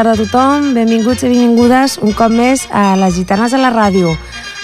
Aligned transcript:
tarda 0.00 0.14
a 0.16 0.16
tothom, 0.16 0.70
benvinguts 0.72 1.26
i 1.26 1.28
benvingudes 1.28 1.98
un 2.00 2.14
cop 2.16 2.32
més 2.32 2.62
a 2.72 2.94
les 2.96 3.18
Gitanes 3.18 3.52
de 3.52 3.58
la 3.60 3.68
Ràdio. 3.68 4.14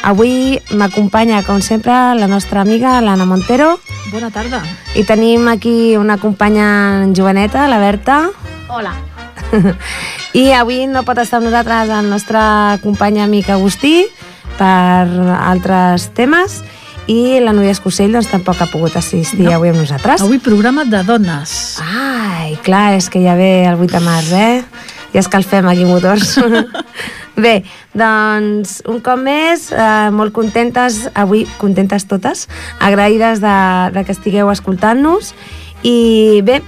Avui 0.08 0.56
m'acompanya, 0.72 1.42
com 1.44 1.60
sempre, 1.60 1.92
la 2.16 2.24
nostra 2.30 2.62
amiga, 2.62 2.94
l'Anna 3.04 3.26
Montero, 3.28 3.74
Bona 4.08 4.30
tarda. 4.32 4.62
i 4.96 5.04
tenim 5.04 5.44
aquí 5.52 5.92
una 6.00 6.16
companya 6.16 7.04
joveneta, 7.12 7.66
la 7.68 7.76
Berta, 7.82 8.30
Hola. 8.72 8.94
i 10.32 10.46
avui 10.56 10.86
no 10.88 11.04
pot 11.04 11.20
estar 11.20 11.42
amb 11.42 11.50
nosaltres 11.50 11.92
el 11.92 12.08
nostre 12.08 12.40
company 12.80 13.20
amic 13.20 13.50
Agustí 13.52 14.06
per 14.56 15.04
altres 15.36 16.08
temes, 16.16 16.62
i 17.12 17.42
la 17.44 17.52
Núria 17.52 17.76
Escocell 17.76 18.16
doncs, 18.16 18.32
tampoc 18.32 18.64
ha 18.64 18.70
pogut 18.72 18.96
assistir 18.96 19.44
No. 19.50 19.58
avui 19.60 19.68
amb 19.68 19.84
nosaltres. 19.84 20.24
Avui 20.24 20.40
programa 20.40 20.88
de 20.88 21.04
dones. 21.04 21.76
Ai, 21.84 22.56
clar, 22.64 22.94
és 22.96 23.10
que 23.12 23.20
ja 23.20 23.36
ve 23.36 23.66
el 23.68 23.76
8 23.76 23.92
de 23.98 24.00
març, 24.00 24.32
eh? 24.32 24.64
Ja 25.16 25.22
escalfem 25.24 25.64
aquí 25.70 25.86
motors. 25.88 26.34
Bé, 27.40 27.62
doncs, 27.96 28.82
un 28.88 28.98
cop 29.04 29.16
més, 29.20 29.70
eh, 29.72 30.10
molt 30.12 30.34
contentes, 30.36 31.06
avui 31.16 31.46
contentes 31.56 32.04
totes, 32.08 32.46
agraïdes 32.84 33.40
de, 33.40 33.56
de 33.96 34.04
que 34.04 34.12
estigueu 34.12 34.52
escoltant-nos. 34.52 35.32
I 35.88 36.40
bé, 36.44 36.58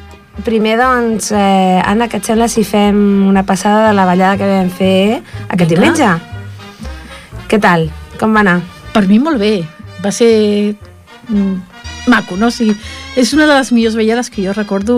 primer, 0.48 0.78
doncs, 0.80 1.28
eh, 1.36 1.80
Anna, 1.84 2.08
què 2.08 2.22
et 2.22 2.28
sembla 2.28 2.48
si 2.48 2.64
fem 2.64 2.96
una 3.28 3.44
passada 3.48 3.86
de 3.90 3.94
la 3.96 4.08
ballada 4.08 4.40
que 4.40 4.48
vam 4.48 4.72
fer 4.72 5.20
aquest 5.48 5.68
Vinga. 5.68 5.70
diumenge? 5.74 6.10
Què 7.52 7.60
tal? 7.60 7.88
Com 8.20 8.36
va 8.36 8.44
anar? 8.44 8.58
Per 8.96 9.04
mi 9.08 9.20
molt 9.20 9.40
bé. 9.40 9.58
Va 10.04 10.12
ser 10.12 10.32
mm, 11.28 11.67
maco, 12.08 12.36
no? 12.36 12.48
O 12.48 12.54
sigui, 12.54 12.74
és 13.16 13.32
una 13.36 13.46
de 13.46 13.54
les 13.58 13.70
millors 13.72 13.96
ballades 13.96 14.30
que 14.30 14.44
jo 14.46 14.52
recordo 14.56 14.96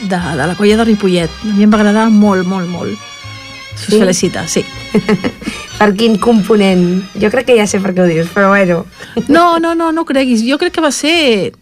de, 0.00 0.08
de 0.08 0.46
la 0.46 0.54
colla 0.56 0.76
de 0.80 0.84
Ripollet. 0.88 1.30
A 1.44 1.54
mi 1.54 1.64
em 1.66 1.72
va 1.72 1.78
agradar 1.80 2.08
molt, 2.10 2.46
molt, 2.46 2.68
molt. 2.68 2.92
Us 3.78 3.86
Sí? 3.86 3.98
felicita, 4.00 4.42
sí. 4.50 4.64
Per 5.78 5.92
quin 5.94 6.16
component? 6.18 7.04
Jo 7.22 7.30
crec 7.30 7.46
que 7.46 7.56
ja 7.60 7.68
sé 7.70 7.78
per 7.78 7.92
què 7.94 8.02
ho 8.02 8.08
dius, 8.10 8.26
però 8.34 8.48
bueno. 8.50 8.80
No, 9.28 9.60
no, 9.62 9.76
no, 9.78 9.92
no 9.94 10.02
creguis. 10.04 10.42
Jo 10.42 10.58
crec 10.58 10.72
que 10.74 10.82
va 10.82 10.90
ser 10.90 11.52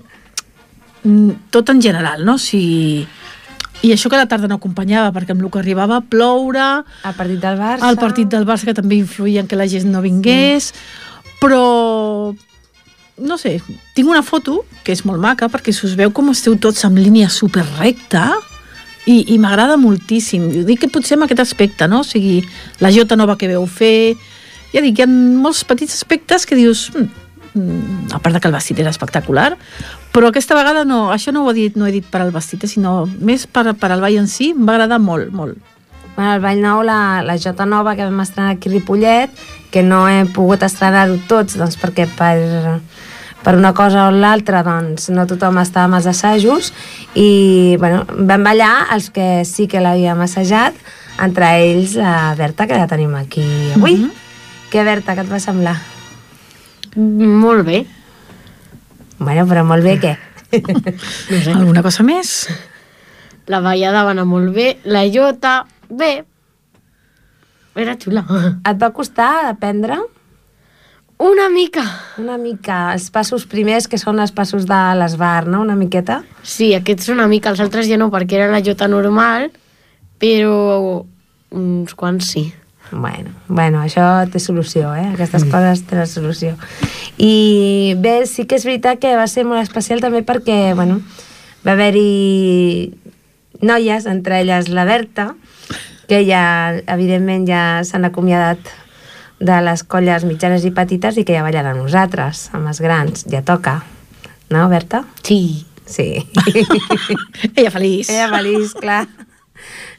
mm, 1.05 1.51
tot 1.53 1.69
en 1.75 1.83
general, 1.85 2.25
no? 2.25 2.39
O 2.39 2.41
sigui, 2.41 3.05
I 3.85 3.93
això 3.93 4.09
que 4.09 4.17
la 4.17 4.25
tarda 4.27 4.49
no 4.49 4.57
acompanyava, 4.57 5.13
perquè 5.13 5.35
amb 5.37 5.45
el 5.45 5.51
que 5.53 5.61
arribava 5.61 5.99
a 6.01 6.01
ploure, 6.01 6.65
El 7.05 7.15
partit 7.19 7.43
del 7.45 7.59
Barça... 7.61 7.91
el 7.91 7.99
partit 8.01 8.29
del 8.33 8.47
Barça 8.49 8.65
que 8.65 8.75
també 8.75 8.97
influïa 9.03 9.43
en 9.45 9.47
que 9.51 9.59
la 9.61 9.69
gent 9.69 9.85
no 9.93 10.01
vingués, 10.01 10.71
però 11.43 12.33
no 13.19 13.39
sé, 13.39 13.61
tinc 13.95 14.09
una 14.09 14.23
foto 14.23 14.65
que 14.85 14.93
és 14.93 15.03
molt 15.09 15.21
maca 15.23 15.49
perquè 15.53 15.73
si 15.73 15.87
us 15.89 15.97
veu 15.97 16.13
com 16.13 16.29
esteu 16.33 16.57
tots 16.61 16.85
en 16.85 16.99
línia 17.01 17.31
super 17.33 17.65
recta 17.79 18.35
i, 19.07 19.23
i 19.33 19.39
m'agrada 19.39 19.79
moltíssim. 19.81 20.49
Ho 20.51 20.65
dic 20.67 20.83
que 20.85 20.91
potser 20.93 21.17
en 21.17 21.27
aquest 21.27 21.45
aspecte, 21.45 21.89
no? 21.89 22.03
O 22.03 22.07
sigui, 22.07 22.41
la 22.83 22.93
jota 22.93 23.17
nova 23.17 23.39
que 23.39 23.49
veu 23.51 23.65
fer... 23.71 24.17
Ja 24.73 24.83
dic, 24.83 24.99
hi 24.99 25.07
ha 25.07 25.09
molts 25.09 25.63
petits 25.65 25.95
aspectes 25.95 26.45
que 26.47 26.59
dius... 26.59 26.89
Mm, 26.93 27.07
mm, 27.55 28.11
a 28.17 28.21
part 28.21 28.35
de 28.35 28.43
que 28.43 28.51
el 28.51 28.57
vestit 28.57 28.83
era 28.83 28.93
espectacular, 28.93 29.55
però 30.13 30.33
aquesta 30.33 30.59
vegada 30.59 30.85
no, 30.85 31.07
això 31.15 31.33
no 31.33 31.45
ho 31.45 31.53
he 31.53 31.57
dit, 31.57 31.79
no 31.79 31.87
he 31.87 31.95
dit 31.95 32.11
per 32.11 32.21
al 32.25 32.35
vestit, 32.35 32.67
eh, 32.67 32.71
sinó 32.71 33.07
més 33.07 33.47
per, 33.47 33.71
per 33.79 33.93
al 33.95 34.03
ball 34.03 34.19
en 34.19 34.29
si, 34.29 34.51
em 34.57 34.67
va 34.67 34.75
agradar 34.77 35.01
molt, 35.01 35.33
molt. 35.33 35.57
Bueno, 36.17 36.33
el 36.33 36.41
Ball 36.41 36.63
Nou, 36.65 36.81
la, 36.81 37.23
la 37.23 37.37
Jota 37.37 37.67
Nova 37.69 37.93
que 37.95 38.05
vam 38.09 38.23
estrenar 38.25 38.55
aquí 38.55 38.71
a 38.71 38.73
Ripollet, 38.73 39.43
que 39.71 39.83
no 39.85 40.07
hem 40.09 40.31
pogut 40.33 40.65
estrenar-ho 40.65 41.19
tots, 41.29 41.59
doncs 41.61 41.77
perquè 41.77 42.07
per, 42.17 42.81
per 43.47 43.55
una 43.55 43.71
cosa 43.79 44.09
o 44.09 44.11
l'altra 44.11 44.65
doncs, 44.67 45.07
no 45.15 45.23
tothom 45.31 45.61
estava 45.63 45.87
amb 45.87 46.01
els 46.01 46.09
assajos 46.11 46.73
i 47.15 47.77
bueno, 47.79 48.01
vam 48.27 48.43
ballar 48.43 48.89
els 48.97 49.07
que 49.15 49.45
sí 49.47 49.69
que 49.71 49.79
l'havíem 49.79 50.19
assajat, 50.25 50.75
entre 51.23 51.53
ells 51.61 51.95
la 51.95 52.35
Berta, 52.35 52.67
que 52.67 52.75
la 52.81 52.89
tenim 52.91 53.15
aquí 53.15 53.45
avui. 53.77 54.01
Mhm. 54.01 54.11
Què, 54.73 54.83
Berta, 54.83 55.15
què 55.15 55.23
et 55.23 55.31
va 55.31 55.39
semblar? 55.39 55.77
Molt 56.97 57.63
bé. 57.69 57.85
Bueno, 59.21 59.47
però 59.47 59.63
molt 59.65 59.87
bé, 59.87 59.95
què? 60.03 60.17
No 61.31 61.39
sé. 61.39 61.55
Alguna 61.55 61.87
cosa 61.87 62.03
més? 62.03 62.49
La 63.47 63.63
ballada 63.63 64.03
va 64.03 64.11
anar 64.11 64.27
molt 64.27 64.51
bé. 64.55 64.81
La 64.91 65.07
Jota, 65.07 65.61
bé. 65.89 66.25
Era 67.79 67.95
xula. 67.95 68.27
Et 68.67 68.83
va 68.83 68.91
costar 68.91 69.53
aprendre 69.53 70.03
Una 71.19 71.49
mica. 71.49 71.83
una 72.19 72.37
mica 72.37 72.93
els 72.93 73.09
passos 73.11 73.47
primers, 73.49 73.89
que 73.89 73.97
són 73.97 74.21
els 74.21 74.33
passos 74.33 74.67
de 74.69 74.81
l'esbar, 75.01 75.47
no?, 75.49 75.63
una 75.65 75.77
miqueta? 75.77 76.23
Sí, 76.43 76.75
aquests 76.77 77.09
una 77.13 77.27
mica, 77.27 77.51
els 77.51 77.61
altres 77.61 77.89
ja 77.89 77.97
no, 77.97 78.11
perquè 78.13 78.37
era 78.37 78.51
la 78.53 78.61
Jota 78.65 78.89
normal, 78.89 79.49
però 80.21 81.07
uns 81.57 81.95
quants 81.97 82.33
sí. 82.35 82.51
Bueno, 82.91 83.33
bueno, 83.49 83.81
això 83.83 84.05
té 84.31 84.39
solució, 84.39 84.93
eh? 84.95 85.09
Aquestes 85.15 85.47
mm. 85.47 85.51
coses 85.51 85.83
tenen 85.89 86.07
solució. 86.07 86.55
I 87.19 87.97
bé, 87.99 88.21
sí 88.31 88.45
que 88.47 88.61
és 88.61 88.67
veritat 88.69 89.01
que 89.03 89.17
va 89.19 89.27
ser 89.27 89.47
molt 89.49 89.65
especial 89.65 90.05
també 90.05 90.23
perquè, 90.23 90.75
bueno, 90.79 91.01
va 91.67 91.75
haver-hi 91.75 92.93
noies, 93.65 94.07
entre 94.07 94.43
elles 94.45 94.69
la 94.69 94.85
Berta, 94.85 95.33
que 96.07 96.23
ja, 96.29 96.77
evidentment, 96.93 97.49
ja 97.49 97.63
s'han 97.83 98.07
acomiadat 98.07 98.61
de 99.39 99.61
les 99.63 99.83
colles 99.85 100.25
mitjanes 100.25 100.65
i 100.65 100.73
petites 100.75 101.19
i 101.21 101.25
que 101.27 101.37
ja 101.37 101.45
ballen 101.45 101.69
amb 101.69 101.83
nosaltres, 101.85 102.49
amb 102.57 102.71
els 102.71 102.81
grans. 102.81 103.27
Ja 103.31 103.43
toca. 103.45 103.81
No, 104.51 104.69
Berta? 104.73 105.05
Sí. 105.23 105.67
Sí. 105.87 106.09
Ella 107.57 107.71
feliç. 107.71 108.11
Era 108.11 108.31
feliç, 108.33 108.75
clar. 108.81 109.05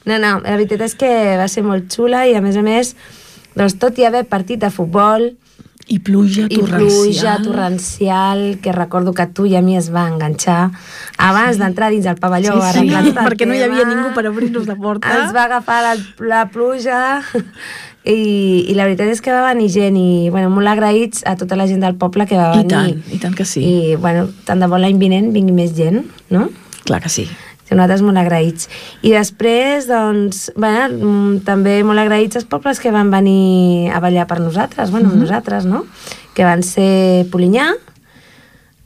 No, 0.07 0.17
no, 0.17 0.37
la 0.39 0.55
veritat 0.55 0.83
és 0.87 0.95
que 0.99 1.11
va 1.39 1.47
ser 1.51 1.63
molt 1.67 1.91
xula 1.91 2.25
i 2.27 2.35
a 2.37 2.41
més 2.43 2.57
a 2.57 2.63
més, 2.63 2.93
doncs 3.57 3.75
tot 3.81 3.97
i 3.99 4.05
haver 4.07 4.23
partit 4.29 4.61
de 4.61 4.71
futbol 4.71 5.31
I 5.87 5.99
pluja 6.03 6.47
i 6.49 6.57
torrencial. 6.57 6.79
pluja 6.79 7.37
torrencial, 7.43 8.59
que 8.61 8.73
recordo 8.75 9.13
que 9.13 9.25
tu 9.27 9.45
i 9.47 9.55
a 9.55 9.61
mi 9.63 9.77
es 9.79 9.87
va 9.93 10.07
enganxar 10.07 10.71
abans 11.17 11.55
sí. 11.55 11.61
d'entrar 11.61 11.91
dins 11.93 12.05
el 12.05 12.17
pavelló. 12.19 12.57
Sí, 12.73 12.83
sí, 12.83 12.93
el 12.93 13.13
perquè 13.15 13.47
no 13.47 13.55
hi 13.55 13.63
havia 13.63 13.85
ningú 13.87 14.11
per 14.15 14.27
obrir-nos 14.27 14.67
la 14.67 14.75
porta. 14.75 15.13
Ens 15.21 15.35
va 15.35 15.45
agafar 15.47 15.79
la, 15.85 15.95
la 16.27 16.43
pluja 16.51 16.99
i, 18.03 18.67
i 18.67 18.75
la 18.75 18.85
veritat 18.87 19.11
és 19.15 19.23
que 19.23 19.31
va 19.31 19.47
venir 19.47 19.69
gent 19.71 19.95
i 19.99 20.29
bueno, 20.29 20.51
molt 20.51 20.67
agraïts 20.71 21.23
a 21.27 21.37
tota 21.39 21.55
la 21.59 21.67
gent 21.71 21.83
del 21.83 21.95
poble 21.95 22.27
que 22.27 22.35
va 22.39 22.51
I 22.53 22.63
venir. 22.65 22.71
tant, 22.75 23.03
i 23.15 23.19
tant 23.23 23.35
que 23.35 23.47
sí. 23.47 23.63
I 23.63 23.95
bueno, 23.95 24.27
tant 24.47 24.59
de 24.63 24.67
bo 24.67 24.79
l'any 24.79 24.99
vinent 24.99 25.31
vingui 25.35 25.55
més 25.55 25.75
gent, 25.77 26.03
no? 26.35 26.49
Clar 26.83 27.01
que 27.03 27.09
sí. 27.11 27.29
Nosaltres 27.69 28.03
molt 28.05 28.21
agraïts. 28.21 28.69
I 29.03 29.11
després, 29.11 29.89
doncs, 29.89 30.51
bueno, 30.55 30.95
mm, 30.95 31.43
també 31.47 31.81
molt 31.83 31.99
agraïts 31.99 32.39
als 32.39 32.47
pobles 32.47 32.79
que 32.79 32.93
van 32.95 33.11
venir 33.11 33.91
a 33.91 33.99
ballar 33.99 34.27
per 34.27 34.39
nosaltres, 34.39 34.91
bueno, 34.91 35.11
amb 35.11 35.21
nosaltres, 35.25 35.65
no? 35.65 35.85
Que 36.33 36.45
van 36.47 36.63
ser 36.63 37.27
Polinyà, 37.31 37.73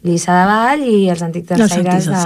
Lliçà 0.01 0.33
de 0.33 0.45
Vall 0.49 0.85
i 0.87 1.09
els 1.13 1.21
Antics 1.21 1.51
Els 1.53 1.77
Antics 1.77 2.07
de, 2.09 2.21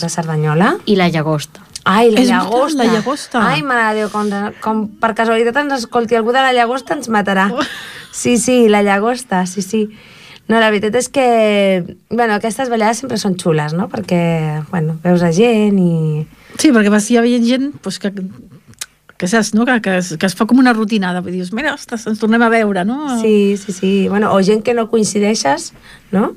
de 0.00 0.08
Cerdanyola. 0.08 0.76
I 0.88 0.96
la 0.96 1.10
Llagosta. 1.12 1.68
Ai, 1.88 2.10
la 2.12 2.20
És 2.20 2.28
llagosta. 2.28 2.84
la 2.84 2.92
llagosta. 2.92 3.42
Ai, 3.48 3.62
mare 3.64 3.94
de 3.94 4.02
Déu, 4.02 4.10
com, 4.12 4.28
com 4.60 4.82
per 5.00 5.14
casualitat 5.16 5.56
ens 5.62 5.78
escolti 5.78 6.18
algú 6.18 6.34
de 6.36 6.42
la 6.44 6.52
llagosta 6.52 6.92
ens 6.98 7.08
matarà. 7.08 7.48
Oh. 7.54 7.64
Sí, 8.12 8.36
sí, 8.36 8.68
la 8.68 8.82
llagosta, 8.82 9.46
sí, 9.46 9.62
sí. 9.62 9.86
No, 10.48 10.56
la 10.56 10.70
veritat 10.72 10.94
és 10.96 11.10
que, 11.12 11.24
bueno, 12.08 12.32
aquestes 12.38 12.70
ballades 12.72 13.02
sempre 13.02 13.18
són 13.20 13.34
xules, 13.36 13.74
no? 13.76 13.88
Perquè, 13.92 14.64
bueno, 14.70 14.96
veus 15.04 15.22
a 15.22 15.28
gent 15.36 15.76
i... 15.78 16.26
Sí, 16.58 16.70
perquè 16.72 16.88
vas, 16.92 17.10
hi 17.12 17.18
havia 17.20 17.38
gent 17.44 17.70
pues, 17.84 17.98
que, 18.00 18.12
que 19.18 19.28
saps, 19.28 19.52
no? 19.54 19.66
Que, 19.68 19.76
que, 19.84 19.98
es, 20.00 20.14
que 20.16 20.26
es 20.26 20.34
fa 20.38 20.46
com 20.48 20.58
una 20.62 20.72
rutinada. 20.72 21.20
Vull 21.20 21.34
dir, 21.36 21.42
dius, 21.42 21.52
mira, 21.52 21.74
ostres, 21.76 22.06
ens 22.08 22.18
tornem 22.22 22.40
a 22.42 22.48
veure, 22.48 22.86
no? 22.88 23.18
Sí, 23.20 23.56
sí, 23.60 23.76
sí. 23.76 23.92
Bueno, 24.08 24.32
o 24.32 24.40
gent 24.42 24.64
que 24.64 24.72
no 24.74 24.88
coincideixes, 24.88 25.74
no? 26.16 26.30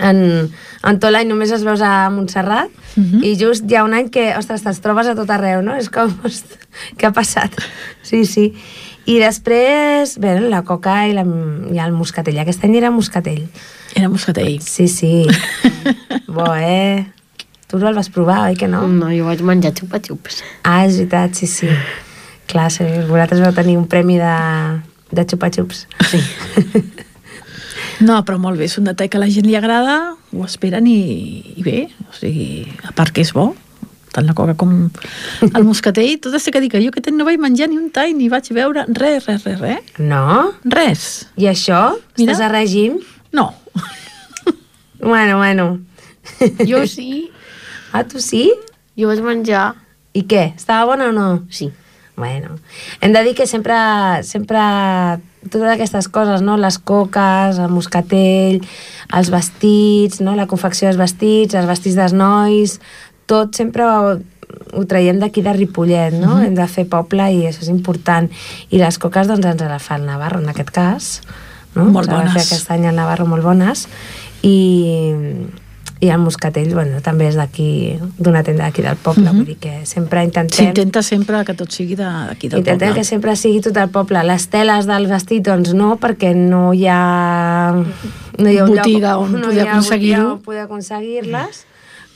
En, 0.00 0.48
en 0.88 0.98
tot 0.98 1.12
l'any 1.12 1.28
només 1.28 1.50
es 1.52 1.62
veus 1.68 1.82
a 1.84 2.08
Montserrat 2.10 2.70
Mhm. 2.96 3.22
i 3.24 3.30
just 3.40 3.64
hi 3.70 3.76
ha 3.78 3.84
un 3.86 3.94
any 3.96 4.10
que, 4.12 4.34
ostres, 4.36 4.60
te'ls 4.64 4.80
trobes 4.84 5.06
a 5.08 5.14
tot 5.16 5.30
arreu, 5.32 5.62
no? 5.64 5.72
És 5.80 5.86
com, 5.88 6.10
ostres, 6.28 6.58
què 7.00 7.06
ha 7.08 7.12
passat? 7.16 7.54
Sí, 8.04 8.24
sí. 8.28 8.50
I 9.06 9.18
després, 9.18 10.14
bé, 10.22 10.36
la 10.52 10.62
coca 10.66 11.00
i, 11.08 11.14
la, 11.16 11.24
i 11.72 11.80
el 11.82 11.94
moscatell. 11.96 12.38
Aquest 12.42 12.62
any 12.66 12.76
era 12.78 12.92
moscatell. 12.94 13.48
Era 13.98 14.10
moscatell. 14.12 14.60
Sí, 14.62 14.86
sí. 14.88 15.26
Bo, 16.28 16.46
eh? 16.54 17.06
Tu 17.66 17.80
no 17.80 17.88
el 17.88 17.96
vas 17.96 18.10
provar, 18.12 18.44
oi 18.50 18.56
que 18.60 18.68
no? 18.68 18.84
No, 18.86 19.10
jo 19.10 19.26
vaig 19.26 19.42
menjar 19.48 19.72
xupa-xups. 19.74 20.42
Ah, 20.62 20.84
és 20.86 21.00
veritat, 21.00 21.34
sí, 21.34 21.48
sí. 21.50 21.70
Clar, 22.52 22.68
sí, 22.70 22.84
vosaltres 23.08 23.40
vau 23.42 23.54
tenir 23.56 23.78
un 23.80 23.88
premi 23.88 24.18
de, 24.20 24.34
de 25.10 25.26
xupa-xups. 25.26 25.86
Sí. 26.10 26.20
No, 28.02 28.16
però 28.26 28.34
molt 28.40 28.58
bé, 28.58 28.66
és 28.66 28.78
un 28.80 28.88
detall 28.88 29.10
que 29.12 29.18
a 29.18 29.22
la 29.22 29.28
gent 29.30 29.46
li 29.46 29.54
agrada, 29.54 30.16
ho 30.34 30.46
esperen 30.46 30.88
i, 30.90 30.96
i 31.54 31.62
bé, 31.62 31.84
o 32.08 32.14
sigui, 32.16 32.64
a 32.88 32.90
part 32.98 33.14
que 33.14 33.22
és 33.22 33.30
bo, 33.36 33.52
tant 34.12 34.26
la 34.28 34.34
coca 34.36 34.54
com 34.60 34.90
el 35.48 35.64
moscatell, 35.64 36.18
tot 36.20 36.34
això 36.36 36.52
que 36.52 36.60
dic, 36.62 36.76
jo 36.84 36.92
que 36.92 37.02
no 37.12 37.24
vaig 37.28 37.40
menjar 37.40 37.68
ni 37.72 37.78
un 37.80 37.90
tall, 37.94 38.12
ni 38.16 38.28
vaig 38.32 38.48
veure 38.52 38.84
res, 38.88 39.26
res, 39.26 39.44
res, 39.48 39.60
res, 39.60 39.92
No? 39.98 40.52
res. 40.64 41.26
I 41.40 41.48
això? 41.52 41.96
Mira. 42.18 42.32
Estàs 42.32 42.44
a 42.46 42.52
règim? 42.52 43.00
No, 43.32 43.50
Bueno, 45.02 45.38
bueno. 45.38 45.80
Jo 46.68 46.86
sí. 46.86 47.30
Ah, 47.92 48.04
tu 48.04 48.20
sí? 48.20 48.52
Jo 48.96 49.08
vaig 49.10 49.22
menjar... 49.24 49.72
I 50.14 50.22
què? 50.28 50.52
Estava 50.54 50.84
bona 50.92 51.08
o 51.08 51.12
no? 51.16 51.28
Sí. 51.50 51.70
Bueno, 52.14 52.58
hem 53.00 53.14
de 53.14 53.22
dir 53.24 53.32
que 53.34 53.46
sempre, 53.48 53.74
sempre 54.28 54.60
totes 55.48 55.70
aquestes 55.72 56.08
coses, 56.12 56.42
no? 56.44 56.58
les 56.60 56.76
coques, 56.78 57.56
el 57.58 57.72
moscatell, 57.72 58.60
els 59.16 59.30
vestits, 59.32 60.20
no? 60.20 60.36
la 60.36 60.46
confecció 60.46 60.90
dels 60.90 61.00
vestits, 61.00 61.56
els 61.56 61.66
vestits 61.66 61.96
dels 61.96 62.12
nois, 62.12 62.76
tot 63.26 63.54
sempre 63.54 63.84
ho, 63.84 64.18
ho 64.72 64.84
traiem 64.86 65.18
d'aquí 65.18 65.42
de 65.42 65.52
Ripollet, 65.52 66.12
no? 66.12 66.36
Mm 66.36 66.40
-hmm. 66.40 66.46
Hem 66.46 66.54
de 66.54 66.66
fer 66.66 66.86
poble 66.86 67.32
i 67.32 67.46
això 67.46 67.62
és 67.62 67.68
important. 67.68 68.30
I 68.70 68.78
les 68.78 68.98
coques 68.98 69.26
doncs 69.28 69.44
ens 69.46 69.60
les 69.60 69.82
fa 69.82 69.96
el 69.96 70.04
Navarro 70.06 70.40
en 70.40 70.48
aquest 70.48 70.70
cas, 70.70 71.20
no? 71.74 71.84
Molt 71.84 72.08
Ens 72.08 72.16
bones. 72.18 72.50
aquest 72.50 72.70
any 72.70 72.84
el 72.84 72.94
Navarro 72.94 73.26
molt 73.26 73.42
bones 73.42 73.88
i, 74.42 75.22
i 76.00 76.08
el 76.10 76.18
moscatell 76.18 76.72
bueno, 76.74 77.00
també 77.00 77.28
és 77.28 77.36
d'aquí 77.36 77.98
d'una 78.18 78.42
tenda 78.42 78.64
d'aquí 78.64 78.82
del 78.82 78.96
poble, 78.96 79.22
mm 79.22 79.28
-hmm. 79.28 79.36
vull 79.36 79.46
dir 79.46 79.56
que 79.58 79.86
sempre 79.86 80.24
intentem 80.24 80.66
S'intenta 80.66 81.02
sempre 81.02 81.44
que 81.44 81.54
tot 81.54 81.70
sigui 81.70 81.94
de- 81.94 82.04
d'aquí 82.28 82.48
del 82.48 82.58
Intentem 82.58 82.88
poble. 82.88 83.00
que 83.00 83.04
sempre 83.04 83.36
sigui 83.36 83.60
tot 83.60 83.76
el 83.76 83.88
poble. 83.88 84.22
Les 84.24 84.48
teles 84.48 84.86
del 84.86 85.06
vestit, 85.06 85.44
doncs 85.44 85.72
no, 85.74 85.96
perquè 85.98 86.34
no 86.34 86.72
hi 86.74 86.86
ha... 86.88 87.72
No 88.38 88.48
hi 88.50 88.58
ha 88.58 88.64
un 88.64 88.70
Botiga 88.76 89.12
lloc, 89.12 89.22
on 89.22 89.32
no 89.32 89.48
poder 89.48 89.68
aconseguir-ho. 89.68 90.32
on 90.32 90.40
poder 90.42 90.60
aconseguir-les, 90.62 91.66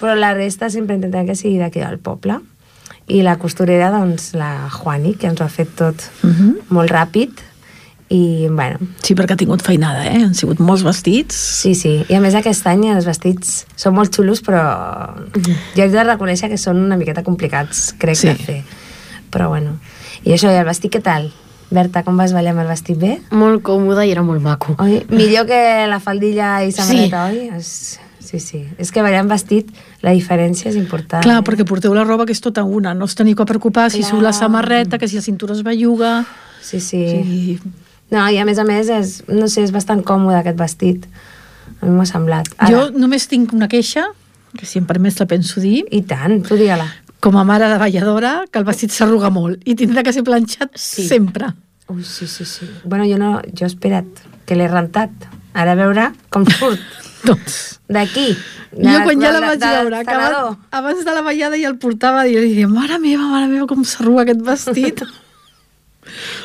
però 0.00 0.14
la 0.14 0.34
resta 0.34 0.70
sempre 0.70 0.94
intentem 0.96 1.26
que 1.26 1.34
sigui 1.36 1.58
d'aquí 1.58 1.80
del 1.80 1.98
poble. 1.98 2.40
I 3.08 3.22
la 3.22 3.36
costurera, 3.38 3.90
doncs, 3.94 4.32
la 4.34 4.68
Juani, 4.70 5.14
que 5.14 5.28
ens 5.28 5.40
ho 5.40 5.44
ha 5.44 5.48
fet 5.48 5.68
tot 5.78 5.94
Mhm. 6.22 6.56
molt 6.70 6.90
ràpid. 6.90 7.30
I, 8.08 8.46
bueno, 8.48 8.78
Sí, 9.02 9.14
perquè 9.16 9.32
ha 9.32 9.36
tingut 9.36 9.62
feinada, 9.62 10.04
eh? 10.06 10.22
Han 10.22 10.34
sigut 10.34 10.60
molts 10.60 10.84
vestits. 10.84 11.34
sí, 11.34 11.74
sí. 11.74 12.04
I 12.08 12.14
a 12.14 12.20
més 12.20 12.34
aquest 12.34 12.64
any 12.66 12.84
els 12.92 13.04
vestits 13.04 13.66
són 13.74 13.94
molt 13.94 14.14
xulos, 14.14 14.42
però 14.42 14.62
jo 15.74 15.82
haig 15.82 15.90
de 15.90 16.04
reconèixer 16.04 16.48
que 16.48 16.56
són 16.58 16.76
una 16.76 16.96
miqueta 16.96 17.24
complicats, 17.24 17.92
crec, 17.98 18.16
Sí. 18.16 18.28
de 18.28 18.34
fer. 18.36 18.62
Però 19.32 19.48
bueno. 19.48 19.78
I 20.24 20.30
això, 20.32 20.50
i 20.52 20.56
el 20.56 20.64
vestit, 20.64 20.92
què 20.92 21.02
tal? 21.02 21.32
Berta, 21.68 22.04
com 22.04 22.16
vas 22.16 22.32
ballar 22.32 22.52
amb 22.52 22.60
el 22.60 22.68
vestit 22.68 22.96
bé? 22.96 23.20
Molt 23.32 23.60
còmode 23.62 24.06
i 24.06 24.12
era 24.12 24.22
molt 24.22 24.40
maco. 24.40 24.76
Oi? 24.78 25.04
Millor 25.10 25.46
que 25.46 25.86
la 25.88 25.98
faldilla 25.98 26.62
i 26.64 26.70
samarreta, 26.70 27.24
oi? 27.26 27.50
És... 27.56 27.98
Sí, 28.26 28.40
sí. 28.42 28.64
És 28.82 28.90
que 28.90 29.02
ballar 29.04 29.20
amb 29.22 29.30
vestit, 29.30 29.68
la 30.02 30.10
diferència 30.16 30.66
és 30.72 30.76
important. 30.80 31.22
Clar, 31.22 31.38
eh? 31.38 31.44
perquè 31.46 31.64
porteu 31.68 31.94
la 31.94 32.02
roba 32.04 32.26
que 32.26 32.34
és 32.34 32.42
tota 32.42 32.64
una. 32.66 32.92
No 32.98 33.06
us 33.06 33.14
teniu 33.14 33.36
que 33.38 33.46
preocupar 33.46 33.86
si 33.94 34.02
surt 34.02 34.24
la 34.24 34.32
samarreta, 34.34 34.98
que 34.98 35.06
si 35.08 35.16
la 35.20 35.22
cintura 35.22 35.54
es 35.54 35.62
belluga... 35.62 36.24
Sí, 36.66 36.80
sí. 36.82 37.02
Sigui, 37.06 37.58
No, 38.10 38.20
i 38.30 38.36
a 38.38 38.44
més 38.46 38.58
a 38.58 38.64
més, 38.66 38.86
és, 38.90 39.16
no 39.26 39.48
sé, 39.50 39.64
és 39.66 39.72
bastant 39.74 40.02
còmode 40.06 40.36
aquest 40.38 40.58
vestit. 40.58 41.06
A 41.80 41.86
mi 41.86 41.90
m'ha 41.96 42.04
semblat. 42.06 42.46
jo 42.70 42.84
només 42.94 43.26
tinc 43.30 43.52
una 43.54 43.66
queixa, 43.68 44.04
que 44.56 44.66
si 44.66 44.78
em 44.78 44.86
permets 44.86 45.18
la 45.18 45.26
penso 45.26 45.60
dir, 45.60 45.84
I 45.90 46.02
tant, 46.06 46.40
tu 46.46 46.54
digue-la. 46.58 46.86
com 47.20 47.36
a 47.36 47.42
mare 47.44 47.66
de 47.68 47.78
balladora, 47.78 48.44
que 48.50 48.58
el 48.62 48.64
vestit 48.64 48.90
s'arruga 48.94 49.30
molt 49.34 49.62
i 49.66 49.74
tindrà 49.74 50.02
que 50.06 50.12
ser 50.14 50.22
planxat 50.22 50.70
Sí. 50.78 51.06
sempre. 51.08 51.50
Ui, 51.90 52.02
sí, 52.04 52.26
sí, 52.26 52.44
sí. 52.44 52.66
Bueno, 52.84 53.04
jo 53.10 53.18
no... 53.18 53.40
Jo 53.54 53.66
he 53.66 53.70
esperat 53.70 54.06
que 54.46 54.54
l'he 54.58 54.66
rentat. 54.70 55.10
Ara 55.54 55.72
a 55.72 55.78
veure 55.78 56.12
com 56.30 56.46
surt. 56.46 56.78
Doncs... 57.26 57.80
D'aquí. 57.88 58.28
jo 58.72 58.96
quan 59.04 59.20
ja 59.22 59.30
la 59.32 59.40
de- 59.40 59.46
vaig 59.46 59.60
de- 59.60 59.74
veure, 59.76 60.02
de 60.04 60.16
abans, 60.16 60.56
abans 60.80 61.04
de 61.04 61.12
la 61.14 61.22
ballada 61.22 61.56
ja 61.60 61.68
el 61.68 61.78
portava 61.78 62.26
i 62.26 62.34
li 62.34 62.54
deia, 62.54 62.68
mare 62.68 62.98
meva, 62.98 63.26
mare 63.30 63.46
meva, 63.52 63.66
com 63.70 63.84
s'arruga 63.84 64.22
aquest 64.26 64.42
vestit. 64.46 65.02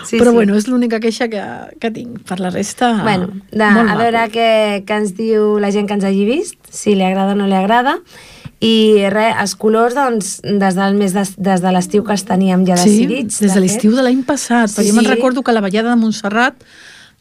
Sí, 0.03 0.17
Però 0.17 0.31
sí. 0.31 0.35
bueno, 0.35 0.55
és 0.57 0.65
l'única 0.67 0.97
queixa 0.99 1.27
que, 1.29 1.41
que 1.79 1.91
tinc. 1.93 2.23
Per 2.25 2.39
la 2.41 2.49
resta, 2.49 2.87
Bueno, 3.05 3.27
de, 3.51 3.59
molt 3.61 3.77
a 3.77 3.93
maco. 3.93 3.99
veure 4.01 4.23
què, 4.33 4.47
què 4.89 4.95
ens 5.03 5.11
diu 5.15 5.59
la 5.61 5.69
gent 5.71 5.85
que 5.87 5.93
ens 5.99 6.03
hagi 6.07 6.23
vist, 6.25 6.57
si 6.73 6.95
li 6.97 7.05
agrada 7.05 7.35
o 7.35 7.37
no 7.37 7.45
li 7.45 7.53
agrada. 7.59 7.99
I 8.61 9.05
res, 9.13 9.35
els 9.41 9.53
colors, 9.61 9.93
doncs, 9.97 10.39
des 10.43 10.75
del 10.77 10.97
mes 10.97 11.13
de, 11.13 11.23
des 11.37 11.61
de 11.61 11.71
l'estiu 11.77 12.03
que 12.03 12.13
els 12.17 12.25
teníem 12.25 12.65
ja 12.65 12.75
Sí, 12.77 12.89
decidits. 12.89 13.37
des 13.39 13.53
de 13.53 13.53
fet. 13.53 13.61
l'estiu 13.67 13.93
de 13.95 14.01
l'any 14.01 14.23
passat, 14.25 14.69
Sí, 14.73 14.79
perquè 14.81 14.89
jo 14.89 14.97
me'n 14.97 15.05
sí. 15.05 15.11
recordo 15.13 15.43
que 15.45 15.51
a 15.53 15.53
la 15.53 15.61
ballada 15.61 15.93
de 15.93 16.01
Montserrat 16.01 16.57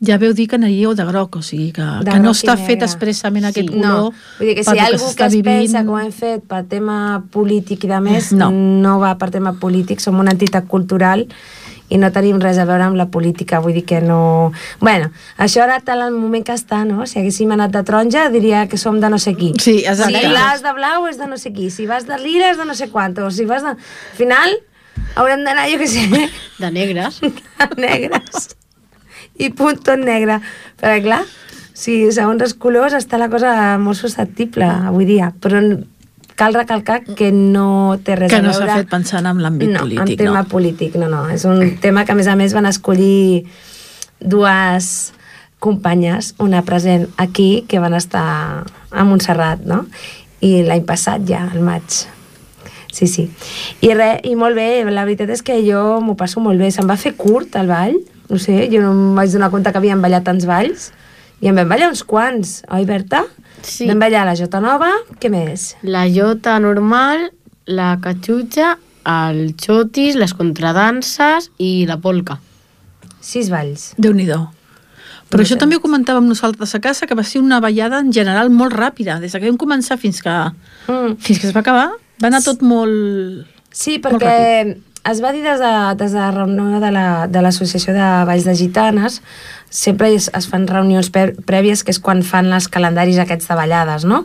ja 0.00 0.16
veu 0.18 0.32
dir 0.32 0.46
que 0.48 0.56
aniríeu 0.56 0.94
de 0.96 1.04
groc, 1.04 1.36
o 1.36 1.42
sigui 1.42 1.72
que, 1.76 1.82
De 2.04 2.10
que 2.10 2.20
no 2.20 2.30
està 2.32 2.56
fet 2.56 2.82
expressament 2.82 3.44
aquest 3.44 3.68
Sí. 3.68 3.74
color 3.74 3.86
No, 3.86 4.12
vull 4.38 4.48
dir 4.48 4.54
que 4.56 4.64
si 4.64 4.74
hi 4.74 4.78
ha 4.78 4.86
algú 4.86 4.98
que 4.98 5.04
s'està 5.12 5.26
es 5.26 5.36
pensa 5.42 5.42
vivint. 5.42 5.72
que 5.86 5.88
ho 5.92 5.98
hem 5.98 6.12
fet 6.12 6.44
per 6.48 6.64
tema 6.64 7.24
polític 7.30 7.84
i 7.84 7.88
de 7.88 8.00
més, 8.00 8.32
No. 8.32 8.50
no 8.50 8.98
va 8.98 9.16
per 9.18 9.30
tema 9.30 9.52
polític, 9.52 10.00
som 10.00 10.18
una 10.18 10.30
entitat 10.32 10.66
cultural 10.66 11.26
i 11.90 11.98
no 11.98 12.12
tenim 12.12 12.38
res 12.40 12.56
a 12.56 12.64
veure 12.64 12.84
amb 12.84 12.94
la 12.96 13.06
política, 13.10 13.58
vull 13.58 13.74
dir 13.74 13.84
que 13.84 14.00
no... 14.00 14.52
Bueno, 14.80 15.10
això 15.36 15.62
ara 15.64 15.80
tal 15.80 16.00
el 16.02 16.12
moment 16.12 16.44
que 16.46 16.52
està, 16.54 16.84
no? 16.86 17.04
Si 17.04 17.18
haguéssim 17.18 17.50
anat 17.50 17.72
de 17.72 17.82
taronja 17.82 18.28
diria 18.30 18.68
que 18.68 18.78
som 18.78 19.00
de 19.00 19.10
no 19.10 19.18
sé 19.18 19.34
qui. 19.34 19.52
Sí, 19.58 19.78
exacte. 19.84 20.20
Si 20.20 20.32
vas 20.32 20.62
de 20.62 20.72
blau 20.72 21.08
és 21.08 21.18
de 21.18 21.26
no 21.26 21.36
sé 21.36 21.52
qui, 21.52 21.68
si 21.68 21.86
vas 21.86 22.06
de 22.06 22.16
lila 22.18 22.52
és 22.52 22.56
de 22.58 22.64
no 22.64 22.74
sé 22.74 22.88
quanto, 22.90 23.28
si 23.32 23.44
vas 23.44 23.62
de... 23.62 23.70
Al 23.70 23.76
final 24.16 24.56
haurem 25.16 25.42
d'anar, 25.44 25.66
jo 25.68 25.78
què 25.82 25.86
sé, 25.88 26.30
De 26.58 26.70
negres. 26.70 27.20
negres 27.76 28.56
i 29.40 29.50
punt 29.56 29.80
tot 29.86 30.02
negre 30.02 30.40
perquè 30.80 31.00
clar, 31.04 31.22
si 31.76 32.02
segons 32.12 32.42
els 32.44 32.56
colors 32.60 32.96
està 32.98 33.20
la 33.20 33.30
cosa 33.32 33.54
molt 33.80 33.98
susceptible 33.98 34.68
avui 34.68 35.08
dia, 35.08 35.32
però 35.40 35.62
cal 36.40 36.56
recalcar 36.56 37.02
que 37.04 37.30
no 37.36 37.98
té 38.04 38.16
res 38.16 38.32
que 38.32 38.40
a 38.40 38.44
no 38.44 38.52
veure 38.54 38.66
s'ha 38.66 38.80
fet 38.80 38.92
pensant 38.92 39.26
en 39.28 39.42
l'àmbit 39.44 39.74
no, 39.74 39.84
polític, 39.84 40.04
en 40.06 40.20
tema 40.22 40.42
no? 40.42 40.48
polític, 40.48 41.00
no, 41.00 41.08
no 41.12 41.26
és 41.32 41.44
un 41.48 41.76
tema 41.82 42.06
que 42.08 42.14
a 42.14 42.18
més 42.18 42.30
a 42.32 42.36
més 42.40 42.56
van 42.56 42.68
escollir 42.70 43.44
dues 44.20 45.12
companyes, 45.60 46.34
una 46.40 46.62
present 46.64 47.10
aquí 47.20 47.66
que 47.68 47.78
van 47.78 47.94
estar 47.94 48.64
a 48.64 49.04
Montserrat, 49.04 49.60
no? 49.68 49.84
I 50.40 50.62
l'any 50.64 50.86
passat 50.88 51.26
ja, 51.28 51.44
al 51.52 51.60
maig. 51.60 51.84
Sí, 52.90 53.06
sí. 53.06 53.26
I 53.84 53.92
res, 53.94 54.24
i 54.26 54.32
molt 54.40 54.56
bé, 54.56 54.82
la 54.88 55.04
veritat 55.04 55.30
és 55.36 55.44
que 55.44 55.60
jo 55.62 56.00
m'ho 56.02 56.16
passo 56.18 56.40
molt 56.40 56.58
bé. 56.58 56.72
Se'm 56.72 56.88
va 56.88 56.96
fer 56.98 57.12
curt 57.20 57.60
el 57.60 57.68
ball, 57.70 58.00
no 58.30 58.38
sé, 58.38 58.68
jo 58.72 58.80
no 58.82 58.92
em 58.94 59.14
vaig 59.18 59.32
donar 59.34 59.50
compte 59.50 59.72
que 59.72 59.78
havíem 59.78 60.00
ballat 60.02 60.24
tants 60.24 60.46
balls, 60.48 60.90
i 61.40 61.48
en 61.50 61.56
vam 61.56 61.68
ballar 61.68 61.88
uns 61.90 62.02
quants, 62.04 62.60
oi, 62.70 62.84
Berta? 62.88 63.24
Sí. 63.62 63.86
Vam 63.88 63.98
ballar 64.00 64.24
la 64.28 64.34
Jota 64.38 64.60
Nova, 64.60 64.90
què 65.20 65.28
més? 65.32 65.74
La 65.82 66.06
jota 66.08 66.58
normal, 66.60 67.30
la 67.66 67.94
catxutxa, 68.00 68.76
el 69.08 69.54
xotis, 69.60 70.16
les 70.16 70.32
contradanses 70.36 71.50
i 71.58 71.84
la 71.88 71.98
polca. 72.00 72.38
Sis 73.20 73.50
balls. 73.52 73.94
déu 73.98 74.12
nhi 74.12 74.26
Però 75.30 75.38
No 75.38 75.44
això 75.44 75.54
sé. 75.54 75.58
també 75.58 75.76
ho 75.76 75.80
comentàvem 75.80 76.26
nosaltres 76.26 76.74
a 76.74 76.80
casa, 76.80 77.06
que 77.06 77.14
va 77.14 77.22
ser 77.22 77.40
una 77.40 77.60
ballada 77.60 78.00
en 78.00 78.12
general 78.12 78.50
molt 78.50 78.72
ràpida, 78.74 79.20
des 79.20 79.32
que 79.32 79.38
vam 79.46 79.56
començar 79.56 79.96
fins 79.96 80.20
que, 80.22 80.30
Mm. 80.88 81.16
fins 81.18 81.38
que 81.38 81.46
es 81.46 81.54
va 81.54 81.60
acabar, 81.60 81.90
va 82.22 82.26
anar 82.26 82.42
tot 82.42 82.62
molt... 82.62 83.46
Sí, 83.70 84.00
Molt 84.02 84.16
perquè 84.20 84.76
es 85.10 85.20
va 85.22 85.32
dir 85.32 85.42
des 85.44 85.60
de, 85.60 85.70
des 86.00 86.12
de 86.12 86.18
la 86.18 86.30
reunió 86.30 86.80
de 86.80 86.90
la- 86.94 87.26
de 87.28 87.42
l'Associació 87.42 87.92
de 87.96 88.08
Valls 88.28 88.44
de 88.44 88.54
Gitanes, 88.56 89.20
sempre 89.70 90.08
es, 90.14 90.30
es 90.34 90.48
fan 90.50 90.66
reunions 90.66 91.10
prèvies, 91.12 91.84
que 91.84 91.90
és 91.94 92.00
quan 92.02 92.22
fan 92.26 92.52
els 92.52 92.66
calendaris 92.68 93.18
aquests 93.22 93.48
de 93.48 93.54
ballades, 93.58 94.04
no? 94.04 94.24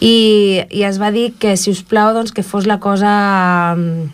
I, 0.00 0.64
i 0.70 0.82
es 0.84 0.98
va 1.00 1.10
dir 1.14 1.32
que, 1.38 1.56
si 1.56 1.70
us 1.72 1.82
plau, 1.82 2.12
doncs, 2.16 2.32
que 2.32 2.42
fos 2.42 2.66
la 2.66 2.78
cosa 2.80 3.74
mm, 3.76 4.10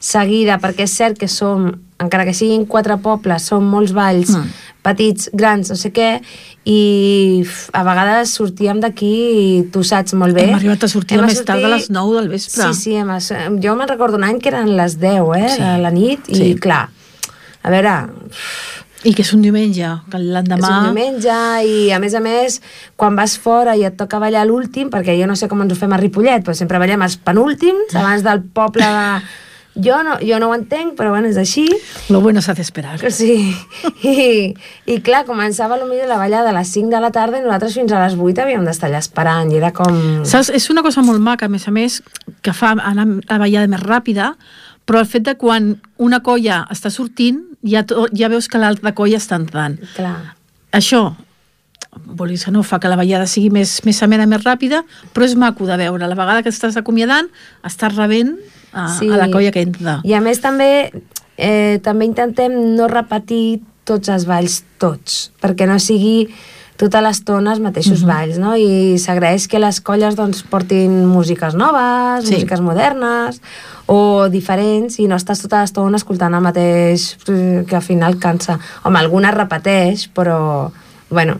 seguida, 0.00 0.56
perquè 0.58 0.86
és 0.88 0.94
cert 0.96 1.18
que 1.20 1.28
som, 1.28 1.68
encara 2.00 2.24
que 2.24 2.32
siguin 2.34 2.64
quatre 2.66 2.96
pobles, 3.04 3.44
són 3.52 3.66
molts 3.68 3.92
balls, 3.92 4.30
Mm. 4.32 4.48
petits, 4.82 5.28
grans, 5.36 5.68
no 5.68 5.76
sé 5.76 5.90
què, 5.92 6.22
i 6.64 7.44
a 7.76 7.82
vegades 7.84 8.30
sortíem 8.32 8.80
d'aquí, 8.80 9.68
tu 9.70 9.82
saps 9.84 10.14
molt 10.16 10.32
bé. 10.34 10.46
Hem 10.48 10.54
arribat 10.56 10.84
a 10.84 10.88
sortir 10.88 11.18
Hem 11.18 11.24
a 11.24 11.26
més 11.28 11.44
tard 11.44 11.60
de 11.60 11.68
les 11.68 11.90
9 11.90 12.14
del 12.16 12.30
vespre. 12.32 12.72
Sí, 12.72 12.80
sí, 12.80 12.94
hem, 12.96 13.60
jo 13.60 13.76
me'n 13.76 13.88
recordo 13.88 14.16
un 14.16 14.24
any 14.24 14.40
que 14.40 14.48
eren 14.48 14.72
les 14.78 14.96
10, 14.98 15.20
eh, 15.36 15.48
Sí. 15.50 15.60
de 15.60 15.78
la 15.84 15.90
nit, 15.90 16.20
i 16.28 16.34
Sí. 16.34 16.54
clar, 16.56 16.88
a 17.62 17.70
veure, 17.70 18.08
I 19.02 19.14
que 19.14 19.22
és 19.22 19.32
un 19.32 19.40
diumenge, 19.40 19.86
que 20.10 20.16
és 20.18 20.22
l'endemà... 20.24 20.68
un 20.90 20.94
diumenge 20.94 21.36
i 21.64 21.90
a 21.90 21.98
més 21.98 22.14
a 22.14 22.20
més 22.20 22.60
quan 22.96 23.16
vas 23.16 23.38
fora 23.38 23.74
i 23.74 23.84
et 23.84 23.96
toca 23.96 24.18
ballar 24.18 24.42
l'últim 24.46 24.90
perquè 24.90 25.14
jo 25.18 25.26
no 25.26 25.36
sé 25.36 25.48
com 25.48 25.62
ens 25.62 25.72
ho 25.72 25.76
fem 25.76 25.92
a 25.92 25.96
Ripollet 25.96 26.44
però 26.44 26.52
sempre 26.54 26.78
ballem 26.78 27.00
els 27.00 27.16
penúltims 27.16 27.94
abans 27.94 28.22
del 28.22 28.42
poble 28.42 28.84
de... 28.84 29.22
jo, 29.74 30.00
no, 30.02 30.16
jo 30.24 30.38
no 30.42 30.48
ho 30.50 30.54
entenc 30.56 30.96
però 30.98 31.12
bueno, 31.14 31.28
és 31.30 31.38
així 31.40 31.66
Lo 32.10 32.20
bueno 32.20 32.42
s'ha 32.42 32.54
d'esperar. 32.58 32.98
sí. 33.10 33.54
I, 34.02 34.54
i 34.86 34.96
clar, 35.04 35.24
començava 35.28 35.78
potser 35.78 36.08
la 36.08 36.18
ballada 36.18 36.50
a 36.50 36.56
les 36.56 36.72
5 36.72 36.90
de 36.90 37.00
la 37.00 37.12
tarda 37.14 37.38
i 37.38 37.44
nosaltres 37.44 37.76
fins 37.78 37.92
a 37.92 38.02
les 38.04 38.16
8 38.18 38.42
havíem 38.42 38.64
d'estar 38.66 38.90
allà 38.90 38.98
esperant 39.02 39.52
i 39.52 39.60
era 39.60 39.72
com... 39.76 40.24
Saps? 40.24 40.50
És 40.50 40.70
una 40.70 40.82
cosa 40.82 41.04
molt 41.06 41.20
maca, 41.22 41.46
a 41.46 41.52
més 41.52 41.68
a 41.68 41.74
més, 41.74 42.00
que 42.42 42.52
fa 42.56 42.74
anar 42.74 43.06
a 43.06 43.36
la 43.36 43.40
ballada 43.44 43.70
més 43.70 43.82
ràpida, 43.84 44.34
però 44.86 45.04
el 45.04 45.06
fet 45.06 45.22
de 45.28 45.36
quan 45.38 45.76
una 46.02 46.20
colla 46.26 46.64
està 46.72 46.90
sortint, 46.90 47.42
ja, 47.62 47.84
to, 47.86 48.08
ja 48.16 48.30
veus 48.32 48.48
que 48.50 48.58
l'altra 48.58 48.94
colla 48.96 49.20
està 49.20 49.38
entrant. 49.38 49.76
Clar. 49.94 50.34
Això, 50.74 51.12
vulguis 52.06 52.44
que 52.44 52.52
no, 52.54 52.62
fa 52.62 52.78
que 52.80 52.90
la 52.90 52.98
ballada 52.98 53.26
sigui 53.26 53.50
més, 53.54 53.80
més 53.86 54.02
amena, 54.02 54.26
més 54.30 54.44
ràpida, 54.44 54.84
però 55.14 55.26
és 55.26 55.34
maco 55.38 55.66
de 55.66 55.76
veure. 55.80 56.06
La 56.06 56.18
vegada 56.18 56.42
que 56.42 56.52
estàs 56.52 56.78
acomiadant, 56.78 57.30
estàs 57.66 57.96
rebent 57.96 58.36
a, 58.72 58.86
sí. 58.98 59.10
a 59.10 59.18
la 59.18 59.30
colla 59.32 59.50
que 59.54 59.64
entra. 59.66 59.98
I 60.06 60.14
a 60.14 60.22
més 60.22 60.40
també, 60.42 60.90
eh, 61.36 61.80
també 61.82 62.06
intentem 62.06 62.54
no 62.76 62.88
repetir 62.90 63.60
tots 63.88 64.12
els 64.12 64.26
balls, 64.28 64.62
tots, 64.78 65.30
perquè 65.42 65.66
no 65.66 65.80
sigui 65.82 66.28
tota 66.80 67.02
l'estona 67.04 67.52
els 67.52 67.60
mateixos 67.60 68.00
uh 68.00 68.06
-huh. 68.06 68.12
balls, 68.12 68.38
no? 68.38 68.56
I 68.56 68.96
s'agraeix 68.98 69.48
que 69.48 69.58
les 69.58 69.80
colles 69.80 70.16
doncs, 70.16 70.42
portin 70.42 71.04
músiques 71.04 71.54
noves, 71.54 72.24
Sí. 72.24 72.28
sí. 72.28 72.34
músiques 72.34 72.60
modernes 72.60 73.40
o 73.86 74.28
diferents 74.28 74.98
i 74.98 75.06
no 75.06 75.16
estàs 75.16 75.42
tota 75.42 75.60
l'estona 75.60 75.96
escoltant 75.96 76.34
el 76.34 76.40
mateix 76.40 77.18
eh, 77.28 77.64
que 77.66 77.76
al 77.76 77.82
final 77.82 78.18
cansa. 78.18 78.58
Home, 78.84 78.98
alguna 78.98 79.30
repeteix, 79.30 80.08
però, 80.14 80.70
bueno, 81.10 81.38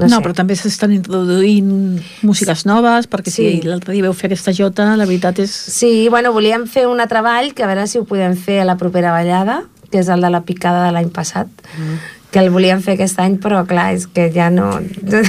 no, 0.00 0.08
No, 0.08 0.16
sé. 0.18 0.22
però 0.24 0.34
també 0.34 0.56
s'estan 0.56 0.92
introduint 0.92 2.00
músiques 2.22 2.64
noves, 2.66 3.08
perquè 3.08 3.30
Sí. 3.30 3.60
si 3.60 3.62
l'altre 3.68 3.92
dia 3.94 4.02
veu 4.02 4.12
fer 4.12 4.30
aquesta 4.30 4.52
jota, 4.52 4.96
la 4.96 5.04
veritat 5.06 5.38
és... 5.38 5.50
Sí, 5.50 6.08
bueno, 6.08 6.32
volíem 6.32 6.66
fer 6.66 6.86
un 6.86 6.98
treball 7.08 7.52
que 7.54 7.62
a 7.62 7.66
veure 7.66 7.86
si 7.86 7.98
ho 7.98 8.04
podem 8.04 8.36
fer 8.36 8.60
a 8.60 8.64
la 8.64 8.76
propera 8.76 9.12
ballada, 9.12 9.64
que 9.90 9.98
és 9.98 10.08
el 10.08 10.20
de 10.20 10.30
la 10.30 10.42
picada 10.42 10.84
de 10.86 10.92
l'any 10.92 11.10
passat, 11.10 11.46
mm. 11.48 11.96
que 12.30 12.38
el 12.38 12.50
volíem 12.50 12.80
fer 12.80 12.94
aquest 12.94 13.18
any, 13.18 13.38
però 13.42 13.64
clar, 13.66 13.92
és 13.94 14.06
que 14.06 14.30
ja 14.32 14.50
no, 14.50 14.78
no 15.02 15.22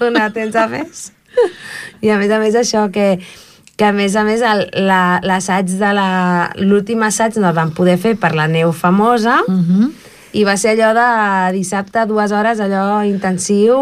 dona 0.00 0.30
temps 0.34 0.56
a 0.56 0.66
més. 0.68 1.12
I 2.02 2.10
a 2.10 2.18
més 2.18 2.30
a 2.30 2.38
més 2.42 2.54
això, 2.58 2.88
que, 2.90 3.20
que 3.78 3.84
a 3.86 3.92
més 3.92 4.16
a 4.16 4.24
més 4.26 4.40
el- 4.42 4.66
la- 4.86 5.20
l'assaig 5.22 5.70
de 5.78 5.92
la... 5.94 6.50
L'últim 6.58 7.02
assaig 7.06 7.36
no 7.38 7.48
el 7.48 7.54
vam 7.54 7.70
poder 7.74 7.98
fer 7.98 8.16
per 8.18 8.34
la 8.34 8.48
neu 8.50 8.72
famosa, 8.72 9.38
Uh 9.46 9.54
-huh. 9.54 9.90
I 10.36 10.44
va 10.44 10.56
ser 10.60 10.74
allò 10.76 10.92
de 10.96 11.56
dissabte, 11.56 12.04
dues 12.10 12.32
hores, 12.32 12.60
allò 12.60 13.02
intensiu, 13.08 13.76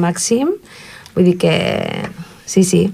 màxim. 0.00 0.54
Vull 1.14 1.24
dir 1.32 1.36
que... 1.38 1.54
Sí, 2.46 2.64
sí. 2.64 2.86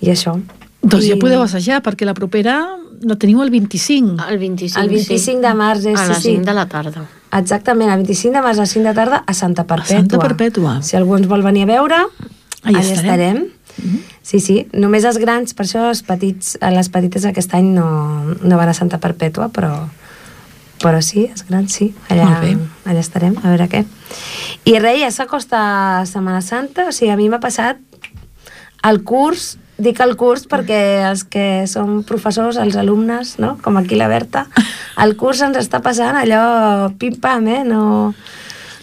I 0.00 0.12
això. 0.12 0.36
Doncs 0.82 1.04
I... 1.04 1.12
ja 1.14 1.18
podeu 1.20 1.42
assajar, 1.44 1.82
perquè 1.84 2.06
la 2.08 2.14
propera 2.16 2.60
la 3.02 3.16
teniu 3.20 3.42
el 3.44 3.50
25. 3.52 4.16
El 4.30 4.38
25, 4.40 4.80
El 4.80 4.88
25 4.94 5.42
de 5.44 5.52
març, 5.58 5.84
és, 5.84 5.98
A 5.98 6.06
sí, 6.06 6.12
les 6.12 6.22
sí. 6.22 6.32
5 6.38 6.46
de 6.48 6.54
la 6.56 6.66
tarda. 6.70 7.04
Exactament, 7.36 7.90
el 7.92 8.00
25 8.04 8.32
de 8.38 8.42
març 8.44 8.62
a 8.62 8.66
5 8.70 8.86
de 8.88 8.94
tarda 8.96 9.22
a 9.26 9.34
Santa 9.36 9.66
Perpètua. 9.68 10.00
Santa 10.00 10.20
Perpètua. 10.22 10.78
Si 10.82 10.96
algú 10.96 11.16
ens 11.18 11.28
vol 11.28 11.44
venir 11.44 11.66
a 11.66 11.70
veure, 11.74 12.00
Allà 12.62 12.80
allà 12.80 12.96
estarem. 12.96 13.42
estarem. 13.44 14.00
Sí, 14.24 14.40
sí, 14.40 14.56
només 14.72 15.04
els 15.04 15.18
grans, 15.20 15.52
per 15.54 15.66
això 15.66 15.84
els 15.90 16.00
petits, 16.06 16.56
les 16.62 16.88
petites 16.88 17.26
aquest 17.28 17.52
any 17.54 17.68
no, 17.76 17.86
no 18.40 18.56
van 18.56 18.72
a 18.72 18.74
Santa 18.74 18.96
Perpètua, 19.02 19.50
però, 19.52 19.74
però 20.82 21.00
sí, 21.04 21.26
els 21.30 21.46
grans 21.48 21.72
sí, 21.72 21.90
allà, 22.12 22.28
allà 22.84 23.00
estarem, 23.00 23.36
a 23.42 23.52
veure 23.52 23.68
què. 23.72 23.84
I 24.66 24.78
res, 24.82 25.00
ja 25.00 25.12
s'acosta 25.14 25.60
Setmana 26.08 26.42
Santa, 26.44 26.88
o 26.90 26.94
sigui, 26.94 27.12
a 27.14 27.18
mi 27.18 27.28
m'ha 27.32 27.40
passat 27.42 27.80
el 28.86 29.02
curs, 29.06 29.56
dic 29.82 30.00
el 30.00 30.16
curs 30.20 30.46
perquè 30.48 30.80
els 31.08 31.24
que 31.28 31.66
som 31.70 32.00
professors, 32.08 32.58
els 32.60 32.76
alumnes, 32.80 33.36
no? 33.42 33.56
com 33.62 33.76
aquí 33.80 33.98
la 33.98 34.08
Berta, 34.08 34.46
el 35.02 35.16
curs 35.20 35.42
ens 35.46 35.58
està 35.60 35.82
passant 35.84 36.16
allò 36.18 36.90
pim-pam, 37.00 37.48
eh? 37.52 37.62
No, 37.66 38.12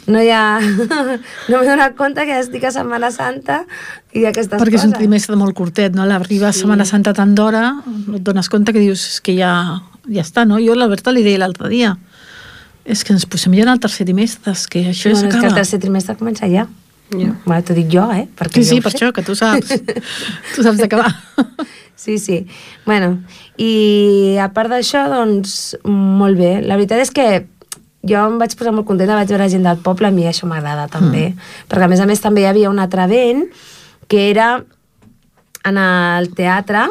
no 0.07 0.21
hi 0.21 0.31
ha... 0.33 0.43
No 1.49 1.59
m'he 1.59 1.67
donat 1.67 1.95
compte 1.99 2.25
que 2.27 2.37
estic 2.39 2.63
a 2.67 2.73
Setmana 2.73 3.09
Santa 3.13 3.63
i 4.15 4.25
aquestes 4.29 4.59
perquè 4.59 4.77
és 4.77 4.83
coses. 4.83 4.91
un 4.91 4.97
trimestre 4.97 5.37
molt 5.39 5.55
curtet, 5.57 5.95
no? 5.95 6.05
L'arriba 6.09 6.51
sí. 6.51 6.63
Setmana 6.63 6.85
Santa 6.89 7.15
tant 7.17 7.33
d'hora, 7.35 7.65
no 7.83 8.19
et 8.19 8.23
dones 8.23 8.49
compte 8.51 8.75
que 8.75 8.83
dius 8.83 9.03
és 9.15 9.19
que 9.23 9.35
ja, 9.37 9.53
ja 10.09 10.23
està, 10.23 10.45
no? 10.47 10.59
Jo 10.63 10.75
a 10.75 10.79
l'Alberta 10.81 11.13
li 11.13 11.23
deia 11.25 11.41
l'altre 11.41 11.69
dia, 11.71 11.95
és 12.83 13.03
que 13.03 13.13
ens 13.15 13.25
posem 13.29 13.55
ja 13.55 13.67
en 13.67 13.73
el 13.73 13.83
tercer 13.83 14.07
trimestre, 14.07 14.55
és 14.55 14.65
que 14.67 14.87
això 14.91 15.13
bueno, 15.13 15.29
és 15.29 15.35
que 15.35 15.51
el 15.51 15.59
tercer 15.61 15.79
trimestre 15.83 16.17
comença 16.19 16.49
ja. 16.51 16.67
Ja. 17.13 17.29
Bueno, 17.45 17.61
t'ho 17.61 17.75
dic 17.77 17.91
jo, 17.93 18.07
eh? 18.11 18.25
Perquè 18.37 18.63
Sí, 18.63 18.77
sí, 18.77 18.81
per 18.81 18.91
sé. 18.91 18.97
això, 18.97 19.13
que 19.13 19.23
tu 19.23 19.35
saps. 19.37 19.69
tu 20.55 20.63
saps 20.65 20.79
d'acabar. 20.81 21.11
Sí, 21.95 22.17
sí. 22.17 22.41
Bueno, 22.87 23.19
i 23.61 24.35
a 24.41 24.49
part 24.55 24.71
d'això, 24.73 25.05
doncs, 25.11 25.75
molt 25.85 26.39
bé. 26.39 26.57
La 26.65 26.75
veritat 26.79 27.03
és 27.03 27.13
que 27.13 27.27
jo 28.03 28.23
em 28.27 28.39
vaig 28.41 28.55
posar 28.59 28.73
molt 28.75 28.87
contenta, 28.89 29.15
vaig 29.15 29.29
veure 29.31 29.47
gent 29.51 29.63
del 29.63 29.79
poble, 29.85 30.09
a 30.09 30.15
mi 30.15 30.25
això 30.27 30.49
m'agrada 30.49 30.89
també, 30.91 31.29
mm. 31.31 31.53
perquè 31.71 31.87
a 31.87 31.91
més 31.91 32.01
a 32.03 32.07
més 32.09 32.23
també 32.23 32.43
hi 32.43 32.49
havia 32.49 32.71
un 32.73 32.81
altre 32.83 33.05
event 33.07 33.45
que 34.11 34.25
era 34.31 34.57
en 35.63 35.79
el 35.79 36.33
teatre, 36.35 36.89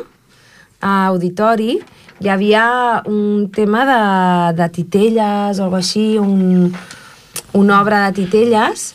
a 0.82 0.92
auditori, 1.10 1.76
hi 2.22 2.28
havia 2.30 3.02
un 3.06 3.50
tema 3.50 3.84
de, 3.88 4.02
de 4.62 4.68
titelles 4.70 5.58
o 5.58 5.64
alguna 5.66 5.80
així, 5.82 6.18
un, 6.18 6.72
una 7.58 7.80
obra 7.80 8.04
de 8.06 8.22
titelles, 8.22 8.92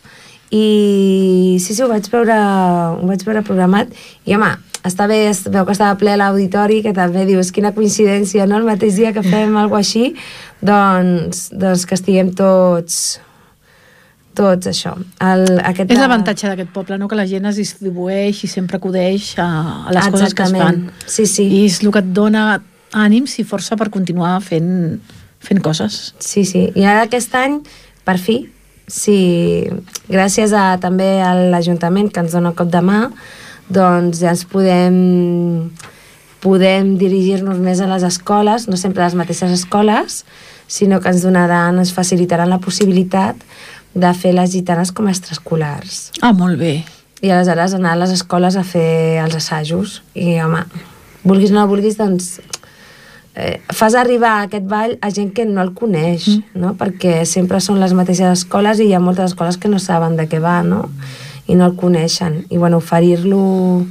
i 0.49 1.57
sí, 1.59 1.73
sí, 1.73 1.81
ho 1.83 1.89
vaig 1.91 2.07
veure, 2.11 2.37
ho 3.01 3.09
vaig 3.09 3.25
veure 3.27 3.43
programat, 3.43 3.91
i 4.23 4.37
home, 4.37 4.53
està 4.87 5.09
bé, 5.11 5.25
es 5.33 5.43
veu 5.43 5.67
que 5.67 5.75
estava 5.75 5.97
ple 5.99 6.15
l'auditori, 6.15 6.79
que 6.85 6.95
també 6.95 7.25
dius, 7.27 7.51
quina 7.51 7.73
coincidència, 7.75 8.47
no?, 8.47 8.61
el 8.61 8.67
mateix 8.69 8.95
dia 9.01 9.11
que 9.11 9.25
fem 9.25 9.57
alguna 9.59 9.83
així, 9.83 10.13
doncs, 10.63 11.49
doncs 11.51 11.87
que 11.87 11.97
estiguem 11.99 12.31
tots 12.37 13.17
tots 14.37 14.69
això. 14.69 14.91
El, 15.25 15.47
aquest 15.65 15.89
És 15.89 15.97
l'avantatge 15.97 16.45
d'aquest 16.51 16.69
poble, 16.69 16.99
no? 17.01 17.07
que 17.09 17.17
la 17.17 17.25
gent 17.25 17.49
es 17.49 17.57
distribueix 17.57 18.43
i 18.45 18.49
sempre 18.51 18.77
acudeix 18.77 19.31
a, 19.41 19.47
a 19.89 19.95
les 19.95 20.09
coses 20.13 20.35
que 20.37 20.45
es 20.45 20.53
fan. 20.53 20.83
Exactament. 20.85 21.07
Sí, 21.09 21.25
sí. 21.25 21.47
I 21.57 21.63
és 21.65 21.79
el 21.81 21.89
que 21.89 22.03
et 22.05 22.11
dona 22.13 22.43
ànims 22.97 23.37
i 23.41 23.45
força 23.47 23.77
per 23.79 23.89
continuar 23.93 24.37
fent, 24.45 24.99
fent 25.43 25.63
coses. 25.63 26.13
Sí, 26.23 26.45
sí. 26.45 26.67
I 26.75 26.85
ara 26.85 27.05
aquest 27.07 27.35
any, 27.37 27.59
per 28.07 28.17
fi, 28.21 28.39
sí, 28.87 29.19
gràcies 30.09 30.55
a, 30.55 30.69
també 30.81 31.17
a 31.21 31.33
l'Ajuntament 31.53 32.09
que 32.13 32.23
ens 32.23 32.33
dona 32.35 32.55
cop 32.57 32.71
de 32.73 32.81
mà, 32.81 33.03
doncs 33.67 34.23
ja 34.23 34.31
ens 34.33 34.45
podem 34.47 35.69
podem 36.41 36.93
dirigir-nos 37.01 37.57
més 37.59 37.81
a 37.81 37.87
les 37.89 38.05
escoles, 38.05 38.67
no 38.69 38.77
sempre 38.77 39.03
a 39.03 39.07
les 39.09 39.17
mateixes 39.17 39.51
escoles, 39.51 40.21
sinó 40.67 41.01
que 41.01 41.09
ens 41.09 41.23
donaran, 41.25 41.79
ens 41.81 41.93
facilitaran 41.95 42.51
la 42.51 42.61
possibilitat 42.63 43.39
de 43.97 44.11
fer 44.13 44.35
les 44.37 44.51
gitanes 44.53 44.93
com 44.93 45.07
a 45.07 45.13
extraescolars. 45.15 46.11
Ah, 46.21 46.33
molt 46.37 46.59
bé. 46.61 46.83
I 47.25 47.33
aleshores 47.33 47.73
anar 47.73 47.95
a 47.95 48.01
les 48.03 48.13
escoles 48.13 48.55
a 48.55 48.63
fer 48.67 49.17
els 49.23 49.35
assajos. 49.39 50.01
I, 50.13 50.37
home, 50.43 50.61
vulguis 51.25 51.51
o 51.51 51.57
no 51.57 51.65
vulguis, 51.69 51.97
doncs 51.97 52.37
eh, 53.37 53.61
fas 53.69 53.93
arribar 53.95 54.41
aquest 54.41 54.65
ball 54.65 54.97
a 55.01 55.11
gent 55.13 55.31
que 55.33 55.45
no 55.45 55.61
el 55.61 55.75
coneix, 55.77 56.25
mm. 56.27 56.57
no? 56.57 56.73
Perquè 56.79 57.21
sempre 57.29 57.61
són 57.61 57.79
les 57.79 57.93
mateixes 57.93 58.41
escoles 58.41 58.81
i 58.81 58.89
hi 58.89 58.95
ha 58.97 59.03
moltes 59.03 59.31
escoles 59.31 59.59
que 59.61 59.69
no 59.69 59.79
saben 59.79 60.17
de 60.17 60.25
què 60.27 60.41
va, 60.41 60.63
no? 60.65 60.87
I 61.47 61.55
no 61.55 61.69
el 61.69 61.77
coneixen. 61.77 62.41
I, 62.49 62.57
bueno, 62.57 62.81
oferir-lo 62.81 63.85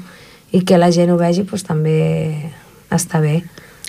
i 0.52 0.64
que 0.66 0.78
la 0.82 0.90
gent 0.90 1.14
ho 1.14 1.20
vegi, 1.20 1.46
doncs 1.46 1.64
també 1.64 1.96
està 2.90 3.22
bé. 3.22 3.38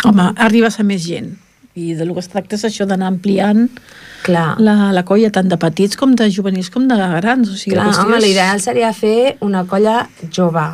Home, 0.05 0.29
arribes 0.37 0.77
a 0.79 0.85
més 0.85 1.01
gent. 1.03 1.33
I 1.77 1.93
de 1.97 2.05
lo 2.05 2.15
que 2.15 2.21
es 2.23 2.29
tracta 2.29 2.57
és 2.57 2.65
això 2.65 2.87
d'anar 2.89 3.09
ampliant 3.11 3.67
Clar. 4.25 4.55
la, 4.61 4.91
la 4.93 5.03
colla 5.05 5.29
tant 5.33 5.49
de 5.49 5.57
petits 5.61 5.97
com 5.97 6.15
de 6.17 6.29
juvenils 6.33 6.71
com 6.73 6.87
de 6.89 6.97
grans. 6.97 7.49
O 7.49 7.57
sigui, 7.57 7.75
Clar, 7.75 7.91
home, 8.05 8.17
és- 8.17 8.23
l'ideal 8.25 8.61
seria 8.61 8.93
fer 8.93 9.37
una 9.45 9.65
colla 9.65 10.07
jove, 10.33 10.65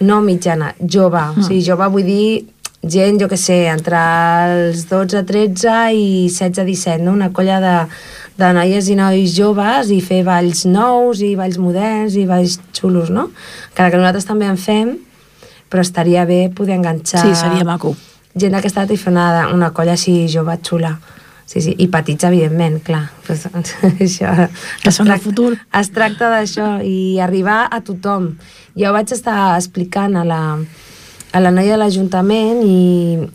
no 0.00 0.20
mitjana, 0.24 0.74
jove. 0.80 1.20
Mm. 1.20 1.40
O 1.40 1.48
sigui, 1.48 1.64
jove 1.64 1.88
vull 1.92 2.08
dir 2.08 2.53
gent, 2.90 3.20
jo 3.20 3.28
que 3.28 3.36
sé, 3.40 3.66
entre 3.72 3.98
els 4.50 4.84
12, 4.90 5.22
13 5.28 5.74
i 5.94 6.28
16, 6.28 6.64
17, 6.66 7.02
no? 7.04 7.12
Una 7.16 7.30
colla 7.32 7.60
de, 7.62 7.74
de 8.40 8.52
noies 8.56 8.88
i 8.90 8.96
nois 8.98 9.34
joves 9.36 9.90
i 9.94 10.00
fer 10.04 10.22
balls 10.26 10.64
nous 10.66 11.20
i 11.24 11.34
balls 11.38 11.58
moderns 11.58 12.16
i 12.20 12.26
balls 12.28 12.58
xulos, 12.76 13.10
no? 13.10 13.30
Encara 13.72 13.90
que 13.94 14.00
nosaltres 14.02 14.28
també 14.28 14.46
en 14.50 14.56
fem, 14.60 14.94
però 15.70 15.82
estaria 15.82 16.24
bé 16.28 16.48
poder 16.54 16.76
enganxar 16.78 17.24
Sí, 17.24 17.34
seria 17.34 17.64
maco. 17.64 17.94
gent 18.34 18.52
d'aquesta 18.54 18.82
edat 18.82 18.94
i 18.94 18.98
fer 18.98 19.12
una, 19.12 19.48
una 19.54 19.70
colla 19.74 19.92
així 19.94 20.24
jove, 20.28 20.56
xula. 20.62 20.96
Sí, 21.46 21.60
sí, 21.60 21.74
i 21.78 21.86
petits, 21.92 22.24
evidentment, 22.24 22.78
clar. 22.82 23.10
Pues, 23.26 23.42
això, 24.00 24.30
Que 24.82 24.90
són 24.90 25.06
el 25.06 25.12
tracta- 25.12 25.24
futur. 25.28 25.50
Es 25.80 25.90
tracta 25.92 26.30
d'això 26.32 26.68
i 26.82 27.18
arribar 27.20 27.66
a 27.70 27.82
tothom. 27.84 28.30
Jo 28.74 28.92
vaig 28.96 29.12
estar 29.12 29.54
explicant 29.58 30.16
a 30.16 30.24
la, 30.24 30.38
a 31.34 31.40
la 31.42 31.50
noia 31.50 31.74
de 31.74 31.80
l'Ajuntament 31.82 32.62
i 32.62 33.26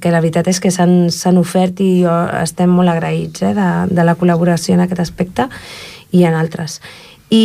que 0.00 0.12
la 0.14 0.22
veritat 0.22 0.46
és 0.48 0.60
que 0.62 0.70
s'han 0.72 1.40
ofert 1.40 1.82
i 1.84 1.90
jo 2.04 2.12
estem 2.40 2.70
molt 2.72 2.92
agraïts 2.92 3.42
eh, 3.42 3.52
de, 3.56 3.66
de 3.92 4.06
la 4.06 4.14
col·laboració 4.16 4.76
en 4.76 4.84
aquest 4.84 5.02
aspecte 5.02 5.48
i 6.16 6.22
en 6.24 6.36
altres. 6.38 6.78
I, 7.34 7.42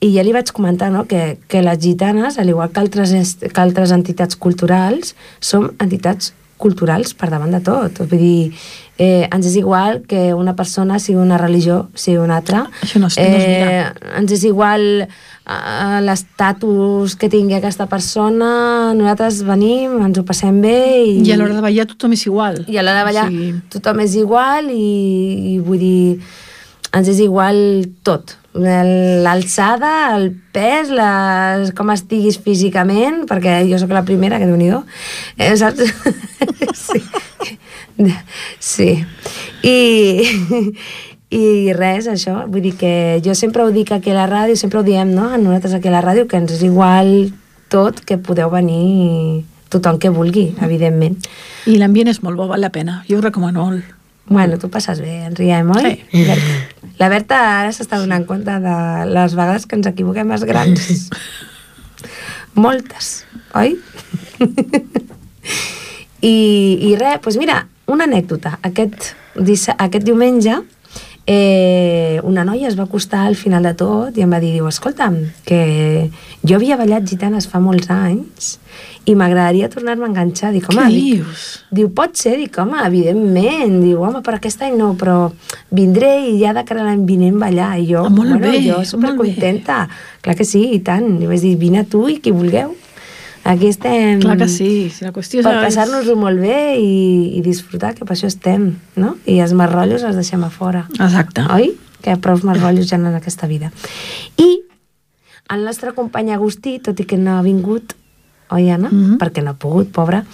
i 0.00 0.08
ja 0.14 0.24
li 0.24 0.32
vaig 0.34 0.50
comentar 0.56 0.88
no, 0.94 1.04
que, 1.06 1.36
que 1.46 1.62
les 1.62 1.78
gitanes, 1.82 2.40
al 2.40 2.48
igual 2.50 2.72
que 2.72 2.80
altres, 2.80 3.36
que 3.44 3.62
altres 3.62 3.92
entitats 3.94 4.40
culturals, 4.40 5.14
som 5.40 5.70
entitats 5.78 6.32
culturals 6.56 7.12
per 7.14 7.28
davant 7.30 7.50
de 7.52 7.60
tot. 7.60 7.98
Vull 8.08 8.18
dir, 8.18 8.52
eh, 8.98 9.28
ens 9.30 9.46
és 9.46 9.56
igual 9.60 10.02
que 10.08 10.32
una 10.34 10.54
persona 10.56 10.98
sigui 10.98 11.18
una 11.20 11.36
religió, 11.38 11.88
sigui 11.94 12.16
una 12.18 12.36
altra. 12.38 12.66
Això 12.82 12.98
no 12.98 13.06
es- 13.08 13.18
no 13.18 13.24
es 13.24 13.44
eh, 13.44 13.84
ens 14.18 14.32
és 14.32 14.44
igual 14.44 14.86
eh, 15.02 16.00
l'estatus 16.06 17.16
que 17.16 17.28
tingui 17.28 17.54
aquesta 17.58 17.86
persona, 17.86 18.92
nosaltres 18.96 19.42
venim, 19.46 19.98
ens 20.04 20.18
ho 20.18 20.24
passem 20.24 20.60
bé 20.64 21.04
i, 21.04 21.20
I 21.28 21.32
a 21.32 21.36
l'hora 21.36 21.54
de 21.54 21.62
ballar 21.64 21.86
tothom 21.92 22.12
és 22.16 22.24
igual. 22.26 22.64
i 22.68 22.76
a 22.78 22.82
l'hora 22.82 23.02
de 23.04 23.06
ballar 23.10 23.26
O 23.28 23.30
sigui, 23.30 23.52
tothom 23.70 24.00
és 24.00 24.16
igual 24.16 24.70
i, 24.72 25.54
i 25.54 25.58
vull 25.60 25.78
dir, 25.78 26.20
ens 26.96 27.08
és 27.12 27.20
igual 27.20 27.86
tot. 28.02 28.36
L'alçada, 28.56 30.16
el 30.16 30.30
pes, 30.54 30.88
les, 30.94 31.72
com 31.76 31.90
estiguis 31.92 32.38
físicament, 32.40 33.24
perquè 33.28 33.58
jo 33.68 33.80
sóc 33.80 33.92
la 33.92 34.04
primera, 34.06 34.38
que 34.40 34.48
déu 34.48 34.56
nhi 34.56 34.70
eh, 34.72 35.56
saps? 35.56 35.84
sí. 36.86 37.02
sí. 38.60 38.90
I, 39.62 39.76
I 41.36 41.72
res, 41.76 42.08
això, 42.08 42.46
vull 42.46 42.64
dir 42.64 42.76
que 42.80 42.94
jo 43.24 43.34
sempre 43.34 43.64
ho 43.64 43.72
dic 43.74 43.92
aquí 43.92 44.14
a 44.14 44.20
la 44.22 44.28
ràdio, 44.30 44.56
sempre 44.56 44.80
ho 44.80 44.86
diem, 44.86 45.12
no?, 45.12 45.28
a 45.32 45.38
nosaltres 45.38 45.74
aquí 45.74 45.88
a 45.88 45.96
la 45.98 46.04
ràdio, 46.04 46.28
que 46.28 46.40
ens 46.40 46.56
és 46.56 46.64
igual 46.64 47.32
tot, 47.68 48.00
que 48.06 48.16
podeu 48.18 48.50
venir 48.50 49.44
tothom 49.68 49.98
que 49.98 50.12
vulgui, 50.14 50.54
evidentment. 50.62 51.18
I 51.66 51.76
l'ambient 51.80 52.12
és 52.12 52.22
molt 52.22 52.38
bo, 52.38 52.46
val 52.48 52.62
la 52.62 52.72
pena. 52.72 53.02
Jo 53.10 53.18
ho 53.18 53.24
recomano 53.24 53.66
molt. 53.66 53.95
Bueno, 54.28 54.58
tu 54.58 54.68
passes 54.70 55.00
bé, 55.00 55.20
ens 55.28 55.38
riem, 55.38 55.70
oi? 55.70 55.92
Sí. 56.10 56.24
La 56.98 57.10
Berta 57.12 57.38
ara 57.60 57.70
s'està 57.74 58.00
donant 58.02 58.24
compte 58.26 58.56
de 58.62 58.76
les 59.12 59.36
vegades 59.38 59.66
que 59.68 59.78
ens 59.78 59.86
equivoquem 59.86 60.32
els 60.34 60.46
grans. 60.48 61.06
Moltes, 62.64 63.10
oi? 63.54 63.76
I, 66.26 66.36
i 66.88 66.94
res, 66.98 67.20
doncs 67.22 67.38
mira, 67.38 67.60
una 67.92 68.08
anècdota. 68.08 68.56
Aquest, 68.66 69.12
aquest 69.76 70.06
diumenge 70.06 70.58
eh, 71.26 72.20
una 72.22 72.44
noia 72.46 72.68
es 72.68 72.76
va 72.78 72.84
acostar 72.86 73.24
al 73.26 73.34
final 73.34 73.64
de 73.66 73.74
tot 73.74 74.16
i 74.16 74.22
em 74.22 74.30
va 74.30 74.38
dir, 74.42 74.52
diu, 74.54 74.68
escolta'm, 74.70 75.16
que 75.46 76.10
jo 76.46 76.56
havia 76.56 76.78
ballat 76.78 77.06
gitanes 77.08 77.48
fa 77.50 77.58
molts 77.60 77.90
anys 77.90 78.52
i 79.06 79.14
m'agradaria 79.18 79.68
tornar-me 79.70 80.06
a 80.06 80.10
enganxar. 80.10 80.52
Dic, 80.54 80.68
home, 80.70 80.86
dic, 80.92 81.20
dius? 81.22 81.44
Diu, 81.74 81.90
pot 81.94 82.16
ser? 82.18 82.36
Dic, 82.40 82.56
home, 82.58 82.78
evidentment. 82.86 83.80
Diu, 83.82 84.02
home, 84.06 84.22
per 84.26 84.36
aquest 84.38 84.62
any 84.66 84.74
no, 84.78 84.92
però 84.98 85.30
vindré 85.74 86.12
i 86.30 86.38
ja 86.42 86.54
de 86.56 86.64
cara 86.66 86.82
a 86.84 86.88
l'any 86.90 87.04
vinent 87.08 87.38
ballar. 87.42 87.74
I 87.78 87.86
jo, 87.90 88.04
Ah, 88.06 88.10
molt 88.10 88.34
bueno, 88.34 88.40
bé, 88.42 88.62
jo 88.66 88.78
molt 88.80 88.90
supercontenta. 88.90 89.88
Clar 90.22 90.36
que 90.38 90.44
sí, 90.44 90.62
i 90.74 90.80
tant. 90.80 91.16
Li 91.20 91.26
vaig 91.30 91.40
dir, 91.42 91.56
vine 91.58 91.84
tu 91.90 92.06
i 92.10 92.18
qui 92.22 92.34
vulgueu. 92.34 92.74
Aquí 93.46 93.68
estem 93.70 94.18
Clar 94.20 94.36
que 94.40 94.48
sí. 94.50 94.90
Si 94.90 95.04
la 95.06 95.12
qüestió 95.14 95.42
per 95.46 95.52
és... 95.54 95.64
passar-nos-ho 95.68 96.16
molt 96.18 96.40
bé 96.42 96.76
i, 96.82 97.36
i 97.38 97.42
disfrutar, 97.44 97.92
que 97.94 98.04
per 98.08 98.16
això 98.16 98.26
estem, 98.30 98.72
no? 98.98 99.12
I 99.26 99.38
els 99.44 99.52
marrotllos 99.54 100.02
els 100.08 100.18
deixem 100.18 100.42
a 100.42 100.50
fora. 100.50 100.86
Exacte. 100.98 101.44
Oi? 101.54 101.70
Que 102.02 102.16
prou 102.22 102.40
marrotllos 102.46 102.88
ja 102.90 102.98
en 102.98 103.06
aquesta 103.14 103.46
vida. 103.46 103.70
I 104.42 104.48
el 105.54 105.62
nostre 105.64 105.92
company 105.94 106.32
Agustí, 106.34 106.80
tot 106.82 106.98
i 106.98 107.06
que 107.06 107.18
no 107.20 107.36
ha 107.38 107.42
vingut, 107.46 107.94
oi, 108.50 108.66
Anna? 108.74 108.90
Mhm. 108.90 109.16
Perquè 109.22 109.44
no 109.46 109.54
ha 109.54 109.58
pogut, 109.62 109.92
pobre. 109.94 110.24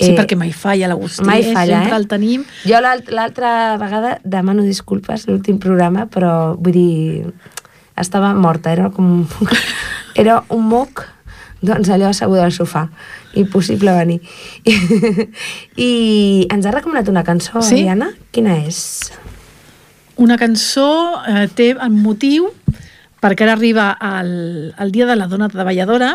Sí, 0.00 0.14
perquè 0.16 0.36
mai 0.38 0.52
falla 0.56 0.86
l'Agustí. 0.88 1.24
mai 1.26 1.42
eh? 1.42 1.52
falla, 1.52 1.80
Sempre 1.82 1.96
eh? 1.96 2.00
el 2.00 2.06
tenim. 2.08 2.44
Jo 2.64 2.78
l'alt- 2.80 3.10
l'altra 3.12 3.76
vegada 3.82 4.18
demano 4.24 4.62
disculpes, 4.62 5.26
l'últim 5.28 5.58
programa, 5.58 6.06
però 6.06 6.54
vull 6.56 6.72
dir, 6.72 7.32
estava 7.96 8.32
morta, 8.34 8.72
era 8.72 8.90
com... 8.94 9.26
Era 10.14 10.40
un 10.50 10.64
moc, 10.66 11.04
doncs 11.60 11.88
allò 11.92 12.08
asseguda 12.08 12.44
al 12.44 12.52
sofà, 12.52 12.86
impossible 13.34 13.92
venir. 13.96 14.20
I, 15.76 16.46
ens 16.50 16.66
ha 16.66 16.72
recomanat 16.74 17.08
una 17.08 17.24
cançó, 17.24 17.62
Sí? 17.62 17.82
oi, 17.82 17.88
Anna? 17.92 18.10
Quina 18.32 18.56
és? 18.64 19.10
Una 20.20 20.36
cançó 20.40 20.88
eh, 21.28 21.46
té 21.56 21.70
el 21.72 21.90
motiu 21.94 22.50
perquè 23.20 23.44
ara 23.46 23.54
arriba 23.56 23.92
el, 24.00 24.74
el 24.80 24.92
Dia 24.92 25.06
de 25.08 25.16
la 25.16 25.26
Dona 25.28 25.48
Treballadora. 25.52 26.14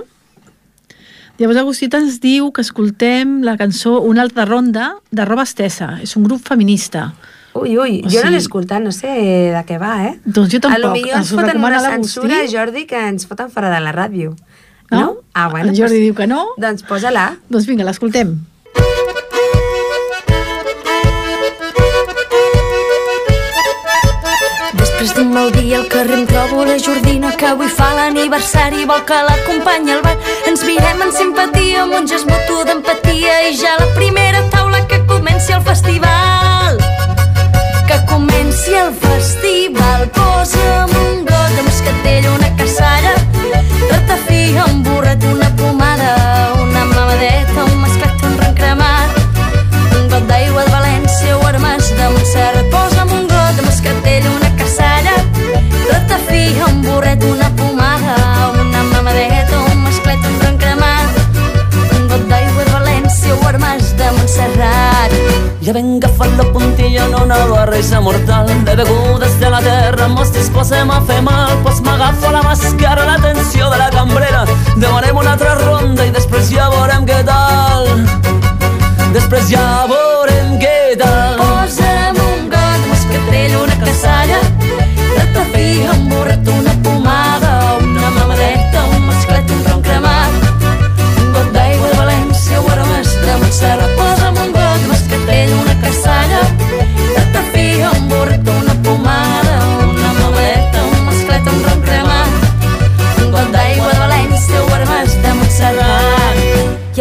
Llavors 1.38 1.60
Agustí 1.60 1.90
ens 1.92 2.20
diu 2.24 2.52
que 2.56 2.62
escoltem 2.64 3.42
la 3.44 3.58
cançó 3.60 4.00
Una 4.02 4.22
altra 4.24 4.46
ronda 4.46 4.94
de 5.12 5.26
Roba 5.26 5.44
Estesa. 5.44 5.98
És 6.02 6.16
un 6.16 6.24
grup 6.24 6.42
feminista. 6.48 7.10
Ui, 7.56 7.78
ui, 7.78 8.02
O 8.06 8.10
jo 8.10 8.20
no 8.20 8.22
sigui- 8.22 8.32
l'he 8.32 8.38
escoltat, 8.42 8.82
no 8.84 8.92
sé 8.92 9.08
de 9.54 9.62
què 9.68 9.78
va, 9.80 9.94
eh? 10.08 10.14
Doncs 10.26 10.52
jo 10.54 10.60
tampoc. 10.64 10.76
A 10.78 10.80
lo 10.88 10.92
millor 10.94 11.18
ens 11.18 11.32
Ens 11.32 11.42
foten 11.42 11.60
una 11.64 11.80
censura, 11.82 12.40
Jordi, 12.52 12.86
que 12.86 13.00
ens 13.10 13.28
foten 13.28 13.50
fora 13.52 13.70
de 13.74 13.80
la 13.84 13.94
ràdio. 13.96 14.34
No? 14.96 15.06
No? 15.06 15.16
Ah, 15.34 15.48
bueno. 15.50 15.72
El 15.72 15.78
Jordi 15.78 16.00
diu 16.00 16.16
que 16.16 16.28
no. 16.28 16.42
Doncs 16.58 16.86
posa-la. 16.88 17.30
Doncs 17.52 17.68
vinga, 17.68 17.84
l'escoltem. 17.88 18.36
Després 24.80 25.12
d'un 25.18 25.34
mal 25.34 25.52
dia 25.54 25.82
al 25.82 25.88
carrer 25.92 26.22
em 26.22 26.26
trobo 26.30 26.64
la 26.66 26.78
Jordina 26.80 27.34
que 27.36 27.50
avui 27.52 27.68
fa 27.68 27.92
l'aniversari 27.98 28.84
i 28.86 28.88
vol 28.90 29.04
que 29.10 29.20
l'acompanyi 29.28 29.98
al 29.98 30.02
ball. 30.08 30.32
Ens 30.50 30.64
mirem 30.66 31.04
en 31.06 31.14
simpatia 31.20 31.84
amb 31.84 32.00
un 32.00 32.08
gest 32.10 32.32
mutu 32.32 32.64
d'empatia 32.70 33.38
i 33.50 33.56
ja 33.60 33.76
la 33.82 33.92
primera 34.00 34.42
taula 34.56 34.86
que 34.88 35.04
comenci 35.12 35.54
el 35.60 35.64
festival. 35.68 36.80
Que 37.92 38.02
comenci 38.10 38.80
el 38.82 38.94
festival, 39.04 40.10
posa'm 40.16 40.95
Ja 65.66 65.74
ben 65.74 65.96
agafat 65.96 66.30
la 66.38 66.44
puntilla 66.54 67.06
en 67.08 67.16
una 67.16 67.38
barreja 67.50 68.00
mortal 68.00 68.46
de 68.66 68.76
begudes 68.76 69.40
de 69.40 69.50
la 69.50 69.60
terra, 69.62 70.08
mos 70.08 70.32
disposem 70.32 70.92
a 70.92 71.00
fer 71.08 71.24
mal, 71.26 71.58
pues 71.64 71.82
m'agafo 71.82 72.30
la 72.30 72.44
màscara, 72.46 73.06
l'atenció 73.08 73.72
de 73.72 73.80
la 73.80 73.90
cambrera, 73.90 74.44
demanem 74.76 75.18
una 75.18 75.32
altra 75.32 75.56
ronda 75.64 76.06
i 76.06 76.12
després 76.14 76.52
ja 76.54 76.70
veurem 76.70 77.08
què 77.10 77.18
tal. 77.26 77.90
Després 79.18 79.50
ja 79.50 79.66
veurem 79.90 80.60
què 80.62 80.94
tal. 81.02 81.42
Posa'm 81.42 82.22
un 82.28 82.46
got 82.54 82.84
de 82.84 82.92
moscatell, 82.92 83.58
una 83.64 83.80
caçalla, 83.82 84.44
ratafia, 85.18 85.98
un 85.98 86.10
burret, 86.14 86.15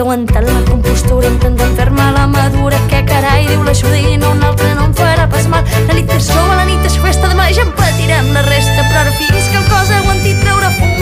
aguantant 0.05 0.45
la 0.45 0.61
compostura 0.69 1.29
intentant 1.33 1.71
fer-me 1.79 2.07
la 2.13 2.27
madura 2.29 2.77
que 2.91 2.99
carai 3.09 3.47
diu 3.49 3.63
la 3.65 3.73
Judina 3.73 4.29
un 4.35 4.43
altre 4.45 4.75
no 4.77 4.91
em 4.91 4.93
farà 4.99 5.25
pas 5.33 5.47
mal. 5.49 5.65
La 5.89 5.97
nit 5.97 6.13
és 6.13 6.27
sou, 6.29 6.51
la 6.51 6.67
nit 6.69 6.85
és 6.85 6.99
festa 7.01 7.31
demà 7.33 7.49
ja 7.57 7.65
em 7.65 7.73
patirem 7.79 8.29
la 8.37 8.45
resta 8.51 8.85
però 8.91 9.17
fins 9.17 9.49
que 9.49 9.63
el 9.63 9.67
cos 9.73 9.95
aguanti 10.03 10.37
treure 10.43 10.73
fum 10.77 10.93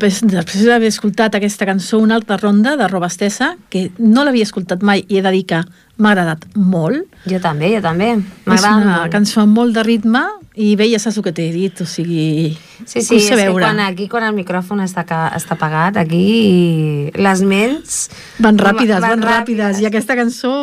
després 0.00 0.66
d'haver 0.66 0.90
escoltat 0.90 1.36
aquesta 1.38 1.66
cançó, 1.68 1.98
una 2.02 2.16
altra 2.18 2.38
ronda 2.40 2.76
de 2.80 2.88
Robastessa, 2.90 3.54
que 3.70 3.90
no 3.98 4.24
l'havia 4.24 4.46
escoltat 4.46 4.82
mai 4.82 5.04
i 5.08 5.18
he 5.18 5.24
de 5.24 5.32
dir 5.34 5.44
que 5.50 5.60
m'ha 5.96 6.12
agradat 6.12 6.46
molt. 6.54 7.04
Jo 7.30 7.38
també, 7.42 7.70
jo 7.76 7.82
també. 7.84 8.14
És 8.46 8.64
una 8.64 9.00
molt. 9.02 9.12
cançó 9.14 9.44
amb 9.44 9.54
molt 9.56 9.76
de 9.76 9.84
ritme 9.86 10.24
i 10.54 10.74
bé, 10.78 10.86
ja 10.92 11.00
saps 11.02 11.18
el 11.18 11.26
que 11.26 11.32
t'he 11.34 11.48
dit, 11.54 11.80
o 11.82 11.86
sigui... 11.88 12.54
Sí, 12.84 13.00
sí, 13.00 13.16
és 13.16 13.26
sé 13.26 13.34
que 13.34 13.40
veure. 13.40 13.58
quan, 13.58 13.80
aquí 13.82 14.06
quan 14.10 14.26
el 14.28 14.36
micròfon 14.36 14.84
està, 14.84 15.02
està 15.34 15.56
apagat, 15.56 15.98
aquí 15.98 17.10
les 17.14 17.42
ments... 17.42 18.04
Van 18.38 18.58
ràpides, 18.60 19.00
van, 19.02 19.16
van 19.18 19.26
ràpides. 19.26 19.74
ràpides. 19.74 19.82
I 19.82 19.90
aquesta 19.90 20.14
cançó, 20.18 20.54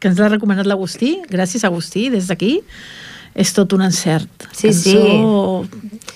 que 0.00 0.08
ens 0.08 0.20
l'ha 0.20 0.30
recomanat 0.32 0.68
l'Agustí, 0.68 1.18
gràcies 1.28 1.66
Agustí, 1.68 2.08
des 2.12 2.32
d'aquí, 2.32 2.60
és 3.34 3.52
tot 3.54 3.72
un 3.72 3.82
encert. 3.82 4.28
Sí, 4.52 4.68
cançó 4.68 5.66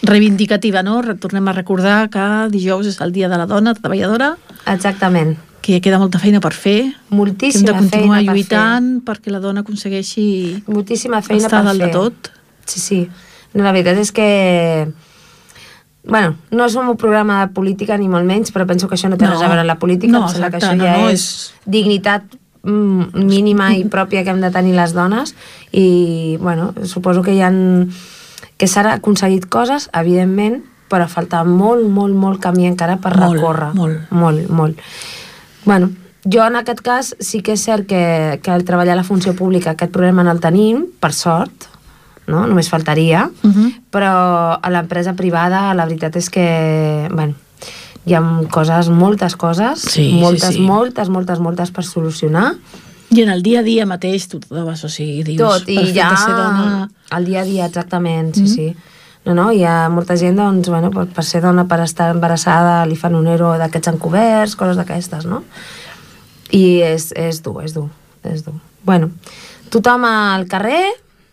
reivindicativa, 0.02 0.82
no? 0.82 1.00
Tornem 1.20 1.46
a 1.48 1.52
recordar 1.56 2.08
que 2.12 2.24
dijous 2.52 2.86
és 2.90 3.00
el 3.00 3.12
Dia 3.12 3.28
de 3.28 3.38
la 3.38 3.46
Dona 3.46 3.74
Treballadora, 3.74 4.36
Exactament. 4.66 5.36
que 5.62 5.80
queda 5.80 5.98
molta 5.98 6.18
feina 6.18 6.40
per 6.40 6.52
fer, 6.52 6.80
que 6.82 6.90
hem 7.10 7.16
Moltíssima 7.16 7.72
de 7.72 7.78
continuar 7.78 8.18
feina 8.18 8.32
per 8.32 8.34
lluitant 8.36 8.88
perquè 9.06 9.30
la 9.32 9.40
dona 9.40 9.62
aconsegueixi 9.64 10.26
fer. 10.64 10.74
Moltíssima 10.74 11.22
feina 11.22 11.46
estar 11.46 11.62
per 11.62 11.70
dalt 11.70 11.80
fer. 11.80 11.86
de 11.88 11.92
tot. 11.92 12.30
Sí, 12.66 12.80
sí. 12.80 13.08
No, 13.54 13.62
la 13.64 13.72
veritat 13.72 13.96
és 14.02 14.10
que... 14.12 14.92
Bueno, 16.06 16.36
no 16.50 16.68
som 16.68 16.88
un 16.90 16.98
programa 17.00 17.46
de 17.46 17.52
política 17.54 17.96
ni 17.96 18.08
molt 18.12 18.26
menys, 18.28 18.50
però 18.52 18.66
penso 18.68 18.88
que 18.90 18.94
això 18.98 19.08
no 19.08 19.16
té 19.16 19.24
No. 19.24 19.30
res 19.30 19.40
a 19.40 19.46
veure 19.48 19.60
amb 19.62 19.68
la 19.72 19.78
política. 19.78 20.12
No, 20.12 20.26
em 20.26 20.28
sembla 20.34 20.50
que 20.50 20.56
exacte, 20.58 20.76
això 20.76 20.76
no, 20.76 20.84
ja 20.84 20.98
no, 21.00 21.08
és, 21.08 21.22
és- 21.22 21.54
dignitat 21.64 22.24
mínima 22.64 23.72
i 23.76 23.84
pròpia 23.84 24.24
que 24.24 24.30
hem 24.30 24.40
de 24.40 24.50
tenir 24.50 24.74
les 24.74 24.92
dones 24.96 25.34
i, 25.72 26.36
bueno, 26.40 26.72
suposo 26.84 27.22
que 27.22 27.34
hi 27.34 27.40
han 27.44 27.90
que 28.56 28.68
s'han 28.70 28.86
aconseguit 28.86 29.46
coses, 29.50 29.90
evidentment, 29.92 30.62
però 30.88 31.08
falta 31.08 31.42
molt, 31.44 31.88
molt, 31.90 32.14
molt 32.14 32.40
camí 32.40 32.66
encara 32.68 32.96
per 33.02 33.16
Molt, 33.18 33.34
recórrer. 33.34 33.72
molt. 33.74 34.10
Molt, 34.10 34.48
molt. 34.50 34.78
Bueno, 35.64 35.90
jo 36.24 36.44
en 36.46 36.56
aquest 36.56 36.80
cas 36.80 37.14
sí 37.18 37.42
que 37.42 37.52
és 37.52 37.64
cert 37.64 37.86
que, 37.88 38.40
que 38.42 38.50
al 38.50 38.64
treballar 38.64 38.92
a 38.94 39.00
la 39.02 39.04
funció 39.04 39.34
pública 39.34 39.70
aquest 39.74 39.92
problema 39.92 40.22
no 40.22 40.30
el 40.30 40.40
tenim, 40.40 40.84
per 41.00 41.12
sort, 41.12 41.66
no? 42.26 42.46
només 42.46 42.68
faltaria, 42.70 43.30
Uh 43.42 43.50
-huh. 43.50 43.72
però 43.90 44.58
a 44.62 44.70
l'empresa 44.70 45.14
privada 45.14 45.74
la 45.74 45.84
veritat 45.84 46.16
és 46.16 46.30
que, 46.30 47.08
bueno, 47.12 47.34
hi 48.06 48.14
ha 48.14 48.20
coses, 48.50 48.88
moltes 48.90 49.36
coses, 49.36 49.80
Sí, 49.80 50.10
sí, 50.10 50.12
moltes, 50.20 50.54
sí. 50.54 50.60
moltes, 50.60 51.08
moltes, 51.08 51.38
moltes 51.40 51.70
per 51.70 51.84
solucionar. 51.84 52.54
I 53.10 53.22
en 53.22 53.28
el 53.30 53.42
dia 53.42 53.60
a 53.60 53.62
dia 53.62 53.86
mateix 53.86 54.26
tu 54.28 54.40
trobes, 54.40 54.82
o 54.84 54.88
sigui, 54.88 55.22
dius, 55.22 55.38
Tot, 55.38 55.68
i 55.70 55.92
ja 55.94 56.10
ser 56.16 56.34
dona... 56.34 56.88
el 57.16 57.24
dia 57.24 57.40
a 57.42 57.44
dia, 57.44 57.66
exactament, 57.66 58.34
sí, 58.34 58.42
Mhm. 58.42 58.48
sí. 58.48 58.76
No, 59.24 59.32
no, 59.32 59.50
hi 59.52 59.62
ha 59.64 59.88
molta 59.88 60.16
gent, 60.18 60.36
doncs, 60.36 60.68
bueno, 60.68 60.90
per, 60.90 61.06
per 61.06 61.24
ser 61.24 61.40
dona, 61.40 61.64
per 61.66 61.80
estar 61.80 62.10
embarassada, 62.12 62.84
li 62.84 62.96
fan 62.96 63.14
un 63.14 63.26
ero 63.26 63.54
d'aquests 63.56 63.88
encoberts, 63.94 64.54
coses 64.56 64.76
d'aquestes, 64.76 65.24
no? 65.24 65.42
I 66.52 66.80
és, 66.82 67.10
és 67.16 67.40
dur, 67.42 67.62
és 67.64 67.72
dur, 67.72 67.88
és 68.22 68.42
dur. 68.44 68.52
Bueno, 68.84 69.10
tothom 69.70 70.04
al 70.04 70.44
carrer, 70.46 70.90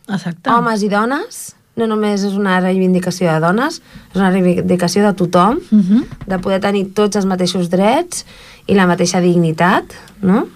Exacte. 0.08 0.50
homes 0.50 0.84
i 0.84 0.90
dones, 0.90 1.56
no 1.82 1.88
només 1.96 2.24
és 2.28 2.38
una 2.38 2.60
reivindicació 2.62 3.32
de 3.34 3.40
dones, 3.44 3.82
és 4.14 4.16
una 4.22 4.30
reivindicació 4.32 5.04
de 5.08 5.14
tothom, 5.18 5.58
Uh 5.72 5.82
-huh. 5.82 6.06
de 6.28 6.40
poder 6.40 6.60
tenir 6.62 6.86
tots 6.94 7.16
els 7.18 7.26
mateixos 7.26 7.70
drets 7.70 8.26
i 8.68 8.74
la 8.78 8.86
mateixa 8.88 9.20
dignitat, 9.20 9.86
no? 10.22 10.48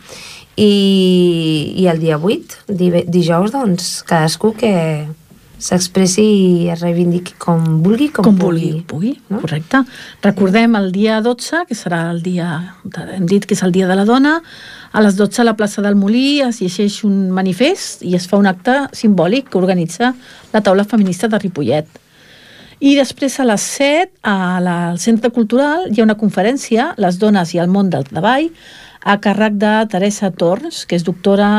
I, 0.57 1.73
i 1.75 1.87
el 1.87 1.99
dia 1.99 2.17
8, 2.17 2.63
dive- 2.69 3.05
dijous, 3.07 3.51
doncs, 3.51 4.03
cadascú 4.07 4.53
que 4.55 5.05
s'expressi 5.57 6.21
i 6.23 6.69
es 6.69 6.81
reivindiqui 6.83 7.33
com 7.39 7.81
vulgui, 7.83 8.09
com, 8.13 8.23
com 8.27 8.35
vulgui, 8.37 8.83
pugui, 8.87 9.13
no? 9.29 9.39
correcte. 9.41 9.83
Recordem 10.21 10.75
el 10.75 10.91
dia 10.91 11.21
12, 11.21 11.63
que 11.67 11.75
serà 11.75 12.09
el 12.11 12.21
dia, 12.21 12.75
hem 13.15 13.25
dit 13.25 13.45
que 13.47 13.55
és 13.55 13.63
el 13.63 13.71
dia 13.71 13.87
de 13.87 13.95
la 13.95 14.05
dona, 14.05 14.41
a 14.95 15.01
les 15.03 15.17
12 15.19 15.41
a 15.41 15.43
la 15.43 15.57
plaça 15.59 15.81
del 15.83 15.97
Molí 15.99 16.39
es 16.39 16.61
llegeix 16.63 17.01
un 17.03 17.27
manifest 17.35 18.03
i 18.07 18.13
es 18.15 18.29
fa 18.31 18.37
un 18.39 18.47
acte 18.47 18.77
simbòlic 18.95 19.49
que 19.51 19.59
organitza 19.59 20.13
la 20.53 20.61
taula 20.63 20.85
feminista 20.87 21.27
de 21.27 21.39
Ripollet. 21.41 21.89
I 22.79 22.93
després 22.95 23.35
a 23.39 23.45
les 23.49 23.65
7 23.75 24.21
a 24.23 24.61
la, 24.63 24.75
al 24.93 24.99
Centre 25.03 25.33
Cultural 25.35 25.89
hi 25.91 25.99
ha 25.99 26.05
una 26.07 26.15
conferència, 26.15 26.93
Les 26.95 27.19
dones 27.19 27.51
i 27.51 27.59
el 27.59 27.67
món 27.67 27.89
del 27.91 28.07
treball, 28.07 28.47
a 29.03 29.17
càrrec 29.19 29.57
de 29.59 29.73
Teresa 29.91 30.31
Torns, 30.31 30.85
que 30.87 30.95
és 30.95 31.03
doctora 31.03 31.49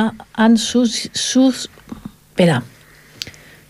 en 0.40 0.56
sus, 0.56 1.10
sus, 1.12 1.68
espera, 2.32 2.62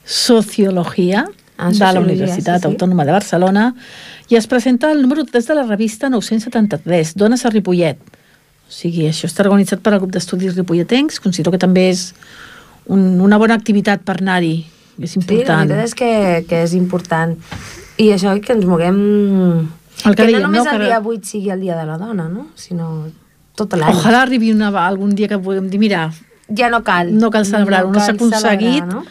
Sociologia 0.07 1.27
En 1.59 1.73
de 1.75 1.93
la 1.93 2.01
Universitat 2.01 2.61
sí, 2.61 2.69
sí. 2.69 2.71
Autònoma 2.71 3.05
de 3.05 3.17
Barcelona 3.17 3.73
i 4.31 4.37
es 4.39 4.47
presenta 4.47 4.93
el 4.93 5.03
número 5.03 5.25
3 5.25 5.49
de 5.49 5.55
la 5.59 5.65
revista 5.67 6.09
973, 6.09 7.17
Dones 7.17 7.45
a 7.45 7.51
Ripollet. 7.51 8.16
O 8.67 8.73
sigui, 8.73 9.07
això 9.07 9.29
està 9.31 9.45
organitzat 9.47 9.81
per 9.81 9.93
al 9.95 10.01
grup 10.03 10.11
d'estudis 10.15 10.57
ripolletencs, 10.57 11.21
considero 11.23 11.53
que 11.55 11.59
també 11.63 11.89
és 11.93 12.09
un, 12.91 13.21
una 13.23 13.39
bona 13.39 13.55
activitat 13.55 14.03
per 14.07 14.17
anar-hi, 14.21 14.67
és 15.01 15.11
Sí, 15.13 15.21
la 15.21 15.23
important. 15.23 15.69
veritat 15.69 15.85
és 15.87 15.95
que, 15.95 16.11
que 16.49 16.63
és 16.65 16.75
important. 16.75 17.37
I 17.99 18.11
això 18.17 18.35
que 18.43 18.53
ens 18.57 18.67
moguem... 18.67 18.99
El 20.05 20.15
que 20.15 20.23
que 20.23 20.27
dèiem, 20.29 20.43
no 20.43 20.49
només 20.51 20.65
no? 20.65 20.71
el 20.73 20.79
Que- 20.79 20.85
dia 20.91 20.99
8 21.01 21.25
sigui 21.25 21.51
el 21.51 21.61
dia 21.63 21.77
de 21.79 21.87
la 21.89 21.97
dona, 21.97 22.29
no? 22.29 22.49
Sinó 22.55 23.07
tot 23.57 23.73
l'any. 23.73 23.95
Ojalà 23.95 24.23
arribi 24.27 24.51
una, 24.53 24.69
algun 24.87 25.15
dia 25.17 25.29
que 25.31 25.39
puguem 25.39 25.71
dir, 25.71 25.79
mira, 25.81 26.11
Ja 26.55 26.69
no 26.71 26.83
cal. 26.85 27.15
no 27.19 27.31
cal 27.31 27.47
celebrar-ho, 27.47 27.89
no, 27.91 27.99
s'ha 27.99 28.13
cal 28.13 28.17
aconseguit 28.17 28.83
celebrar, 28.83 28.95
no? 28.95 29.05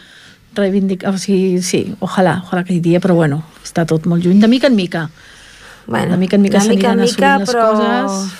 reivindicar, 0.56 1.10
o 1.12 1.18
sigui, 1.18 1.60
sí, 1.60 1.94
ojalà, 2.00 2.38
ojalà 2.46 2.62
aquell 2.62 2.80
dia, 2.80 3.00
però 3.00 3.14
bueno, 3.18 3.42
està 3.64 3.84
tot 3.84 4.06
molt 4.06 4.24
lluny, 4.24 4.38
de 4.40 4.48
mica 4.48 4.68
en 4.68 4.76
mica. 4.76 5.08
Bueno, 5.86 6.12
De 6.12 6.16
mica 6.18 6.36
en 6.36 6.42
mica 6.42 6.58
mica 6.58 6.64
s'aniran 6.66 7.00
mica, 7.00 7.34
assolint 7.34 7.40
les 7.40 7.50
però... 7.50 7.66
coses. 7.74 8.32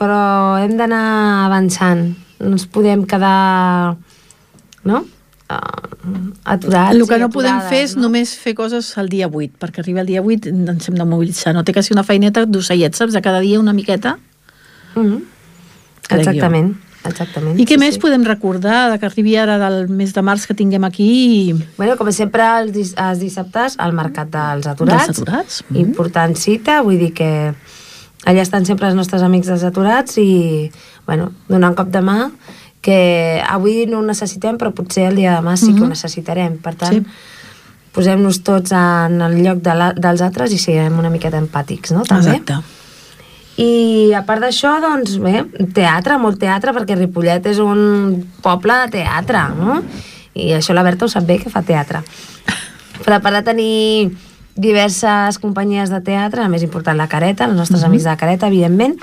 Però 0.00 0.20
hem 0.60 0.76
d'anar 0.80 1.04
avançant. 1.46 2.06
No 2.40 2.54
ens 2.56 2.66
podem 2.72 3.04
quedar... 3.08 3.96
No? 4.88 5.02
Uh, 5.50 6.30
aturats 6.46 6.94
El 6.94 7.02
que 7.10 7.18
no 7.18 7.26
podem 7.28 7.56
aturades, 7.58 7.70
fer 7.72 7.80
és 7.84 7.96
no? 7.98 8.06
només 8.06 8.32
fer 8.38 8.54
coses 8.56 8.92
el 9.02 9.10
dia 9.12 9.26
8, 9.28 9.58
perquè 9.60 9.82
arriba 9.82 10.00
el 10.04 10.08
dia 10.08 10.22
8 10.22 10.52
ens 10.54 10.88
hem 10.88 10.96
de 10.96 11.04
mobilitzar. 11.04 11.52
No 11.56 11.64
té 11.66 11.74
que 11.76 11.82
ser 11.84 11.96
una 11.96 12.06
feineta 12.06 12.46
d'ocellet, 12.46 12.96
saps? 12.96 13.12
De 13.12 13.20
cada 13.24 13.42
dia 13.44 13.60
una 13.60 13.74
miqueta. 13.76 14.16
Mhm. 14.94 15.18
Crec 16.06 16.24
jo. 16.24 16.30
Exactament. 16.30 16.78
Exactament. 17.00 17.56
I 17.56 17.64
què 17.64 17.78
sí, 17.78 17.80
més 17.80 17.94
sí. 17.96 18.00
podem 18.02 18.24
recordar 18.28 18.90
de 18.92 18.98
que 19.00 19.08
arribi 19.08 19.34
ara 19.40 19.56
del 19.60 19.88
mes 19.88 20.12
de 20.12 20.20
març 20.20 20.44
que 20.46 20.52
tinguem 20.54 20.84
aquí 20.84 21.54
Bueno, 21.78 21.94
com 21.96 22.10
sempre, 22.12 22.44
els, 22.60 22.72
dis 22.74 22.90
els 23.00 23.22
dissabtes 23.22 23.78
al 23.80 23.94
Mercat 23.96 24.28
dels 24.32 24.68
Aturats. 24.68 25.06
dels 25.06 25.22
aturats? 25.22 25.62
Mhm. 25.68 25.80
Important 25.80 26.36
cita, 26.36 26.82
vull 26.84 26.98
dir 27.00 27.12
que 27.16 27.30
allà 28.26 28.42
estan 28.42 28.66
sempre 28.66 28.88
els 28.88 28.96
nostres 28.96 29.22
amics 29.22 29.46
dels 29.48 29.62
aturats 29.64 30.18
i, 30.18 30.70
bueno, 31.06 31.32
donar 31.48 31.70
un 31.70 31.76
cop 31.78 31.88
de 31.88 32.00
mà 32.04 32.30
que 32.80 33.42
avui 33.46 33.86
no 33.86 33.98
ho 33.98 34.02
necessitem, 34.02 34.56
però 34.56 34.72
potser 34.72 35.06
el 35.10 35.16
dia 35.16 35.34
de 35.34 35.42
demà 35.42 35.56
sí 35.56 35.72
que 35.74 35.80
ho 35.80 35.84
Mhm. 35.84 35.88
necessitarem. 35.96 36.58
Per 36.58 36.74
tant, 36.74 36.94
Sí. 36.94 37.02
posem-nos 37.92 38.42
tots 38.42 38.72
en 38.72 39.20
el 39.20 39.42
lloc 39.42 39.58
de 39.62 39.74
la, 39.74 39.92
dels 39.92 40.20
altres 40.22 40.52
i 40.52 40.58
siguem 40.58 40.98
una 40.98 41.10
miqueta 41.10 41.38
empàtics, 41.38 41.90
no? 41.92 42.02
També. 42.04 42.30
Exacte. 42.36 42.54
I 43.60 44.12
a 44.16 44.22
part 44.24 44.40
d'això, 44.40 44.80
doncs 44.80 45.18
bé, 45.18 45.44
teatre, 45.74 46.16
molt 46.18 46.38
teatre, 46.38 46.72
perquè 46.72 46.96
Ripollet 46.96 47.44
és 47.46 47.58
un 47.58 48.24
poble 48.40 48.72
de 48.86 48.90
teatre, 48.90 49.42
no? 49.58 49.82
I 50.34 50.52
això 50.56 50.72
la 50.72 50.82
Berta 50.82 51.04
ho 51.04 51.08
sap 51.08 51.24
bé, 51.26 51.38
que 51.38 51.50
fa 51.50 51.60
teatre. 51.62 52.00
Però 53.04 53.16
a 53.16 53.20
part 53.20 53.36
de 53.36 53.42
tenir 53.42 54.16
diverses 54.56 55.38
companyies 55.38 55.90
de 55.92 56.00
teatre, 56.04 56.42
la 56.42 56.52
més 56.52 56.64
important 56.66 56.98
la 56.98 57.08
Careta, 57.08 57.46
els 57.46 57.58
nostres 57.58 57.84
amics 57.86 58.06
de 58.06 58.10
la 58.10 58.18
Careta, 58.20 58.50
evidentment, 58.50 58.96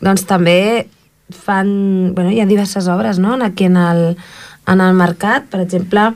doncs 0.00 0.24
també 0.28 0.88
fan... 1.30 2.14
Bueno, 2.14 2.30
hi 2.32 2.40
ha 2.40 2.48
diverses 2.48 2.88
obres, 2.88 3.18
no?, 3.18 3.36
aquí 3.44 3.68
en 3.68 3.76
el, 3.76 4.16
en 4.66 4.80
el 4.80 4.94
mercat. 4.94 5.48
Per 5.50 5.60
exemple, 5.60 6.12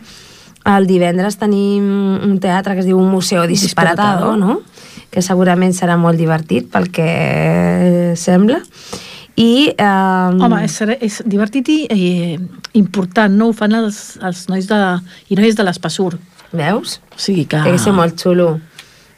el 0.73 0.87
divendres 0.87 1.37
tenim 1.41 1.85
un 2.23 2.39
teatre 2.41 2.75
que 2.75 2.85
es 2.85 2.89
diu 2.89 2.99
un 2.99 3.11
museu 3.11 3.45
disparatado, 3.47 4.37
no?, 4.37 4.61
que 5.13 5.21
segurament 5.21 5.75
serà 5.77 5.99
molt 6.01 6.17
divertit 6.17 6.71
pel 6.73 6.89
que 6.89 8.15
sembla. 8.17 8.63
I... 9.37 9.73
Eh, 9.77 10.45
Home, 10.45 10.63
és, 10.65 10.79
és 11.01 11.21
divertit 11.29 11.69
i 11.73 11.79
eh, 11.93 12.39
important, 12.79 13.33
no? 13.33 13.51
Ho 13.51 13.57
fan 13.57 13.77
els, 13.77 14.17
els 14.25 14.47
nois 14.49 14.69
de, 14.69 14.81
i 15.29 15.37
noies 15.37 15.57
de 15.57 15.67
l'Espassur. 15.67 16.15
Veus? 16.53 17.01
O 17.17 17.19
sigui 17.21 17.47
que... 17.47 17.61
Té 17.65 17.73
que 17.73 17.79
ser 17.81 17.93
molt 17.97 18.19
xulo. 18.21 18.59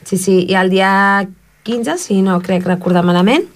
Sí, 0.05 0.19
sí, 0.21 0.45
i 0.49 0.55
el 0.55 0.71
dia 0.71 1.27
15, 1.65 1.97
si 1.99 2.21
no 2.23 2.39
crec 2.45 2.67
recordar 2.69 3.03
malament, 3.05 3.47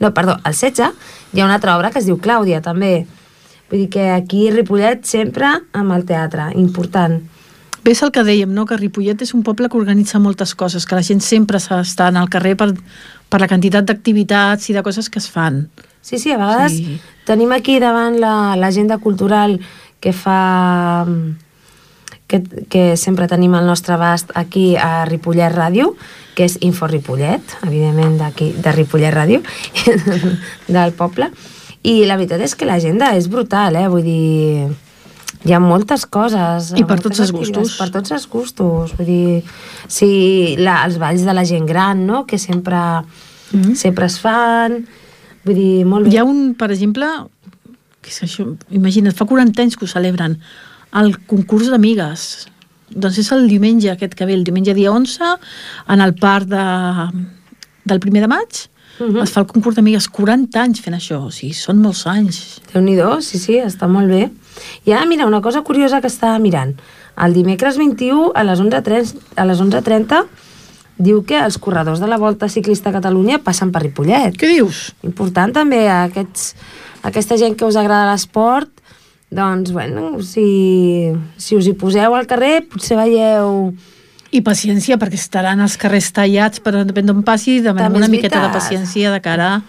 no, 0.00 0.12
perdó, 0.14 0.38
el 0.44 0.54
16, 0.54 0.92
hi 1.34 1.40
ha 1.40 1.44
una 1.44 1.58
altra 1.58 1.76
obra 1.76 1.90
que 1.90 1.98
es 2.00 2.06
diu 2.08 2.16
Clàudia, 2.22 2.62
també. 2.64 3.06
Vull 3.70 3.82
dir 3.84 3.88
que 3.92 4.06
aquí 4.14 4.46
Ripollet 4.50 5.04
sempre 5.04 5.50
amb 5.76 5.92
el 5.92 6.06
teatre, 6.08 6.48
important. 6.56 7.18
Bé, 7.84 7.92
és 7.92 8.00
el 8.02 8.10
que 8.10 8.24
dèiem, 8.24 8.50
no? 8.54 8.64
que 8.66 8.76
Ripollet 8.80 9.20
és 9.22 9.34
un 9.36 9.42
poble 9.46 9.68
que 9.68 9.76
organitza 9.78 10.18
moltes 10.18 10.54
coses, 10.58 10.86
que 10.88 10.96
la 10.96 11.02
gent 11.04 11.20
sempre 11.22 11.58
està 11.60 12.08
al 12.08 12.30
carrer 12.32 12.56
per, 12.56 12.70
per 13.28 13.40
la 13.42 13.48
quantitat 13.50 13.84
d'activitats 13.84 14.70
i 14.70 14.74
de 14.78 14.82
coses 14.82 15.10
que 15.12 15.20
es 15.20 15.28
fan. 15.30 15.66
Sí, 16.00 16.16
sí, 16.18 16.32
a 16.32 16.38
vegades 16.40 16.72
Sí. 16.72 16.84
sí. 16.84 17.00
tenim 17.28 17.52
aquí 17.52 17.78
davant 17.78 18.16
la- 18.18 18.56
l'agenda 18.56 18.96
cultural 18.98 19.58
que 20.00 20.12
fa 20.16 21.04
que, 22.28 22.42
que 22.68 22.96
sempre 23.00 23.26
tenim 23.26 23.56
al 23.56 23.66
nostre 23.66 23.96
abast 23.96 24.30
aquí 24.38 24.76
a 24.76 25.04
Ripollet 25.08 25.50
Ràdio, 25.54 25.94
que 26.36 26.46
és 26.46 26.58
Info 26.62 26.86
Ripollet, 26.86 27.56
evidentment 27.66 28.18
d'aquí, 28.20 28.52
de 28.54 28.74
Ripollet 28.76 29.14
Ràdio, 29.14 29.40
del 30.76 30.92
poble. 30.94 31.32
I 31.88 32.04
la 32.06 32.18
veritat 32.20 32.44
és 32.44 32.54
que 32.54 32.68
l'agenda 32.68 33.14
és 33.16 33.30
brutal, 33.32 33.78
eh? 33.80 33.86
Vull 33.88 34.04
dir, 34.04 34.68
hi 35.46 35.54
ha 35.56 35.60
moltes 35.62 36.04
coses. 36.04 36.72
I 36.76 36.84
per 36.86 36.98
tots 37.00 37.24
els 37.24 37.32
gustos. 37.32 37.76
Per 37.80 37.88
tots 37.94 38.12
els 38.14 38.28
gustos. 38.28 38.94
Vull 38.98 39.08
dir, 39.08 39.42
sí, 39.88 40.10
la, 40.60 40.82
els 40.84 41.00
balls 41.00 41.24
de 41.24 41.34
la 41.34 41.46
gent 41.48 41.66
gran, 41.66 42.04
no?, 42.06 42.24
que 42.26 42.38
sempre, 42.38 42.76
mm 42.76 43.60
-hmm. 43.62 43.74
sempre 43.74 44.06
es 44.06 44.20
fan. 44.20 44.84
Vull 45.44 45.54
dir, 45.54 45.86
molt 45.86 46.04
bé. 46.04 46.12
Hi 46.12 46.18
ha 46.18 46.24
un, 46.24 46.54
per 46.54 46.70
exemple, 46.70 47.06
que 48.02 48.10
és 48.10 48.22
això, 48.22 48.56
imagina't, 48.70 49.14
fa 49.14 49.24
40 49.24 49.62
anys 49.62 49.76
que 49.76 49.84
ho 49.84 49.88
celebren, 49.88 50.38
el 50.94 51.18
concurs 51.26 51.68
d'amigues. 51.70 52.46
Doncs 52.88 53.18
és 53.20 53.30
el 53.32 53.48
diumenge 53.48 53.90
aquest 53.92 54.14
que 54.16 54.24
ve, 54.24 54.34
el 54.34 54.44
diumenge 54.44 54.74
dia 54.74 54.92
11, 54.92 55.34
en 55.88 56.00
el 56.00 56.14
parc 56.14 56.48
de, 56.48 56.64
del 57.84 58.00
primer 58.00 58.22
de 58.24 58.28
maig, 58.28 58.48
uh 58.98 59.04
Mhm. 59.04 59.14
-huh. 59.16 59.22
es 59.22 59.30
fa 59.30 59.40
el 59.40 59.46
concurs 59.46 59.76
d'amigues 59.76 60.08
40 60.08 60.60
anys 60.60 60.80
fent 60.80 60.94
això, 60.96 61.24
o 61.26 61.30
sigui, 61.30 61.52
són 61.54 61.78
molts 61.78 62.06
anys. 62.06 62.60
déu 62.72 62.82
nhi 62.82 62.96
sí, 63.22 63.38
sí, 63.38 63.52
està 63.58 63.86
molt 63.88 64.08
bé. 64.08 64.30
I 64.86 64.92
ara, 64.92 65.06
mira, 65.06 65.26
una 65.26 65.40
cosa 65.40 65.62
curiosa 65.62 66.00
que 66.00 66.08
estava 66.08 66.38
mirant. 66.38 66.74
El 67.16 67.32
dimecres 67.32 67.76
21 67.76 68.32
a 68.34 68.42
les 68.44 68.60
11.30 68.60 69.14
a 69.36 69.44
les 69.44 69.60
11.30 69.60 70.26
diu 70.98 71.24
que 71.24 71.38
els 71.38 71.58
corredors 71.58 72.00
de 72.00 72.06
la 72.06 72.16
Volta 72.18 72.48
Ciclista 72.48 72.90
a 72.90 72.92
Catalunya 72.92 73.38
passen 73.38 73.70
per 73.70 73.82
Ripollet. 73.82 74.36
Què 74.36 74.48
dius? 74.48 74.94
Important 75.02 75.52
també 75.52 75.88
a 75.88 76.04
aquests, 76.04 76.54
a 77.02 77.08
aquesta 77.08 77.36
gent 77.36 77.56
que 77.56 77.64
us 77.64 77.76
agrada 77.76 78.10
l'esport, 78.10 78.68
doncs, 79.30 79.72
bueno, 79.72 80.22
si, 80.24 81.12
si 81.36 81.56
us 81.58 81.66
hi 81.68 81.74
poseu 81.78 82.14
al 82.16 82.26
carrer, 82.30 82.62
potser 82.70 82.96
veieu... 82.98 83.74
I 84.28 84.42
paciència, 84.44 84.98
perquè 85.00 85.16
estaran 85.16 85.60
els 85.64 85.78
carrers 85.80 86.10
tallats 86.12 86.60
per 86.60 86.74
depèn 86.84 87.06
d'on 87.08 87.22
passi, 87.24 87.62
demanem 87.64 87.88
També 87.94 88.02
una 88.04 88.10
miqueta 88.12 88.42
de 88.44 88.50
paciència 88.56 89.12
de 89.14 89.20
cara... 89.24 89.60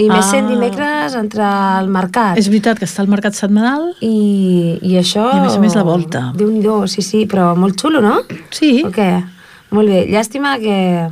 I 0.00 0.06
més 0.08 0.24
Ah. 0.24 0.30
sent 0.30 0.46
dimecres 0.48 1.12
entre 1.20 1.44
el 1.44 1.90
mercat. 1.92 2.38
És 2.40 2.46
veritat 2.48 2.78
que 2.80 2.86
està 2.88 3.02
al 3.04 3.10
mercat 3.12 3.36
setmanal? 3.36 3.90
I, 4.00 4.78
i 4.80 4.94
això... 4.96 5.26
I 5.28 5.36
a 5.36 5.42
més 5.44 5.58
a 5.58 5.60
més 5.60 5.74
la 5.76 5.82
volta. 5.84 6.22
déu 6.34 6.48
nhi 6.48 6.62
sí, 6.88 7.02
sí, 7.04 7.26
però 7.28 7.50
molt 7.54 7.76
xulo, 7.76 8.00
no? 8.00 8.22
Sí. 8.50 8.80
O 8.86 8.90
què? 8.90 9.10
Molt 9.76 9.92
bé. 9.92 10.06
Llàstima 10.08 10.56
que 10.62 11.10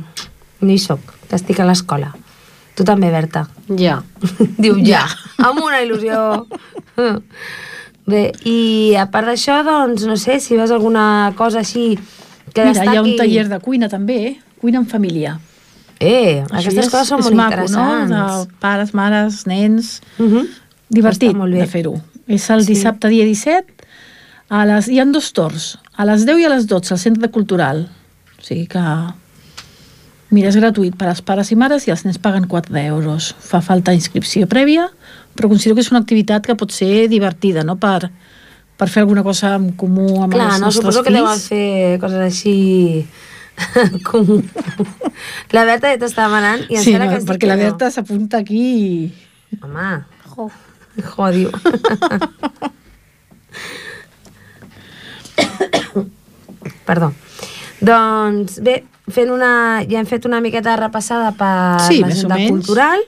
no 0.65 0.71
hi 0.73 0.79
soc, 0.81 0.99
que 1.29 1.37
estic 1.37 1.59
a 1.61 1.65
l'escola. 1.69 2.09
Tu 2.73 2.83
també, 2.83 3.11
Berta. 3.13 3.45
Ja. 3.77 3.99
Diu 4.63 4.81
ja, 4.81 5.05
amb 5.37 5.61
una 5.61 5.83
il·lusió. 5.85 6.47
Bé, 8.09 8.31
i 8.49 8.95
a 8.97 9.05
part 9.11 9.27
d'això, 9.29 9.61
doncs, 9.63 10.03
no 10.09 10.15
sé, 10.17 10.39
si 10.41 10.55
veus 10.57 10.71
alguna 10.73 11.33
cosa 11.37 11.59
així 11.61 11.97
que 12.53 12.65
Mira, 12.65 12.71
destaqui... 12.73 12.93
hi 12.93 12.97
ha 12.97 13.03
un 13.05 13.15
taller 13.19 13.47
de 13.49 13.59
cuina 13.59 13.87
també, 13.89 14.17
eh? 14.27 14.33
Cuina 14.61 14.79
en 14.81 14.85
família. 14.89 15.37
Eh, 16.01 16.41
Això 16.49 16.71
aquestes 16.71 16.87
és- 16.87 16.91
coses 16.91 17.07
són 17.13 17.21
molt 17.21 17.35
maco, 17.37 17.51
interessants. 17.53 18.09
No? 18.09 18.23
De 18.45 18.57
pares, 18.59 18.93
mares, 18.97 19.45
nens... 19.47 20.01
Uh 20.17 20.25
-huh. 20.25 20.47
Divertit 20.89 21.33
molt 21.37 21.53
bé. 21.53 21.59
de 21.61 21.67
fer-ho. 21.67 21.93
És 22.27 22.49
el 22.49 22.63
Sí. 22.65 22.73
dissabte 22.73 23.07
dia 23.07 23.23
17, 23.23 23.73
a 24.49 24.65
les, 24.65 24.87
hi 24.89 24.99
han 24.99 25.11
dos 25.13 25.31
torns, 25.31 25.77
a 25.95 26.03
les 26.05 26.25
10 26.25 26.39
i 26.39 26.45
a 26.45 26.49
les 26.49 26.65
12, 26.67 26.93
al 26.93 26.99
Centre 26.99 27.29
Cultural. 27.29 27.87
O 28.39 28.43
sigui 28.43 28.67
que... 28.67 28.79
Mira, 30.31 30.47
és 30.47 30.55
gratuït 30.55 30.95
per 30.95 31.09
als 31.11 31.19
pares 31.27 31.51
i 31.51 31.57
mares 31.59 31.87
i 31.87 31.91
els 31.91 32.05
nens 32.07 32.17
paguen 32.23 32.45
4 32.47 32.77
euros. 32.85 33.33
Fa 33.43 33.59
falta 33.61 33.91
inscripció 33.93 34.47
prèvia, 34.47 34.87
però 35.35 35.49
considero 35.51 35.75
que 35.75 35.83
és 35.83 35.91
una 35.91 35.99
activitat 35.99 36.45
que 36.47 36.55
pot 36.55 36.71
ser 36.71 37.07
divertida, 37.11 37.65
no?, 37.67 37.75
per, 37.75 38.07
per 38.79 38.87
fer 38.89 39.03
alguna 39.03 39.23
cosa 39.27 39.55
en 39.59 39.71
comú 39.77 40.23
amb 40.23 40.33
Clar, 40.33 40.47
els 40.53 40.59
no, 40.61 40.65
nostres 40.69 40.81
suposo 40.81 41.03
que 41.03 41.11
fills. 41.11 41.19
deuen 41.19 41.39
fer 41.43 41.99
coses 42.01 42.21
així... 42.23 42.55
com... 44.07 44.25
La 45.51 45.65
Berta 45.67 45.91
ja 45.91 45.99
t'està 45.99 46.25
demanant 46.25 46.63
i 46.71 46.79
Sí, 46.79 46.95
no, 46.95 47.05
que 47.11 47.19
perquè 47.27 47.43
que 47.43 47.51
la 47.51 47.57
no. 47.59 47.63
Berta 47.67 47.91
s'apunta 47.93 48.39
aquí 48.39 48.63
i... 48.71 49.11
Home, 49.59 49.89
jo. 50.31 50.47
jo 51.11 51.27
diu. 51.35 51.49
Perdó. 56.87 57.11
Doncs 57.81 58.59
bé, 58.63 58.75
fent 59.09 59.31
una, 59.31 59.83
ja 59.89 59.99
hem 59.99 60.05
fet 60.05 60.25
una 60.25 60.39
miqueta 60.41 60.75
repassada 60.75 61.31
per 61.31 61.81
Sí, 61.87 62.01
l'agenda 62.01 62.37
cultural 62.47 62.99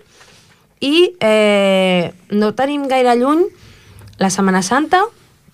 i 0.82 1.14
eh, 1.20 2.14
no 2.32 2.54
tenim 2.54 2.88
gaire 2.88 3.16
lluny 3.16 3.46
la 4.20 4.30
Setmana 4.30 4.62
Santa, 4.62 5.04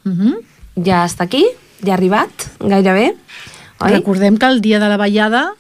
Uh 0.06 0.12
-huh. 0.12 0.38
ja 0.76 1.04
està 1.06 1.24
aquí, 1.24 1.46
ja 1.84 1.92
ha 1.92 1.96
arribat, 1.96 2.30
gairebé. 2.60 3.16
Oi? 3.82 3.92
Recordem 3.92 4.38
que 4.38 4.46
el 4.48 4.62
dia 4.62 4.80
de 4.80 4.88
la 4.88 4.98
ballada 4.98 5.52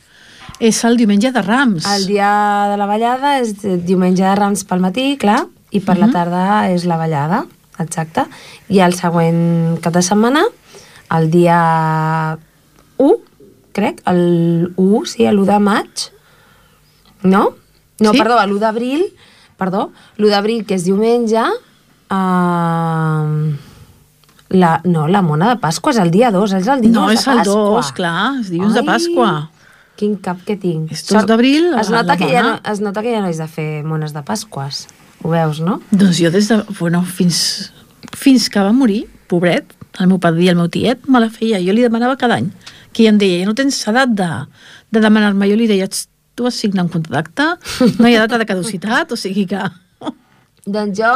és 0.59 0.83
el 0.85 0.97
diumenge 0.97 1.31
de 1.31 1.41
Rams. 1.41 1.85
El 1.85 2.07
dia 2.07 2.67
de 2.71 2.77
la 2.77 2.85
ballada 2.85 3.39
és 3.39 3.53
diumenge 3.85 4.23
de 4.23 4.35
Rams 4.35 4.63
pel 4.63 4.79
matí, 4.79 5.17
clar, 5.17 5.45
i 5.71 5.79
per 5.81 5.95
Mhm. 5.97 6.05
la 6.05 6.11
tarda 6.11 6.71
és 6.71 6.85
la 6.85 6.97
ballada, 6.97 7.45
exacte. 7.79 8.25
I 8.69 8.79
el 8.79 8.93
següent 8.93 9.79
cap 9.81 9.93
de 9.93 10.01
setmana, 10.01 10.43
el 11.11 11.29
dia 11.29 12.37
1, 12.97 13.17
crec, 13.73 14.01
el 14.09 14.73
1, 14.75 15.05
sí, 15.05 15.25
l'1 15.29 15.45
de 15.45 15.59
maig, 15.59 16.05
no? 17.23 17.55
No, 17.99 18.11
Sí. 18.13 18.17
perdó, 18.17 18.37
l'1 18.45 18.59
d'abril, 18.59 19.05
perdó, 19.57 19.91
l'1 20.17 20.29
d'abril, 20.29 20.65
que 20.65 20.75
és 20.75 20.83
diumenge, 20.87 21.43
uh, 22.09 23.55
la, 24.49 24.81
no, 24.85 25.07
la 25.07 25.21
mona 25.21 25.49
de 25.53 25.59
Pasqua 25.61 25.91
és 25.93 25.99
el 26.01 26.09
dia 26.11 26.31
2, 26.33 26.53
és 26.57 26.67
el 26.67 26.81
dilluns 26.81 26.95
No, 26.97 27.07
de 27.11 27.17
és 27.19 27.27
el 27.27 27.41
Pasqua. 27.43 27.55
2, 27.75 27.91
clar, 27.97 28.21
és 28.41 28.49
dilluns 28.53 28.73
de 28.77 28.83
Pasqua. 28.87 29.31
Quin 29.99 30.15
cap 30.23 30.39
que 30.47 30.55
tinc. 30.55 30.91
És 30.95 31.03
2 31.09 31.25
d'abril, 31.27 31.73
Es 31.77 31.89
nota, 31.91 32.15
que 32.17 32.29
ja 32.31 32.41
no, 32.41 32.53
mona. 32.55 32.71
es 32.71 32.79
nota 32.81 33.01
que 33.03 33.11
ja 33.13 33.21
no 33.21 33.27
és 33.27 33.37
de 33.37 33.47
fer 33.51 33.83
mones 33.83 34.13
de 34.15 34.23
Pasques. 34.23 34.87
Ho 35.21 35.29
veus, 35.33 35.59
no? 35.59 35.81
Doncs 35.91 36.17
jo 36.23 36.31
des 36.31 36.47
de... 36.47 36.61
Bueno, 36.79 37.03
fins, 37.03 37.73
fins 38.15 38.47
que 38.49 38.63
va 38.63 38.71
morir, 38.71 39.03
pobret, 39.27 39.73
el 39.99 40.07
meu 40.07 40.17
padrí 40.23 40.45
i 40.47 40.49
el 40.53 40.55
meu 40.55 40.69
tiet, 40.71 41.03
me 41.11 41.19
la 41.19 41.27
feia. 41.29 41.59
Jo 41.59 41.75
li 41.75 41.83
demanava 41.83 42.15
cada 42.17 42.37
any. 42.39 42.47
Que 42.93 43.03
ella 43.03 43.13
em 43.13 43.19
deia, 43.21 43.39
ja 43.43 43.49
no 43.49 43.55
tens 43.57 43.81
edat 43.87 44.09
de, 44.17 44.29
de 44.91 44.99
demanar-me. 45.03 45.47
Jo 45.51 45.55
li 45.59 45.67
deia, 45.69 45.85
"Ets- 45.89 46.07
tu 46.35 46.43
vas 46.47 46.55
signar 46.55 46.85
un 46.85 46.89
contracte, 46.93 47.43
no 47.99 48.07
hi 48.07 48.15
ha 48.15 48.21
data 48.25 48.37
de 48.39 48.45
caducitat, 48.47 49.11
o 49.11 49.17
sigui 49.19 49.45
que... 49.45 49.59
Doncs 50.69 50.99
jo, 50.99 51.11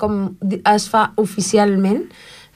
com 0.00 0.36
es 0.64 0.88
fa 0.92 1.12
oficialment, 1.16 2.02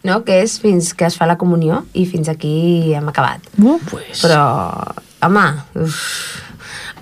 no? 0.05 0.23
que 0.27 0.41
és 0.43 0.59
fins 0.61 0.93
que 0.99 1.07
es 1.07 1.17
fa 1.17 1.27
la 1.31 1.37
comunió 1.39 1.85
i 1.95 2.05
fins 2.11 2.29
aquí 2.29 2.93
hem 2.95 3.09
acabat. 3.09 3.41
Bueno, 3.57 3.79
pues... 3.91 4.21
Però, 4.25 4.43
home, 5.23 5.45
uf, 5.79 6.01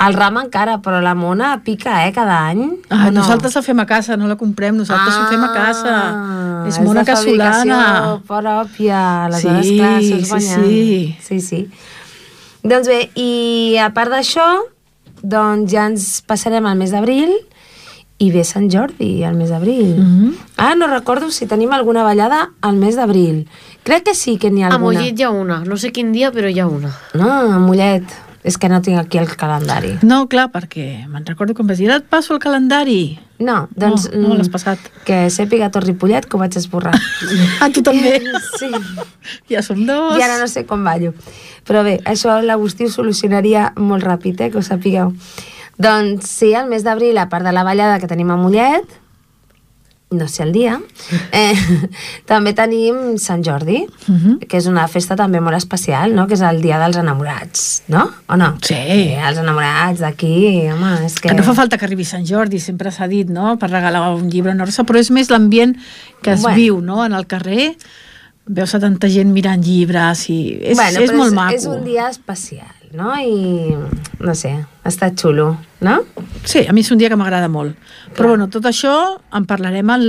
el 0.01 0.15
ram 0.15 0.39
encara, 0.41 0.79
però 0.81 1.01
la 1.05 1.15
mona 1.15 1.61
pica, 1.65 2.07
eh, 2.07 2.13
cada 2.13 2.47
any. 2.49 2.63
Ah, 2.89 3.11
no? 3.11 3.21
Nosaltres 3.21 3.55
la 3.55 3.63
fem 3.63 3.81
a 3.81 3.87
casa, 3.87 4.17
no 4.17 4.27
la 4.27 4.37
comprem, 4.37 4.77
nosaltres 4.77 5.15
ho 5.17 5.27
fem 5.29 5.43
a 5.45 5.53
casa. 5.53 5.95
És 6.69 6.79
de 6.79 6.85
mona 6.85 7.05
fabricació 7.05 7.37
casolana. 7.37 8.21
pròpia, 8.27 9.01
aleshores, 9.27 9.67
Sí, 9.67 9.77
clar, 9.79 10.01
sí, 10.03 10.23
guanyant. 10.29 10.65
sí. 10.65 11.17
sí, 11.21 11.41
sí. 11.41 11.71
Doncs 12.63 12.89
bé, 12.89 13.11
i 13.17 13.77
a 13.81 13.91
part 13.97 14.11
d'això, 14.13 14.47
doncs 15.23 15.71
ja 15.73 15.87
ens 15.89 16.23
passarem 16.27 16.67
al 16.67 16.77
mes 16.77 16.91
d'abril 16.93 17.33
i 18.21 18.31
ve 18.31 18.43
Sant 18.45 18.69
Jordi 18.73 19.25
al 19.25 19.35
mes 19.37 19.49
d'abril. 19.49 19.97
Mhm. 19.97 20.35
Ah, 20.59 20.75
no 20.77 20.87
recordo 20.87 21.31
si 21.31 21.47
tenim 21.47 21.73
alguna 21.73 22.03
ballada 22.05 22.51
al 22.61 22.77
mes 22.77 22.97
d'abril. 22.97 23.47
Crec 23.83 24.05
que 24.05 24.15
sí 24.15 24.37
que 24.37 24.51
n'hi 24.51 24.63
ha 24.63 24.69
A 24.69 24.75
alguna. 24.75 24.99
Mollet 25.01 25.19
hi 25.19 25.23
ha 25.23 25.31
una. 25.31 25.61
No 25.65 25.77
sé 25.77 25.91
quin 25.91 26.13
dia, 26.13 26.31
però 26.31 26.49
hi 26.51 26.59
ha 26.61 26.67
una. 26.67 26.93
No, 27.15 27.31
a 27.31 27.59
Mollet. 27.59 28.05
És 28.43 28.57
que 28.57 28.71
no 28.73 28.81
tinc 28.81 28.97
aquí 28.97 29.19
el 29.21 29.29
calendari. 29.37 29.99
No, 30.07 30.23
clar, 30.33 30.47
perquè 30.53 31.05
me'n 31.11 31.27
recordo 31.29 31.53
quan 31.57 31.69
vas 31.69 31.81
dir, 31.81 31.91
et 31.93 32.07
passo 32.09 32.33
el 32.33 32.41
calendari. 32.41 33.19
No, 33.41 33.69
doncs... 33.77 34.07
No, 34.15 34.31
no 34.31 34.39
l'has 34.39 34.49
mm, 34.49 34.55
passat. 34.55 34.87
Que 35.05 35.27
sàpiga 35.33 35.69
tot 35.73 35.85
Ripollet 35.85 36.25
que 36.29 36.37
ho 36.37 36.41
vaig 36.41 36.57
esborrar. 36.57 36.95
Ah, 37.61 37.69
tu 37.73 37.85
també? 37.85 38.17
Sí. 38.61 38.71
Ja 39.53 39.63
som 39.65 39.81
dos. 39.85 40.17
I 40.17 40.25
ara 40.25 40.39
no 40.41 40.49
sé 40.49 40.65
com 40.69 40.85
ballo. 40.85 41.13
Però 41.69 41.85
bé, 41.85 41.99
això 42.09 42.39
l'Agustí 42.45 42.89
ho 42.89 42.93
solucionaria 42.93 43.71
molt 43.77 44.05
ràpid, 44.05 44.41
eh, 44.41 44.51
que 44.53 44.61
ho 44.61 44.65
sapigueu. 44.65 45.13
Doncs 45.81 46.29
sí, 46.29 46.53
el 46.57 46.69
mes 46.69 46.85
d'abril, 46.85 47.17
a 47.21 47.29
part 47.33 47.45
de 47.45 47.53
la 47.57 47.65
ballada 47.65 48.01
que 48.01 48.09
tenim 48.09 48.33
a 48.33 48.37
Mollet, 48.41 49.00
no 50.11 50.27
sé 50.27 50.43
el 50.43 50.51
dia, 50.53 50.81
eh, 51.31 51.55
també 52.31 52.53
tenim 52.53 53.17
Sant 53.23 53.45
Jordi, 53.47 53.85
Mhm. 54.09 54.39
que 54.49 54.57
és 54.59 54.67
una 54.67 54.89
festa 54.89 55.15
també 55.17 55.41
molt 55.41 55.57
especial, 55.57 56.15
no? 56.17 56.27
que 56.27 56.35
és 56.35 56.41
el 56.43 56.61
dia 56.63 56.79
dels 56.83 56.97
enamorats, 56.99 57.83
no? 57.89 58.11
O 58.27 58.37
no? 58.37 58.57
Sí. 58.63 58.75
els 58.75 59.39
enamorats 59.39 60.01
d'aquí, 60.01 60.69
home, 60.73 61.07
és 61.07 61.15
que... 61.21 61.29
Que 61.29 61.35
no 61.35 61.45
fa 61.47 61.55
falta 61.55 61.79
que 61.79 61.85
arribi 61.87 62.05
Sant 62.05 62.27
Jordi, 62.27 62.59
sempre 62.59 62.91
s'ha 62.91 63.07
dit, 63.07 63.29
no?, 63.31 63.57
per 63.59 63.71
regalar 63.71 64.11
un 64.15 64.29
llibre, 64.31 64.53
una 64.53 64.65
rosa, 64.67 64.83
però 64.85 64.99
és 64.99 65.11
més 65.15 65.31
l'ambient 65.31 65.77
que 66.23 66.33
es 66.33 66.43
Bueno. 66.43 66.57
viu, 66.57 66.81
no?, 66.81 67.05
en 67.05 67.13
el 67.13 67.27
carrer. 67.27 67.77
Veus 68.51 68.75
a 68.75 68.81
tanta 68.81 69.07
gent 69.09 69.31
mirant 69.31 69.63
llibres 69.63 70.25
i 70.33 70.59
és, 70.61 70.75
bueno, 70.77 71.01
és 71.05 71.13
molt 71.15 71.29
és, 71.31 71.35
maco. 71.37 71.55
És 71.55 71.67
un 71.71 71.85
dia 71.85 72.09
especial, 72.11 72.75
no? 72.97 73.13
I, 73.17 73.75
no 74.21 74.35
sé, 74.35 74.55
està 74.87 75.11
xulo, 75.15 75.53
no? 75.81 76.01
Sí, 76.45 76.65
a 76.67 76.73
mi 76.73 76.85
és 76.85 76.91
un 76.91 76.99
dia 76.99 77.11
que 77.11 77.19
m'agrada 77.19 77.49
molt. 77.49 77.77
Però 78.17 78.33
bueno, 78.35 78.49
tot 78.51 78.67
això 78.67 78.95
en 79.37 79.47
parlarem 79.51 79.91
al, 79.95 80.07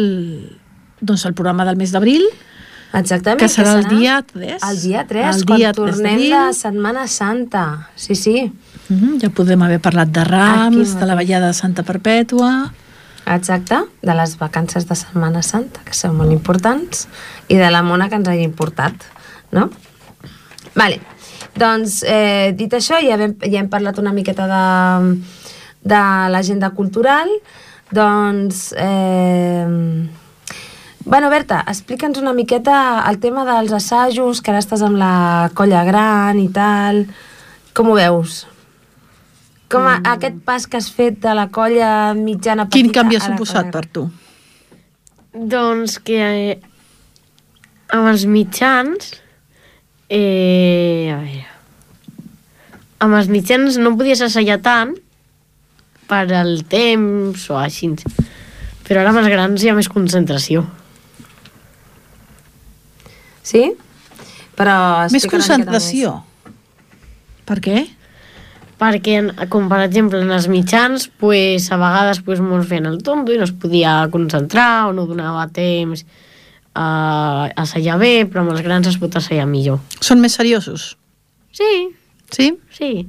doncs, 1.02 1.26
al 1.26 1.38
programa 1.38 1.68
del 1.68 1.80
mes 1.80 1.94
d'abril, 1.94 2.26
Exactament. 2.92 3.40
Que 3.40 3.48
serà 3.48 3.78
el 3.80 3.86
dia 3.88 4.18
3. 4.28 4.64
El 4.68 4.82
dia 4.82 5.06
3, 5.08 5.38
El 5.38 5.46
quan 5.48 5.62
dia 5.62 5.72
3 5.72 5.80
tornem 5.80 6.24
de 6.26 6.42
Setmana 6.58 7.06
Santa. 7.08 7.88
Sí, 7.96 8.16
sí. 8.16 8.52
Mm 8.90 8.98
-hmm, 9.00 9.22
ja 9.22 9.30
podem 9.30 9.62
haver 9.62 9.80
parlat 9.80 10.10
de 10.10 10.20
Aquí 10.20 10.32
Rams, 10.32 11.00
de 11.00 11.06
la 11.06 11.16
ballada 11.16 11.48
de 11.48 11.54
Santa 11.54 11.84
Perpètua... 11.84 12.74
Exacte, 13.26 13.78
de 14.02 14.14
les 14.16 14.38
vacances 14.38 14.88
de 14.88 14.96
Setmana 14.96 15.42
Santa, 15.42 15.80
que 15.86 15.94
són 15.94 16.18
molt 16.18 16.32
importants, 16.32 17.08
i 17.48 17.56
de 17.56 17.70
la 17.70 17.84
mona 17.84 18.10
que 18.10 18.16
ens 18.16 18.28
hagi 18.28 18.44
importat, 18.44 18.94
no? 19.52 19.70
Vale. 20.76 21.00
Doncs, 21.58 22.02
eh, 22.08 22.54
dit 22.58 22.74
això, 22.74 23.00
ja 23.04 23.18
hem, 23.18 23.36
ja 23.44 23.62
hem 23.62 23.70
parlat 23.72 24.00
una 24.02 24.14
miqueta 24.16 24.48
de, 24.50 24.64
de 25.84 26.02
l'agenda 26.34 26.72
cultural, 26.78 27.30
doncs... 27.92 28.72
Eh, 28.78 29.66
bueno, 31.04 31.30
Berta, 31.34 31.64
explica'ns 31.68 32.20
una 32.22 32.34
miqueta 32.38 33.04
el 33.10 33.20
tema 33.20 33.44
dels 33.48 33.74
assajos, 33.74 34.42
que 34.42 34.54
ara 34.54 34.62
estàs 34.62 34.84
amb 34.86 35.00
la 35.02 35.50
colla 35.58 35.84
gran 35.88 36.40
i 36.40 36.48
tal. 36.54 37.06
Com 37.74 37.90
ho 37.92 37.98
veus? 37.98 38.44
Com 39.72 39.88
a, 39.88 39.98
aquest 40.14 40.42
pas 40.46 40.68
que 40.68 40.78
has 40.78 40.92
fet 40.92 41.22
de 41.24 41.34
la 41.36 41.48
colla 41.54 42.14
mitjana 42.18 42.68
petita 42.68 42.84
Quin 42.84 42.94
canvi 42.96 43.18
ha 43.18 43.24
a 43.24 43.24
la 43.24 43.32
suposat 43.32 43.70
colla 43.70 43.74
per 43.78 43.86
tu? 43.88 44.06
Doncs 45.32 45.98
que 46.04 46.22
eh, 46.22 46.56
amb 47.96 48.12
els 48.14 48.28
mitjans... 48.28 49.18
Eh, 50.12 51.08
a 51.14 51.18
veure... 51.22 51.48
Amb 53.02 53.16
els 53.18 53.32
mitjans 53.34 53.80
no 53.82 53.96
podies 53.98 54.20
assajar 54.22 54.60
tant 54.62 54.92
per 56.12 56.26
al 56.38 56.60
temps 56.70 57.48
o 57.50 57.56
així. 57.58 57.88
Però 58.86 59.00
ara 59.02 59.10
amb 59.14 59.22
els 59.24 59.32
grans 59.32 59.64
hi 59.64 59.72
ha 59.72 59.78
més 59.78 59.88
concentració. 59.90 60.66
Sí? 63.42 63.64
Però 64.60 64.76
Més 65.10 65.26
concentració. 65.32 66.20
Per 67.48 67.58
què? 67.64 67.88
perquè, 68.82 69.14
en- 69.22 69.36
com 69.54 69.68
per 69.70 69.78
exemple, 69.84 70.18
en 70.26 70.32
els 70.34 70.48
mitjans, 70.50 71.04
pues, 71.22 71.68
a 71.70 71.78
vegades 71.78 72.18
pues, 72.26 72.40
molts 72.42 72.66
feien 72.70 72.88
el 72.90 72.96
tonto 73.06 73.30
i 73.30 73.38
no 73.38 73.46
es 73.46 73.52
podia 73.54 74.08
concentrar 74.10 74.88
o 74.90 74.94
no 74.98 75.04
donava 75.06 75.44
temps 75.54 76.02
a 76.76 77.50
assajar 77.56 77.98
bé, 78.00 78.26
però 78.26 78.42
amb 78.46 78.52
els 78.56 78.62
grans 78.64 78.88
es 78.88 78.98
pot 79.02 79.16
assajar 79.20 79.46
millor. 79.50 79.80
Són 80.00 80.22
més 80.24 80.34
seriosos? 80.40 80.96
Sí, 81.52 81.90
Sí? 82.32 82.54
sí. 82.72 83.08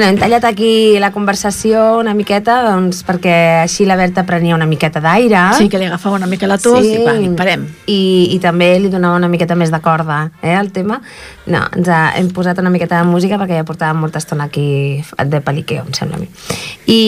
Bueno, 0.00 0.14
hem 0.14 0.18
tallat 0.18 0.46
aquí 0.48 0.98
la 0.98 1.10
conversació 1.12 1.98
una 1.98 2.14
miqueta, 2.16 2.54
doncs, 2.64 3.02
perquè 3.04 3.34
així 3.66 3.84
la 3.84 3.98
Berta 4.00 4.22
prenia 4.24 4.54
una 4.56 4.64
miqueta 4.64 4.96
d'aire. 5.04 5.42
Sí, 5.58 5.66
que 5.68 5.76
li 5.76 5.84
agafava 5.90 6.16
una 6.16 6.24
mica 6.24 6.46
la 6.48 6.56
tos 6.56 6.86
i 6.88 6.94
va, 7.04 7.12
i 7.20 7.26
parem. 7.36 7.66
I, 7.84 7.98
I 8.32 8.38
també 8.40 8.70
li 8.80 8.88
donava 8.88 9.18
una 9.20 9.28
miqueta 9.28 9.52
més 9.60 9.68
de 9.68 9.76
corda, 9.84 10.30
eh, 10.40 10.54
al 10.56 10.70
tema. 10.72 11.02
No, 11.52 11.60
ens 11.76 11.90
ha, 11.92 11.98
hem 12.16 12.30
posat 12.32 12.62
una 12.62 12.72
miqueta 12.72 12.96
de 12.96 13.10
música 13.10 13.36
perquè 13.36 13.58
ja 13.58 13.66
portàvem 13.68 14.00
molta 14.00 14.22
estona 14.24 14.46
aquí 14.48 14.64
de 15.20 15.40
peliqueo, 15.44 15.82
em 15.84 15.92
sembla 15.98 16.16
a 16.16 16.22
mi. 16.22 16.30
I, 16.86 17.02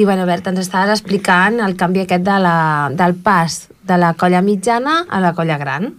i 0.00 0.06
bueno, 0.08 0.24
Berta, 0.24 0.54
ens 0.54 0.62
estaves 0.64 0.94
explicant 0.94 1.60
el 1.66 1.76
canvi 1.76 2.06
aquest 2.06 2.24
de 2.24 2.38
la, 2.40 2.56
del 2.96 3.12
pas 3.20 3.58
de 3.84 4.00
la 4.00 4.14
colla 4.16 4.40
mitjana 4.40 5.02
a 5.04 5.20
la 5.20 5.34
colla 5.36 5.60
gran. 5.60 5.92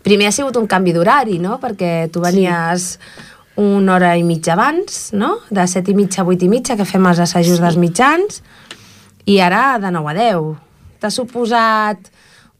Primer 0.00 0.30
ha 0.30 0.32
sigut 0.32 0.56
un 0.56 0.64
canvi 0.64 0.96
d'horari, 0.96 1.36
no? 1.44 1.60
Perquè 1.60 2.08
tu 2.08 2.24
venies 2.24 2.96
una 3.56 3.94
hora 3.96 4.14
i 4.16 4.22
mitja 4.24 4.54
abans, 4.54 5.10
no? 5.12 5.38
De 5.50 5.66
set 5.68 5.88
i 5.88 5.94
mitja 5.94 6.22
a 6.22 6.24
vuit 6.24 6.42
i 6.42 6.48
mitja, 6.48 6.76
que 6.76 6.86
fem 6.88 7.04
els 7.06 7.20
assajos 7.20 7.60
dels 7.60 7.76
mitjans, 7.76 8.42
i 9.28 9.38
ara 9.44 9.78
de 9.82 9.90
9 9.92 10.10
a 10.10 10.14
10. 10.18 10.52
T'ha 11.02 11.10
suposat 11.10 12.08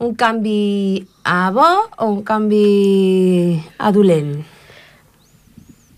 un 0.03 0.15
canvi 0.19 1.05
a 1.25 1.51
bo 1.55 1.69
o 1.99 2.09
un 2.11 2.23
canvi 2.27 3.63
a 3.79 3.93
dolent? 3.95 4.43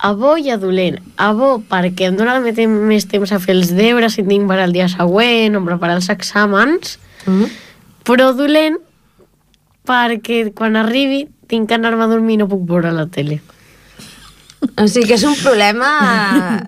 A 0.05 0.13
bo 0.13 0.37
i 0.37 0.51
a 0.53 0.59
dolent. 0.61 0.99
A 1.17 1.33
bo 1.33 1.57
perquè 1.65 2.11
em 2.11 2.17
dona 2.19 2.37
més 2.45 3.07
temps, 3.09 3.33
a 3.33 3.39
fer 3.41 3.55
els 3.57 3.73
deures 3.73 4.13
si 4.13 4.23
tinc 4.27 4.47
per 4.49 4.59
al 4.61 4.73
dia 4.77 4.89
següent 4.93 5.57
o 5.57 5.65
preparar 5.65 5.97
els 6.01 6.11
exàmens, 6.13 6.99
Mm? 7.25 7.47
però 8.05 8.35
dolent 8.37 8.75
perquè 9.89 10.51
quan 10.53 10.77
arribi 10.77 11.23
tinc 11.49 11.71
que 11.71 11.75
anar-me 11.79 12.05
a 12.05 12.09
dormir 12.11 12.35
i 12.35 12.41
no 12.43 12.49
puc 12.51 12.67
veure 12.69 12.91
la 12.93 13.07
tele. 13.09 13.39
O 14.77 14.89
sigui 14.91 15.07
que 15.07 15.15
és 15.15 15.23
un 15.23 15.37
problema... 15.39 15.89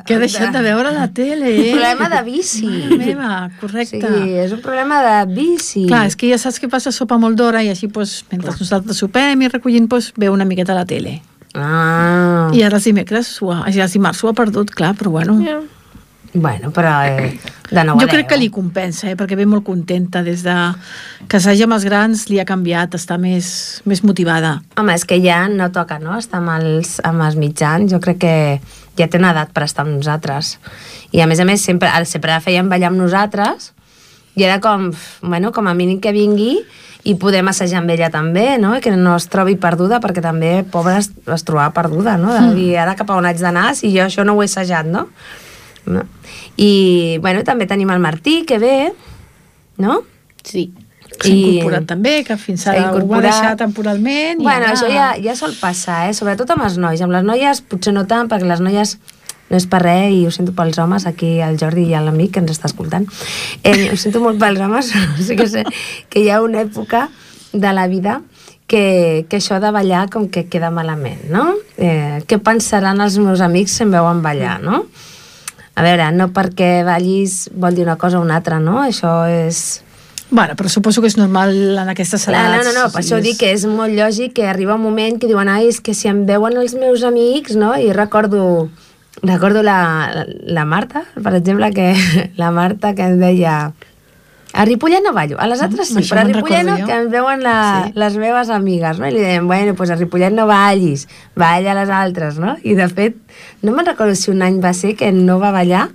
Que 0.06 0.14
he 0.14 0.18
deixat 0.22 0.52
de 0.54 0.60
veure 0.62 0.92
la 0.94 1.08
tele, 1.10 1.48
Un 1.50 1.62
eh? 1.64 1.70
problema 1.74 2.08
de 2.12 2.20
bici. 2.28 2.66
Mare 2.66 2.98
meva, 3.00 3.30
correcte. 3.60 3.98
sigui, 3.98 4.36
és 4.44 4.52
un 4.54 4.60
problema 4.62 5.00
de 5.02 5.16
bici. 5.34 5.86
Clar, 5.90 6.04
és 6.06 6.14
que 6.18 6.30
ja 6.30 6.38
saps 6.38 6.60
que 6.62 6.70
passa 6.70 6.92
sopa 6.94 7.18
molt 7.18 7.38
d'hora 7.38 7.64
i 7.66 7.72
així, 7.72 7.88
pues, 7.90 8.20
mentre 8.30 8.54
nosaltres 8.54 9.02
sopem 9.02 9.42
i 9.42 9.50
recollim, 9.50 9.88
pues, 9.90 10.12
veu 10.16 10.36
una 10.36 10.46
miqueta 10.46 10.76
la 10.76 10.86
tele. 10.86 11.18
Ah, 11.56 12.50
I 12.54 12.62
ara 12.62 12.78
els 12.78 12.84
dimecres, 12.86 13.32
ja 13.40 13.86
els 13.88 13.96
dimarts 13.96 14.22
ho 14.22 14.30
ha 14.30 14.36
perdut, 14.36 14.70
clar, 14.76 14.94
però 14.94 15.10
bueno. 15.10 15.40
Ja. 15.42 15.58
Bueno, 16.40 16.70
però 16.74 16.92
eh, 17.04 17.38
de 17.70 17.84
9 17.84 17.90
a 17.90 17.94
10. 17.94 18.00
Jo 18.02 18.08
crec 18.12 18.28
que 18.30 18.38
li 18.38 18.48
compensa, 18.52 19.08
eh, 19.10 19.16
perquè 19.18 19.36
ve 19.38 19.46
molt 19.48 19.64
contenta 19.66 20.22
des 20.26 20.42
de 20.46 20.54
que 21.28 21.40
s'hagi 21.42 21.66
amb 21.66 21.76
els 21.76 21.86
grans, 21.88 22.26
li 22.30 22.40
ha 22.40 22.46
canviat, 22.48 22.94
està 22.98 23.18
més, 23.20 23.82
més 23.84 24.02
motivada. 24.06 24.60
Home, 24.78 24.94
és 24.94 25.04
que 25.04 25.20
ja 25.22 25.44
no 25.52 25.70
toca, 25.74 25.98
no?, 26.02 26.16
estar 26.18 26.42
amb 26.42 26.54
els, 26.58 26.96
amb 27.06 27.24
els 27.26 27.38
mitjans. 27.40 27.90
Jo 27.92 28.00
crec 28.02 28.22
que 28.24 28.36
ja 28.96 29.08
té 29.08 29.20
una 29.20 29.34
edat 29.34 29.52
per 29.54 29.66
estar 29.66 29.84
amb 29.86 29.96
nosaltres. 29.98 30.56
I 31.12 31.22
a 31.22 31.28
més 31.30 31.40
a 31.40 31.46
més, 31.48 31.62
sempre, 31.62 31.90
sempre 32.08 32.34
la 32.34 32.42
feien 32.44 32.68
ballar 32.68 32.92
amb 32.92 33.00
nosaltres 33.00 33.72
I 34.36 34.44
era 34.44 34.60
com, 34.60 34.90
bueno, 35.22 35.50
com 35.52 35.66
a 35.66 35.72
mínim 35.72 36.00
que 36.00 36.12
vingui 36.12 36.58
i 37.06 37.14
poder 37.14 37.40
massajar 37.46 37.78
amb 37.80 37.92
ella 37.94 38.10
també, 38.12 38.58
no? 38.60 38.74
I 38.76 38.82
que 38.84 38.90
no 38.92 39.14
es 39.16 39.28
trobi 39.32 39.54
perduda, 39.56 40.00
perquè 40.02 40.20
també, 40.20 40.58
pobra, 40.68 40.98
es, 41.00 41.08
es 41.32 41.44
trobava 41.46 41.70
perduda, 41.72 42.16
no? 42.20 42.34
De 42.34 42.50
dir, 42.56 42.72
ara 42.82 42.96
cap 42.98 43.08
a 43.08 43.16
on 43.16 43.28
haig 43.28 43.40
d'anar 43.40 43.70
si 43.78 43.94
jo 43.94 44.02
això 44.04 44.26
no 44.26 44.34
ho 44.34 44.42
he 44.42 44.48
assajat, 44.50 44.90
no? 44.90 45.06
No? 45.86 46.02
I, 46.56 47.18
bueno, 47.22 47.42
també 47.44 47.66
tenim 47.66 47.90
el 47.90 48.00
Martí, 48.00 48.42
que 48.46 48.58
ve, 48.58 48.92
no? 49.78 50.02
Sí. 50.44 50.70
S'ha 51.16 51.30
I- 51.30 51.36
incorporat 51.56 51.86
també, 51.88 52.18
que 52.26 52.36
fins 52.36 52.66
ara 52.66 52.80
ho 52.80 52.82
va 52.82 52.96
incorporat. 52.98 53.22
deixar 53.30 53.56
temporalment. 53.56 54.40
i 54.40 54.44
Bueno, 54.44 54.66
ara- 54.66 54.72
això 54.74 54.88
ja, 54.92 55.14
ja 55.22 55.36
sol 55.36 55.54
passar, 55.60 56.10
eh? 56.10 56.14
sobretot 56.14 56.50
amb 56.50 56.64
els 56.66 56.76
nois. 56.78 57.00
Amb 57.00 57.12
les 57.12 57.24
noies 57.24 57.62
potser 57.62 57.94
no 57.94 58.06
tant, 58.06 58.28
perquè 58.28 58.44
les 58.44 58.60
noies 58.60 58.98
no 59.48 59.56
és 59.56 59.66
per 59.70 59.80
res, 59.80 60.12
i 60.12 60.26
ho 60.26 60.30
sento 60.34 60.52
pels 60.52 60.76
homes, 60.82 61.06
aquí 61.06 61.38
el 61.40 61.56
Jordi 61.56 61.86
i 61.86 61.94
l'amic 61.94 62.32
que 62.34 62.40
ens 62.42 62.50
està 62.50 62.66
escoltant. 62.66 63.06
Eh, 63.62 63.90
ho 63.92 63.96
sento 63.96 64.20
molt 64.20 64.38
pels 64.42 64.60
homes, 64.60 64.90
però 64.92 65.22
sí 65.22 65.36
que 65.38 65.46
sé 65.48 65.64
que 66.10 66.20
hi 66.20 66.28
ha 66.30 66.42
una 66.42 66.60
època 66.66 67.08
de 67.52 67.72
la 67.72 67.86
vida 67.86 68.20
que, 68.66 69.24
que 69.30 69.38
això 69.38 69.60
de 69.62 69.70
ballar 69.70 70.10
com 70.10 70.26
que 70.28 70.48
queda 70.50 70.72
malament, 70.74 71.30
no? 71.30 71.54
Eh, 71.78 72.24
què 72.26 72.40
pensaran 72.42 73.00
els 73.00 73.16
meus 73.22 73.40
amics 73.40 73.78
si 73.78 73.84
em 73.86 73.92
veuen 73.94 74.20
ballar, 74.20 74.58
no? 74.60 74.84
A 75.76 75.84
veure, 75.84 76.08
no 76.16 76.30
perquè 76.32 76.80
ballis 76.86 77.50
vol 77.52 77.76
dir 77.76 77.84
una 77.84 77.98
cosa 78.00 78.18
o 78.18 78.24
una 78.24 78.38
altra, 78.40 78.60
no? 78.62 78.78
Això 78.80 79.26
és... 79.28 79.82
Bueno, 80.30 80.56
però 80.58 80.70
suposo 80.72 81.02
que 81.04 81.10
és 81.10 81.18
normal 81.20 81.52
en 81.52 81.90
aquestes 81.92 82.24
edats. 82.26 82.56
no, 82.56 82.62
no, 82.64 82.72
no, 82.74 82.86
per 82.90 83.02
això 83.02 83.20
dic 83.22 83.36
que 83.38 83.52
és 83.54 83.66
molt 83.68 83.94
lògic 83.94 84.32
que 84.40 84.48
arriba 84.48 84.74
un 84.74 84.82
moment 84.82 85.20
que 85.20 85.28
diuen, 85.30 85.50
ai, 85.52 85.68
és 85.70 85.78
que 85.84 85.94
si 85.94 86.08
em 86.10 86.24
veuen 86.26 86.56
els 86.58 86.74
meus 86.74 87.04
amics, 87.06 87.54
no? 87.60 87.74
I 87.78 87.92
recordo, 87.94 88.70
recordo 89.22 89.62
la, 89.62 90.24
la 90.26 90.64
Marta, 90.64 91.04
per 91.22 91.36
exemple, 91.36 91.70
que 91.76 91.92
la 92.40 92.50
Marta 92.50 92.94
que 92.96 93.06
em 93.12 93.20
deia 93.20 93.58
a 94.56 94.64
Ripollet 94.64 95.02
no 95.04 95.12
ballo, 95.12 95.36
a 95.38 95.46
les 95.46 95.60
altres 95.62 95.88
sí, 95.92 96.00
però 96.08 96.22
a 96.22 96.24
Ripollet 96.24 96.64
no, 96.64 96.78
jo. 96.80 96.86
que 96.88 96.94
em 96.96 97.10
veuen 97.12 97.42
la, 97.44 97.56
Sí. 97.86 97.92
les 97.94 98.16
meves 98.16 98.48
amigues, 98.50 98.98
no? 98.98 99.06
I 99.06 99.12
li 99.12 99.20
deien, 99.20 99.46
bueno, 99.46 99.74
pues 99.76 99.90
a 99.90 99.96
Ripollet 100.00 100.32
no 100.32 100.46
ballis, 100.48 101.06
balla 101.36 101.72
a 101.72 101.78
les 101.82 101.90
altres, 101.90 102.38
no? 102.42 102.56
I 102.64 102.74
de 102.74 102.88
fet, 102.88 103.16
no 103.62 103.72
me'n 103.76 103.86
recordo 103.86 104.14
si 104.16 104.30
un 104.32 104.40
any 104.42 104.60
va 104.64 104.72
ser 104.72 104.96
que 104.96 105.12
no 105.12 105.38
va 105.38 105.52
ballar 105.52 105.90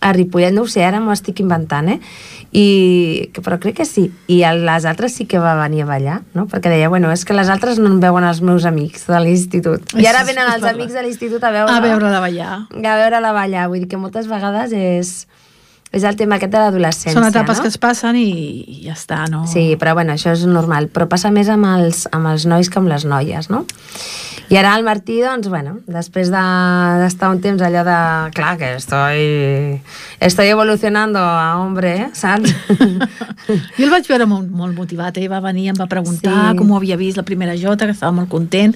a 0.00 0.12
Ripollet, 0.12 0.52
no 0.52 0.62
ho 0.62 0.66
sé, 0.68 0.84
ara 0.84 1.00
m'ho 1.00 1.12
estic 1.12 1.40
inventant, 1.40 1.88
eh? 1.88 2.00
I, 2.56 3.30
que- 3.34 3.42
però 3.42 3.58
crec 3.60 3.76
que 3.80 3.84
sí. 3.84 4.10
I 4.28 4.42
a 4.46 4.52
les 4.54 4.84
altres 4.86 5.12
sí 5.12 5.24
que 5.26 5.38
va 5.42 5.54
venir 5.58 5.82
a 5.82 5.86
ballar, 5.86 6.20
no? 6.32 6.46
Perquè 6.46 6.70
deia, 6.70 6.88
bueno, 6.88 7.10
és 7.12 7.24
que 7.24 7.34
les 7.34 7.48
altres 7.52 7.78
no 7.82 7.88
em 7.90 7.98
veuen 8.00 8.24
els 8.24 8.40
meus 8.40 8.64
amics 8.68 9.06
de 9.08 9.18
l'institut. 9.20 9.82
I 9.98 10.06
ara 10.06 10.22
venen 10.24 10.46
els 10.54 10.62
amics 10.64 10.94
de 10.94 11.02
l'institut 11.02 11.42
a 11.44 11.50
veure... 11.50 11.72
A 11.72 11.80
veure 11.80 12.08
la 12.12 12.20
ballar. 12.20 12.52
A 12.70 12.96
veure-la 13.02 13.32
ballar. 13.32 13.66
Vull 13.68 13.80
dir 13.84 13.88
que 13.88 13.96
moltes 14.00 14.28
vegades 14.30 14.72
és, 14.72 15.26
és 15.92 16.04
el 16.04 16.16
tema 16.18 16.36
aquest 16.36 16.52
de 16.52 16.58
l'adolescència, 16.60 17.12
Són 17.14 17.24
etapes 17.28 17.56
no? 17.58 17.62
que 17.62 17.68
es 17.72 17.78
passen 17.80 18.16
i, 18.20 18.26
i 18.66 18.80
ja 18.88 18.92
està, 18.96 19.24
no? 19.30 19.44
Sí, 19.48 19.76
però 19.80 19.94
bueno, 19.94 20.12
això 20.16 20.32
és 20.34 20.42
normal. 20.46 20.88
Però 20.92 21.06
passa 21.08 21.30
més 21.32 21.48
amb 21.48 21.64
els, 21.70 22.06
amb 22.12 22.26
els 22.32 22.44
nois 22.46 22.68
que 22.68 22.80
amb 22.82 22.90
les 22.90 23.06
noies, 23.08 23.48
no? 23.48 23.64
I 24.50 24.58
ara 24.60 24.76
el 24.78 24.84
Martí, 24.86 25.16
doncs, 25.24 25.48
bueno, 25.50 25.78
després 25.90 26.28
de- 26.30 26.98
d'estar 27.00 27.30
un 27.34 27.40
temps 27.42 27.62
allò 27.66 27.82
de... 27.86 27.96
Clar, 28.36 28.52
que 28.60 28.74
estoy, 28.76 29.80
estoy 30.20 30.46
evolucionando 30.52 31.18
a 31.18 31.56
hombre, 31.58 31.96
eh? 32.02 32.10
saps? 32.14 32.54
Jo 33.78 33.84
el 33.86 33.90
vaig 33.92 34.06
veure 34.10 34.26
molt, 34.26 34.50
molt 34.50 34.74
motivat, 34.76 35.18
eh? 35.18 35.28
va 35.30 35.40
venir, 35.40 35.68
em 35.72 35.76
va 35.78 35.86
preguntar 35.90 36.50
Sí. 36.52 36.56
com 36.58 36.70
ho 36.70 36.76
havia 36.78 36.96
vist 36.98 37.16
la 37.18 37.24
primera 37.26 37.54
jota, 37.58 37.86
que 37.86 37.94
estava 37.94 38.12
molt 38.12 38.28
content, 38.30 38.74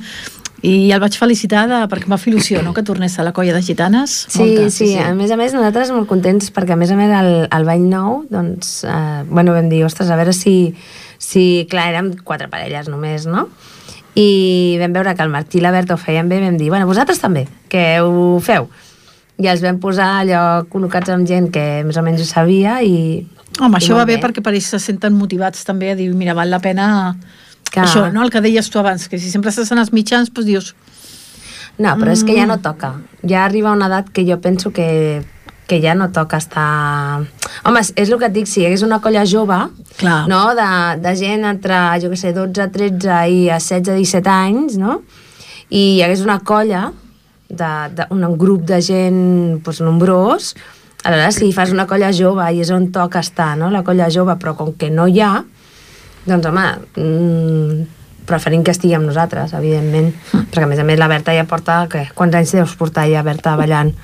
i 0.63 0.91
el 0.93 1.01
vaig 1.01 1.17
felicitar 1.17 1.65
de, 1.71 1.79
perquè 1.89 2.05
em 2.09 2.13
va 2.13 2.19
fer 2.21 2.33
il·lusió, 2.35 2.61
no?, 2.65 2.75
que 2.77 2.85
tornés 2.85 3.15
a 3.19 3.25
la 3.25 3.33
colla 3.37 3.55
de 3.57 3.63
gitanes. 3.65 4.13
Sí, 4.29 4.43
Molta, 4.43 4.67
sí, 4.75 4.91
a 5.01 5.13
més 5.17 5.33
a 5.33 5.39
més 5.41 5.55
nosaltres 5.57 5.93
molt 5.95 6.09
contents 6.11 6.53
perquè 6.53 6.77
a 6.77 6.81
més 6.81 6.93
a 6.93 6.99
més 6.99 7.13
el, 7.17 7.31
el 7.49 7.69
bany 7.69 7.87
nou 7.89 8.25
doncs, 8.29 8.83
eh, 8.85 9.23
bueno, 9.31 9.55
vam 9.57 9.71
dir, 9.73 9.83
ostres, 9.89 10.13
a 10.13 10.19
veure 10.21 10.35
si, 10.37 10.75
si 11.17 11.65
clar, 11.71 11.89
érem 11.95 12.13
quatre 12.29 12.51
parelles 12.53 12.93
només, 12.93 13.25
no? 13.31 13.49
I 14.21 14.77
vam 14.83 14.93
veure 14.93 15.17
que 15.17 15.25
el 15.25 15.33
Martí 15.33 15.61
i 15.61 15.65
la 15.65 15.73
Berta 15.73 15.97
ho 15.97 16.01
feien 16.01 16.29
bé, 16.29 16.43
vam 16.45 16.61
dir, 16.61 16.69
bueno, 16.69 16.89
vosaltres 16.89 17.23
també, 17.23 17.47
que 17.73 17.85
ho 18.05 18.39
feu. 18.45 18.69
I 19.41 19.49
els 19.49 19.63
vam 19.65 19.79
posar 19.81 20.19
allò 20.21 20.67
col·locats 20.69 21.09
amb 21.15 21.25
gent 21.29 21.49
que 21.55 21.81
més 21.89 21.97
o 21.97 22.05
menys 22.05 22.27
ho 22.27 22.29
sabia 22.29 22.83
i... 22.85 23.23
Home, 23.61 23.79
i 23.79 23.81
això 23.81 23.95
va 23.97 24.05
molt 24.05 24.13
bé, 24.13 24.21
perquè 24.21 24.45
per 24.45 24.53
ells 24.53 24.69
se 24.75 24.81
senten 24.83 25.17
motivats 25.17 25.65
també 25.65 25.95
a 25.95 25.97
dir, 25.97 26.13
mira, 26.13 26.37
val 26.37 26.53
la 26.53 26.61
pena... 26.61 26.91
Clar. 27.71 27.85
Això, 27.87 28.07
no?, 28.13 28.23
el 28.25 28.31
que 28.35 28.41
deies 28.43 28.69
tu 28.71 28.79
abans, 28.81 29.09
que 29.09 29.19
si 29.19 29.31
sempre 29.31 29.51
estàs 29.53 29.71
en 29.73 29.79
els 29.79 29.93
mitjans, 29.93 30.31
doncs 30.33 30.47
dius, 30.47 30.75
No, 31.81 31.95
però 31.97 32.13
és 32.13 32.25
que 32.27 32.35
ja 32.37 32.45
no 32.45 32.57
Mm. 32.59 32.63
toca. 32.63 32.89
Ja 33.25 33.45
arriba 33.47 33.71
una 33.73 33.87
edat 33.87 34.11
que 34.13 34.25
jo 34.29 34.37
penso 34.41 34.71
que, 34.71 35.23
que 35.67 35.79
ja 35.81 35.95
no 35.95 36.11
toca 36.13 36.37
estar... 36.37 37.23
Home, 37.65 37.81
és, 37.81 37.93
és 37.97 38.11
el 38.11 38.19
que 38.19 38.27
et 38.27 38.35
dic, 38.35 38.47
si 38.51 38.61
hi 38.61 38.67
hagués 38.67 38.83
una 38.83 38.99
colla 39.01 39.23
jove, 39.25 39.57
Clar. 39.97 40.27
no? 40.29 40.55
de, 40.59 40.67
de 41.01 41.15
gent 41.17 41.45
entre, 41.49 41.79
jo 42.03 42.11
què 42.11 42.19
sé, 42.21 42.33
12, 42.37 42.67
13 42.75 43.17
i 43.33 43.49
a 43.49 43.57
16, 43.63 43.95
17 43.97 44.29
anys, 44.29 44.77
no? 44.77 44.99
I 45.71 45.97
hi 45.97 46.03
hagués 46.05 46.21
una 46.27 46.41
colla, 46.45 46.91
de, 47.49 47.71
de, 47.97 48.07
un 48.11 48.27
grup 48.37 48.67
de 48.69 48.83
gent 48.85 49.63
doncs, 49.65 49.81
nombrós, 49.81 50.53
aleshores 51.05 51.39
si 51.41 51.53
fas 51.57 51.73
una 51.73 51.87
colla 51.87 52.13
jove 52.13 52.45
i 52.53 52.61
és 52.61 52.71
on 52.71 52.91
toca 52.93 53.23
estar, 53.25 53.55
no? 53.57 53.71
la 53.71 53.81
colla 53.87 54.11
jove, 54.13 54.37
però 54.37 54.53
com 54.59 54.75
que 54.77 54.91
no 54.91 55.07
hi 55.09 55.21
ha, 55.25 55.45
doncs 56.27 56.47
home, 56.47 56.67
mm, 56.97 57.87
preferim 58.27 58.63
que 58.63 58.71
estigui 58.75 58.95
amb 58.95 59.09
nosaltres, 59.09 59.53
evidentment, 59.59 60.13
perquè 60.53 60.65
a 60.65 60.71
més 60.71 60.79
a 60.79 60.85
més 60.87 60.99
la 61.01 61.09
Berta 61.11 61.35
ja 61.35 61.47
porta, 61.51 61.87
què? 61.91 62.09
Quants 62.15 62.35
anys 62.39 62.53
deus 62.53 62.75
portar 62.79 63.09
ja, 63.11 63.23
Berta, 63.27 63.57
ballant? 63.59 63.95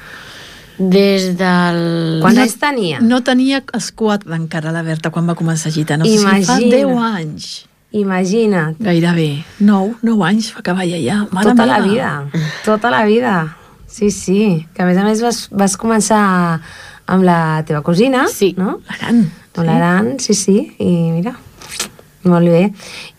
Des 0.79 1.31
del... 1.39 1.79
Quants 2.21 2.39
anys 2.43 2.59
tenia? 2.61 2.99
no 3.01 3.23
tenia 3.25 3.63
esquat 3.77 4.27
encara 4.29 4.73
la 4.75 4.83
Berta 4.85 5.09
quan 5.15 5.29
va 5.29 5.35
començar 5.39 5.71
a 5.71 5.73
gitar, 5.77 5.97
no 5.99 6.05
sé 6.05 6.19
si 6.19 6.25
fa 6.25 6.37
Imagina. 6.37 6.77
10 6.77 6.99
anys. 7.15 7.47
Imagina't. 7.97 8.77
Gairebé. 8.83 9.45
9, 9.65 9.95
9 10.05 10.27
anys 10.29 10.51
fa 10.53 10.61
que 10.67 10.75
balla 10.77 10.99
ja. 11.01 11.23
Mare 11.33 11.53
tota 11.55 11.65
meva. 11.65 11.79
la 11.79 11.87
vida, 11.87 12.11
tota 12.67 12.91
la 12.93 13.05
vida. 13.09 13.37
Sí, 13.89 14.11
sí, 14.11 14.67
que 14.75 14.83
a 14.83 14.87
més 14.91 14.99
a 15.01 15.05
més 15.07 15.23
vas, 15.25 15.47
vas 15.55 15.79
començar 15.81 16.21
amb 17.07 17.25
la 17.25 17.63
teva 17.65 17.81
cosina, 17.87 18.27
Sí. 18.29 18.53
no? 18.59 18.81
L'aran. 18.91 19.23
Amb 19.57 19.65
l'Aran, 19.65 20.19
sí, 20.21 20.35
sí, 20.37 20.59
i 20.77 20.91
mira, 21.15 21.33
molt 22.27 22.49
bé. 22.51 22.71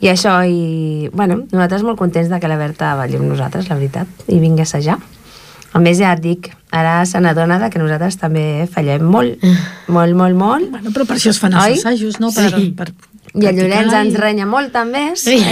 I 0.04 0.12
això, 0.12 0.38
i, 0.48 1.10
bueno, 1.14 1.42
nosaltres 1.52 1.84
molt 1.84 1.98
contents 2.00 2.30
de 2.30 2.40
que 2.40 2.48
la 2.52 2.58
Berta 2.60 2.94
balli 3.00 3.16
amb 3.20 3.30
nosaltres, 3.32 3.70
la 3.72 3.76
veritat, 3.80 4.08
i 4.28 4.40
vingui 4.44 4.62
a 4.62 4.68
assajar. 4.70 4.98
A 5.74 5.80
més, 5.84 5.98
ja 6.00 6.14
et 6.16 6.22
dic, 6.24 6.48
ara 6.72 7.02
se 7.06 7.20
n'adona 7.22 7.58
que 7.70 7.80
nosaltres 7.80 8.16
també 8.18 8.68
fallem 8.72 9.04
molt, 9.04 9.44
molt, 9.88 10.16
molt, 10.16 10.36
molt. 10.40 10.70
Bueno, 10.72 10.92
però 10.96 11.06
per 11.06 11.18
això 11.20 11.30
es 11.34 11.40
fan 11.40 11.54
els 11.54 11.66
Oi? 11.66 11.74
assajos, 11.80 12.20
no? 12.24 12.32
Per, 12.32 12.50
Sí. 12.54 12.72
per 12.78 12.88
I 13.36 13.46
el 13.46 13.56
Llorenç 13.58 13.92
practicar 13.92 14.06
ens 14.06 14.14
i- 14.14 14.18
renya 14.18 14.46
molt, 14.48 14.72
també. 14.72 15.12
Sí. 15.16 15.38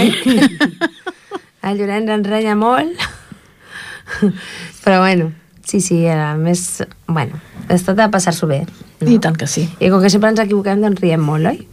Eh? 1.66 1.70
El 1.70 1.78
Llorenç 1.78 2.08
ens 2.14 2.26
renya 2.30 2.54
molt. 2.56 2.94
Però 4.84 5.00
bueno, 5.00 5.32
sí, 5.64 5.80
sí, 5.80 6.06
a 6.06 6.34
més, 6.38 6.82
bueno, 7.08 7.40
es 7.68 7.82
tracta 7.84 8.06
de 8.06 8.12
passar-s'ho 8.12 8.46
bé. 8.46 8.60
No? 9.00 9.10
I 9.10 9.18
tant 9.18 9.36
que 9.36 9.46
sí. 9.50 9.68
I 9.80 9.90
com 9.90 10.00
que 10.02 10.10
sempre 10.10 10.30
ens 10.30 10.40
equivoquem, 10.40 10.80
doncs 10.80 11.00
riem 11.02 11.20
molt, 11.26 11.46
oi? 11.50 11.66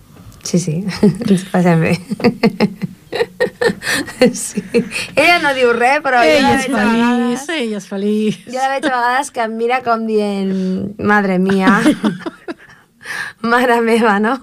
Sí, 0.44 0.60
sí, 0.60 0.82
ens 1.04 1.46
passem 1.52 1.82
bé. 1.82 1.94
Sí. 4.34 4.62
Ella 5.16 5.40
no 5.44 5.52
diu 5.56 5.74
res, 5.76 6.00
però 6.04 6.22
jo 6.24 6.32
Ella 6.32 6.54
la 6.54 6.56
és 6.56 6.68
veig 6.68 6.76
a 6.76 6.84
feliç, 6.84 7.02
vegades... 7.04 7.50
ella 7.58 7.80
és 7.80 7.88
feliç. 7.90 8.38
Jo 8.48 8.60
la 8.60 8.70
veig 8.72 8.86
a 8.88 8.94
vegades 8.94 9.32
que 9.36 9.44
em 9.44 9.58
mira 9.60 9.80
com 9.86 10.06
dient, 10.08 10.54
madre 11.12 11.38
mia, 11.44 11.74
mare 13.54 13.80
meva, 13.84 14.18
no? 14.24 14.38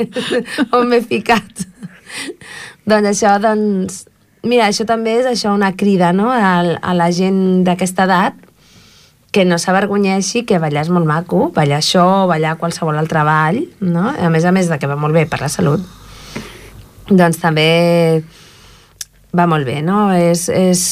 On 0.76 0.88
m'he 0.88 1.02
ficat? 1.04 1.66
doncs 2.88 3.12
això, 3.12 3.36
doncs... 3.42 4.06
Mira, 4.42 4.66
això 4.66 4.82
també 4.88 5.20
és 5.20 5.28
això 5.30 5.52
una 5.54 5.70
crida, 5.78 6.10
no?, 6.16 6.26
a, 6.32 6.56
a 6.74 6.94
la 6.98 7.10
gent 7.14 7.62
d'aquesta 7.66 8.08
edat 8.08 8.40
que 9.32 9.46
no 9.48 9.56
s'avergonyeixi 9.58 10.44
que 10.44 10.60
ballar 10.60 10.84
és 10.84 10.92
molt 10.92 11.08
maco, 11.08 11.46
ballar 11.56 11.80
això, 11.80 12.04
ballar 12.28 12.58
qualsevol 12.60 13.00
altre 13.00 13.24
ball, 13.24 13.62
no? 13.80 14.10
A 14.12 14.28
més 14.30 14.44
a 14.44 14.52
més 14.52 14.68
de 14.68 14.78
que 14.78 14.90
va 14.90 14.98
molt 15.00 15.16
bé 15.16 15.24
per 15.26 15.40
la 15.40 15.48
salut, 15.52 15.80
doncs 17.08 17.40
també 17.40 18.22
va 19.32 19.48
molt 19.48 19.64
bé, 19.64 19.80
no? 19.80 20.10
És, 20.12 20.46
és, 20.52 20.84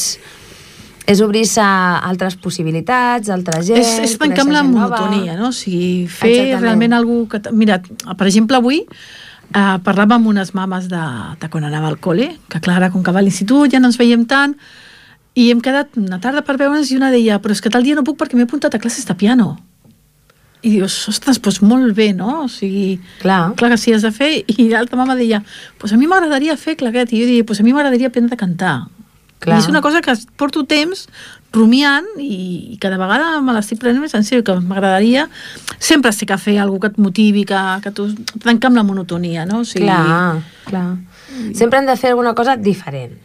és 1.05 1.21
obrir-se 1.21 1.61
a 1.61 2.01
altres 2.09 2.35
possibilitats, 2.41 3.29
altra 3.29 3.61
gent... 3.61 3.81
és, 3.81 3.93
és 4.09 4.17
tancar 4.17 4.47
amb 4.47 4.57
la 4.57 4.65
monotonia, 4.65 5.37
no? 5.37 5.51
O 5.53 5.55
sigui, 5.55 6.07
fer 6.09 6.33
Exactament. 6.33 6.65
realment 6.65 6.97
algú 6.97 7.23
que... 7.29 7.43
Mira, 7.53 7.77
per 8.17 8.25
exemple, 8.25 8.57
avui 8.57 8.81
eh, 8.81 9.77
parlava 9.85 10.17
amb 10.17 10.33
unes 10.33 10.55
mames 10.57 10.89
de, 10.89 11.07
de 11.41 11.49
quan 11.53 11.69
anava 11.69 11.93
al 11.93 11.99
col·le, 12.01 12.31
que 12.49 12.61
clar, 12.63 12.81
ara, 12.81 12.89
com 12.93 13.05
que 13.05 13.13
va 13.13 13.21
a 13.21 13.25
l'institut, 13.25 13.69
ja 13.69 13.81
no 13.83 13.91
ens 13.91 14.01
veiem 14.01 14.25
tant, 14.25 14.57
i 15.35 15.49
hem 15.51 15.61
quedat 15.63 15.95
una 15.99 16.19
tarda 16.19 16.43
per 16.43 16.57
veure'ns 16.59 16.91
i 16.91 16.97
una 16.97 17.11
deia, 17.13 17.39
però 17.41 17.55
és 17.55 17.61
que 17.63 17.71
tal 17.71 17.85
dia 17.87 17.95
no 17.95 18.03
puc 18.07 18.17
perquè 18.19 18.35
m'he 18.35 18.47
apuntat 18.47 18.75
a 18.75 18.79
classes 18.83 19.07
de 19.07 19.15
piano. 19.15 19.53
I 20.61 20.75
dius, 20.75 20.93
ostres, 21.09 21.39
doncs 21.41 21.61
molt 21.65 21.95
bé, 21.97 22.11
no? 22.13 22.43
O 22.43 22.49
sigui, 22.51 22.99
Clar. 23.23 23.55
clar 23.57 23.71
que 23.71 23.77
sí, 23.81 23.93
has 23.95 24.03
de 24.05 24.11
fer. 24.13 24.43
I 24.45 24.67
l'altra 24.69 24.99
mama 24.99 25.15
deia, 25.17 25.41
pues 25.81 25.93
a 25.93 25.97
mi 25.97 26.05
m'agradaria 26.05 26.57
fer 26.57 26.75
claquet. 26.77 27.13
I 27.15 27.21
jo 27.23 27.29
deia, 27.31 27.45
pues 27.47 27.61
a 27.61 27.65
mi 27.65 27.73
m'agradaria 27.73 28.11
aprendre 28.11 28.37
a 28.37 28.41
cantar. 28.41 28.75
Clar. 29.41 29.57
I 29.57 29.63
és 29.63 29.69
una 29.71 29.81
cosa 29.81 30.03
que 30.05 30.13
porto 30.37 30.61
temps 30.69 31.07
rumiant 31.51 32.05
i, 32.21 32.75
i 32.75 32.77
cada 32.79 32.99
vegada 33.01 33.39
me 33.41 33.55
l'estic 33.55 33.79
prenent 33.81 34.03
més 34.03 34.13
en 34.13 34.27
sèrio, 34.27 34.45
que 34.45 34.53
m'agradaria 34.61 35.25
sempre 35.79 36.11
sé 36.13 36.27
que 36.29 36.37
fer 36.37 36.59
alguna 36.61 36.83
que 36.85 36.91
et 36.93 36.99
motivi, 37.01 37.43
que, 37.49 37.61
que 37.81 37.91
tu 37.97 38.05
trenca 38.37 38.69
amb 38.69 38.77
la 38.77 38.85
monotonia, 38.85 39.47
no? 39.49 39.63
O 39.63 39.67
sigui, 39.67 39.89
Clar, 39.89 40.43
clar. 40.67 40.85
Sempre 41.57 41.81
hem 41.81 41.89
de 41.89 41.97
fer 41.97 42.13
alguna 42.13 42.35
cosa 42.37 42.55
diferent, 42.55 43.17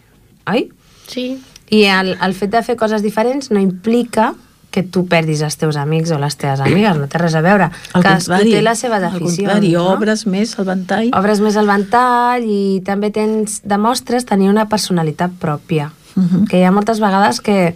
oi? 0.49 0.71
Sí. 1.07 1.37
I 1.71 1.85
el, 1.91 2.17
el 2.23 2.35
fet 2.35 2.51
de 2.51 2.63
fer 2.63 2.77
coses 2.77 3.03
diferents 3.03 3.51
no 3.51 3.61
implica 3.61 4.35
que 4.71 4.83
tu 4.83 5.07
perdis 5.09 5.41
els 5.41 5.57
teus 5.57 5.77
amics 5.81 6.11
o 6.13 6.19
les 6.21 6.37
teves 6.37 6.61
amigues, 6.61 6.99
no 7.01 7.07
té 7.09 7.17
res 7.19 7.35
a 7.35 7.41
veure. 7.41 7.71
Al 7.97 8.03
Cadascú 8.05 8.43
té 8.45 8.61
les 8.61 8.79
seves 8.79 8.99
al 9.01 9.07
aficions. 9.09 9.39
contrari, 9.49 9.71
no? 9.73 9.87
obres 9.95 10.27
més 10.27 10.53
el 10.59 10.67
ventall. 10.69 11.11
Obres 11.17 11.41
més 11.41 11.57
el 11.57 11.67
ventall 11.71 12.45
i 12.45 12.83
també 12.85 13.11
tens, 13.11 13.63
demostres 13.65 14.27
tenir 14.29 14.51
una 14.53 14.67
personalitat 14.69 15.33
pròpia. 15.41 15.91
Mhm. 16.15 16.45
Que 16.51 16.61
hi 16.61 16.65
ha 16.65 16.73
moltes 16.73 17.01
vegades 17.01 17.41
que 17.41 17.75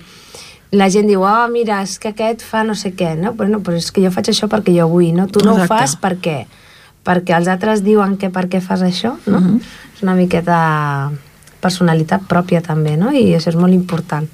la 0.73 0.91
gent 0.91 1.09
diu, 1.09 1.23
oh, 1.25 1.49
mira, 1.49 1.81
és 1.83 1.99
que 1.99 2.13
aquest 2.13 2.43
fa 2.43 2.63
no 2.65 2.75
sé 2.75 2.93
què, 2.95 3.17
no? 3.17 3.33
Bueno, 3.33 3.61
però 3.61 3.77
és 3.81 3.91
que 3.91 4.05
jo 4.05 4.11
faig 4.13 4.29
això 4.31 4.47
perquè 4.49 4.77
jo 4.77 4.87
vull, 4.89 5.11
no? 5.17 5.27
Tu 5.27 5.41
no 5.45 5.57
Exacte. 5.57 5.73
ho 5.75 5.79
fas 5.79 5.97
per 5.97 6.17
què? 6.21 6.47
Perquè 7.03 7.35
els 7.37 7.49
altres 7.49 7.83
diuen 7.83 8.19
que 8.19 8.29
per 8.31 8.47
què 8.49 8.61
fas 8.61 8.83
això, 8.83 9.17
no? 9.27 9.41
Mhm. 9.41 9.57
És 9.97 10.03
una 10.03 10.15
miqueta 10.15 11.11
personalitat 11.61 12.27
pròpia 12.29 12.63
també, 12.65 12.97
no? 12.97 13.13
I 13.13 13.35
això 13.37 13.53
és 13.53 13.57
molt 13.61 13.75
important, 13.75 14.27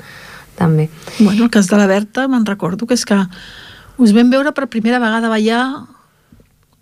també. 0.56 0.88
Bueno, 1.18 1.44
el 1.44 1.50
cas 1.50 1.66
de 1.68 1.76
la 1.76 1.86
Berta, 1.86 2.28
me'n 2.28 2.46
recordo 2.46 2.86
que 2.86 2.94
és 2.94 3.04
que 3.04 3.18
us 3.98 4.12
vam 4.12 4.30
veure 4.30 4.52
per 4.52 4.68
primera 4.68 4.98
vegada 5.02 5.28
ballar 5.28 5.62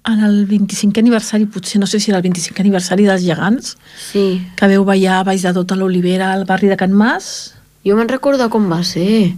en 0.07 0.21
el 0.21 0.47
25è 0.47 0.99
aniversari, 1.01 1.47
potser 1.49 1.79
no 1.81 1.87
sé 1.89 1.99
si 1.99 2.11
era 2.11 2.19
el 2.21 2.25
25è 2.27 2.61
aniversari 2.61 3.07
dels 3.09 3.23
gegants, 3.25 3.77
Sí. 4.13 4.43
que 4.57 4.67
veu 4.69 4.85
ballar 4.85 5.21
a 5.21 5.25
baix 5.25 5.43
de 5.43 5.53
tota 5.57 5.77
l'Olivera 5.77 6.33
al 6.35 6.45
barri 6.45 6.69
de 6.69 6.77
Can 6.77 6.93
Mas. 6.93 7.55
Jo 7.85 7.97
me'n 7.97 8.09
recordo 8.09 8.51
com 8.51 8.69
va 8.71 8.83
ser. 8.85 9.33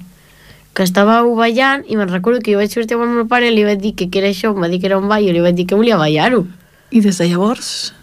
Que 0.75 0.83
estàveu 0.85 1.35
ballant 1.39 1.85
i 1.89 1.97
me'n 1.97 2.09
recordo 2.11 2.41
que 2.43 2.53
jo 2.53 2.59
vaig 2.59 2.71
sortir 2.75 2.97
amb 2.99 3.05
el 3.07 3.15
meu 3.15 3.27
pare 3.31 3.47
i 3.49 3.55
li 3.55 3.63
vaig 3.65 3.79
dir 3.81 3.95
que 3.95 4.11
què 4.11 4.19
era 4.19 4.29
això, 4.29 4.51
em 4.55 4.61
va 4.61 4.69
dir 4.69 4.81
que 4.81 4.87
era 4.91 4.99
un 4.99 5.09
ball 5.09 5.23
i 5.25 5.33
li 5.33 5.41
vaig 5.41 5.55
dir 5.55 5.67
que 5.67 5.75
volia 5.79 5.97
ballar-ho. 5.97 6.47
I 6.91 7.01
des 7.01 7.17
de 7.19 7.29
llavors, 7.29 7.95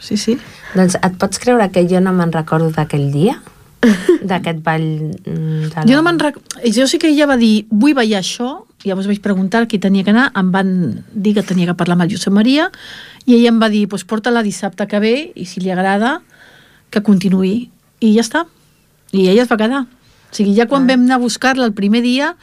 sí, 0.00 0.16
sí. 0.16 0.38
Doncs 0.76 0.96
et 1.00 1.14
pots 1.20 1.40
creure 1.40 1.70
que 1.72 1.86
jo 1.88 2.00
no 2.04 2.12
me'n 2.12 2.32
recordo 2.34 2.68
d'aquell 2.74 3.08
dia? 3.14 3.38
D'aquest 4.28 4.60
ball... 4.66 4.86
mm, 5.24 5.70
De. 5.72 5.84
Jo 5.88 5.96
no 5.98 6.02
me'n 6.06 6.18
rec... 6.20 6.38
Jo 6.74 6.86
sí 6.90 6.98
que 7.00 7.08
ella 7.12 7.28
va 7.30 7.36
dir, 7.40 7.66
vull 7.70 7.94
ballar 7.96 8.20
això, 8.22 8.50
i 8.84 8.90
llavors 8.90 9.08
vaig 9.08 9.20
preguntar 9.24 9.62
a 9.64 9.68
qui 9.70 9.78
tenia 9.82 10.04
que 10.04 10.12
anar, 10.12 10.28
em 10.36 10.50
van 10.52 10.70
dir 11.12 11.34
que 11.36 11.44
tenia 11.46 11.70
que 11.70 11.76
parlar 11.78 11.96
amb 11.96 12.06
el 12.06 12.12
Josep 12.14 12.34
Maria, 12.34 12.68
i 13.26 13.36
ella 13.38 13.52
em 13.54 13.60
va 13.62 13.70
dir, 13.72 13.86
pues 13.88 14.04
porta-la 14.04 14.42
dissabte 14.46 14.86
que 14.90 15.00
ve, 15.02 15.14
i 15.34 15.46
si 15.48 15.62
li 15.64 15.70
agrada, 15.72 16.20
que 16.90 17.02
continuï. 17.02 17.70
I 18.04 18.12
ja 18.14 18.22
està. 18.26 18.44
I 19.16 19.28
ella 19.30 19.46
es 19.46 19.50
va 19.50 19.56
quedar. 19.60 19.84
O 19.86 20.34
sigui, 20.36 20.52
ja 20.58 20.66
quan 20.68 20.84
vam 20.88 21.06
anar 21.06 21.16
a 21.16 21.22
buscar-la 21.22 21.64
el 21.64 21.72
primer 21.72 22.02
dia, 22.04 22.34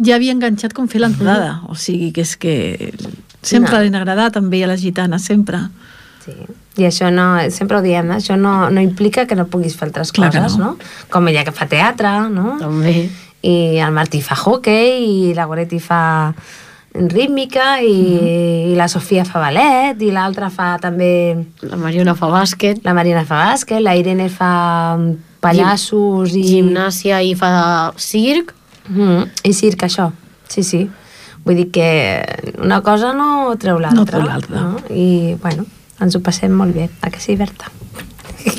ja 0.00 0.14
havia 0.16 0.32
enganxat 0.32 0.72
com 0.72 0.86
fer 0.88 1.02
l'entrada. 1.02 1.60
O 1.68 1.74
sigui, 1.76 2.12
que 2.14 2.22
és 2.24 2.36
que 2.40 2.54
sempre 3.44 3.74
No. 3.74 3.82
l'han 3.82 3.98
agradat 3.98 4.38
amb 4.40 4.54
ella, 4.54 4.70
les 4.72 4.80
gitanes, 4.80 5.26
sempre. 5.26 5.60
Sí. 6.24 6.34
I 6.80 6.86
això 6.88 7.10
no, 7.12 7.26
sempre 7.52 7.76
ho 7.78 7.82
diem, 7.84 8.10
eh? 8.10 8.16
això 8.16 8.36
no, 8.40 8.70
no 8.72 8.80
implica 8.80 9.26
que 9.28 9.36
no 9.36 9.44
puguis 9.46 9.76
fer 9.76 9.88
altres 9.90 10.10
Clar 10.16 10.30
coses, 10.32 10.56
no. 10.58 10.72
no. 10.74 10.92
Com 11.12 11.28
ella 11.28 11.44
que 11.44 11.52
fa 11.52 11.66
teatre, 11.68 12.14
no? 12.32 12.56
També. 12.60 13.10
I 13.44 13.76
el 13.84 13.92
Martí 13.92 14.22
fa 14.24 14.34
hockey, 14.40 15.04
i 15.28 15.34
la 15.36 15.44
Goretti 15.44 15.78
fa 15.84 16.32
rítmica, 16.94 17.80
i, 17.82 17.92
Mhm. 17.92 18.72
i 18.72 18.74
la 18.76 18.86
Sofia 18.88 19.24
fa 19.24 19.40
ballet, 19.40 20.00
i 20.02 20.10
l'altra 20.10 20.48
fa 20.50 20.78
també... 20.80 21.44
La 21.62 21.76
Mariona 21.76 22.14
fa 22.14 22.28
bàsquet, 22.30 22.80
La 22.84 22.94
Marina 22.94 23.24
fa 23.24 23.52
bàsquet, 23.52 23.80
la 23.82 23.96
Irene 23.96 24.28
fa 24.30 24.96
mm, 24.96 25.16
pallassos 25.40 26.34
i... 26.34 26.42
gimnàsia 26.42 27.20
i 27.22 27.34
fa 27.34 27.92
circ. 27.96 28.54
Mm, 28.88 29.24
I 29.44 29.52
circ, 29.52 29.82
això. 29.82 30.10
Sí, 30.48 30.62
sí. 30.62 30.88
Vull 31.44 31.56
dir 31.56 31.70
que 31.70 32.24
una 32.62 32.80
cosa 32.80 33.12
no 33.12 33.52
treu 33.60 33.78
l'altra. 33.78 33.98
No 34.00 34.04
treu 34.08 34.22
l'altra. 34.22 34.60
No? 34.60 34.78
I, 34.88 35.34
bueno, 35.42 35.66
ens 36.00 36.16
ho 36.16 36.20
passem 36.20 36.52
molt 36.52 36.74
bé. 36.74 36.88
A 37.02 37.10
que 37.10 37.20
sí, 37.20 37.36
Berta? 37.36 37.70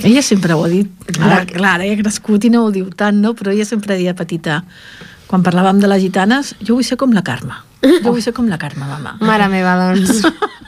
Ella 0.04 0.22
sempre 0.26 0.54
ho 0.54 0.64
ha 0.66 0.70
dit. 0.72 0.90
Ara, 1.20 1.42
Ara- 1.42 1.46
clar, 1.46 1.82
ella 1.82 1.94
ha 1.94 2.02
crescut 2.02 2.46
i 2.46 2.50
no 2.50 2.64
ho 2.66 2.72
diu 2.72 2.90
tant, 2.90 3.20
no? 3.22 3.34
Però 3.38 3.52
ella 3.54 3.66
sempre 3.66 3.96
deia 3.98 4.16
petita, 4.18 4.64
quan 5.28 5.44
parlàvem 5.46 5.80
de 5.82 5.88
les 5.92 6.02
gitanes, 6.02 6.56
jo 6.62 6.76
vull 6.80 6.84
ser 6.88 6.98
com 6.98 7.14
la 7.14 7.24
Carme. 7.24 7.54
Jo 7.86 8.12
vull 8.12 8.22
ser 8.24 8.34
com 8.34 8.48
la 8.50 8.58
Carme, 8.58 8.86
mama. 8.90 9.18
Mare 9.22 9.48
meva, 9.52 9.76
doncs. 9.94 10.24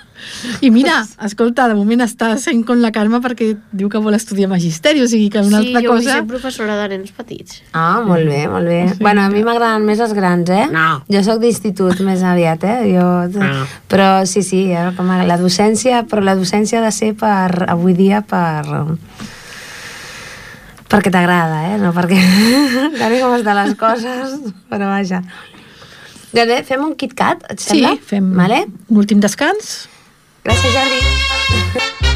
I 0.61 0.69
mira, 0.73 0.99
escolta, 1.25 1.67
de 1.69 1.75
moment 1.77 2.01
està 2.05 2.31
sent 2.41 2.63
com 2.67 2.79
la 2.81 2.91
Carme 2.95 3.19
perquè 3.23 3.51
diu 3.71 3.89
que 3.89 4.01
vol 4.01 4.15
estudiar 4.17 4.49
magisteri, 4.51 5.01
o 5.03 5.07
sigui 5.07 5.29
que 5.33 5.43
una 5.45 5.61
sí, 5.61 5.67
altra 5.73 5.81
jo 5.85 5.93
vull 5.93 6.01
cosa... 6.03 6.17
ser 6.17 6.25
professora 6.29 6.75
de 6.81 6.87
nens 6.95 7.13
petits. 7.15 7.61
Ah, 7.73 8.01
molt 8.05 8.25
bé, 8.27 8.41
molt 8.51 8.67
bé. 8.67 8.79
Sí, 8.93 8.99
bueno, 9.03 9.23
a 9.25 9.29
mi 9.33 9.43
m'agraden 9.45 9.85
més 9.87 10.01
els 10.03 10.13
grans, 10.17 10.49
eh? 10.49 10.65
No. 10.73 10.87
Jo 11.13 11.23
sóc 11.25 11.41
d'institut 11.43 12.01
més 12.07 12.23
aviat, 12.25 12.63
eh? 12.67 12.77
Jo... 12.95 13.07
No. 13.37 13.65
Però 13.87 14.09
sí, 14.29 14.43
sí, 14.43 14.65
eh, 14.73 14.89
com 14.97 15.09
a 15.13 15.21
la 15.27 15.37
docència, 15.39 16.03
però 16.09 16.23
la 16.25 16.35
docència 16.39 16.81
ha 16.81 16.85
de 16.87 16.93
ser 16.95 17.13
per, 17.19 17.67
avui 17.69 17.93
dia, 17.97 18.23
per... 18.25 18.63
perquè 20.87 21.11
t'agrada, 21.11 21.61
eh? 21.73 21.77
No 21.81 21.91
perquè... 21.95 22.17
Tal 22.99 23.17
com 23.21 23.35
estan 23.37 23.59
les 23.59 23.75
coses, 23.79 24.37
però 24.71 24.89
vaja. 24.93 25.21
Doncs 26.27 26.47
bé, 26.49 26.57
fem 26.67 26.83
un 26.83 26.95
KitKat, 26.99 27.45
et 27.53 27.61
Sí, 27.63 27.79
sembla? 27.79 27.93
fem 28.03 28.25
Vale? 28.35 28.65
un 28.91 28.97
últim 29.03 29.19
descans. 29.23 29.87
Gràcies, 30.47 30.73
Jordi. 30.73 30.99
Bé, 31.73 32.06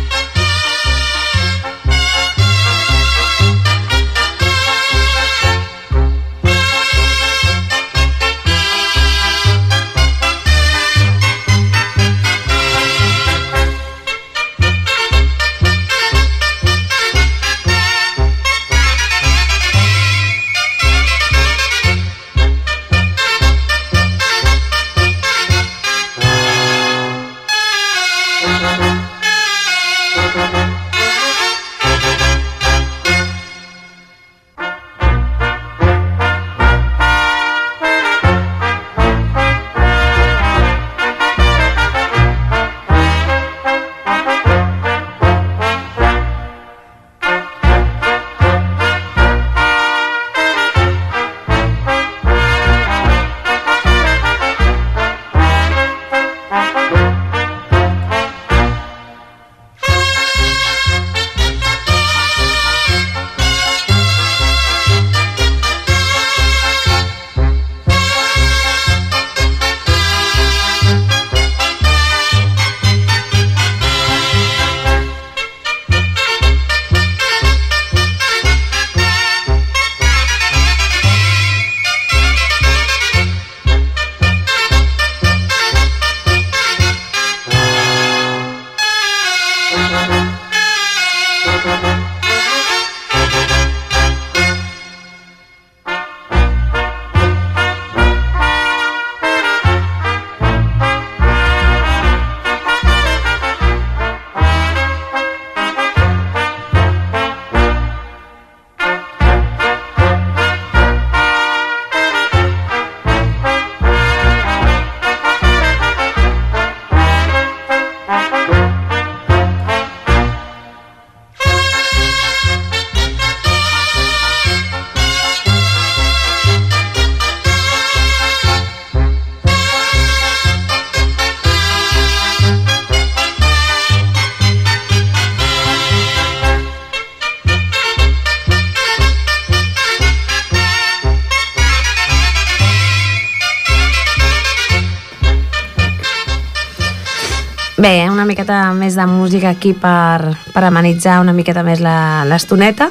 miqueta 148.32 148.62
més 148.74 148.96
de 148.98 149.06
música 149.12 149.52
aquí 149.52 149.74
per, 149.78 150.32
per 150.56 150.64
amenitzar 150.68 151.20
una 151.22 151.36
miqueta 151.36 151.62
més 151.68 151.84
l'estoneta. 151.84 152.90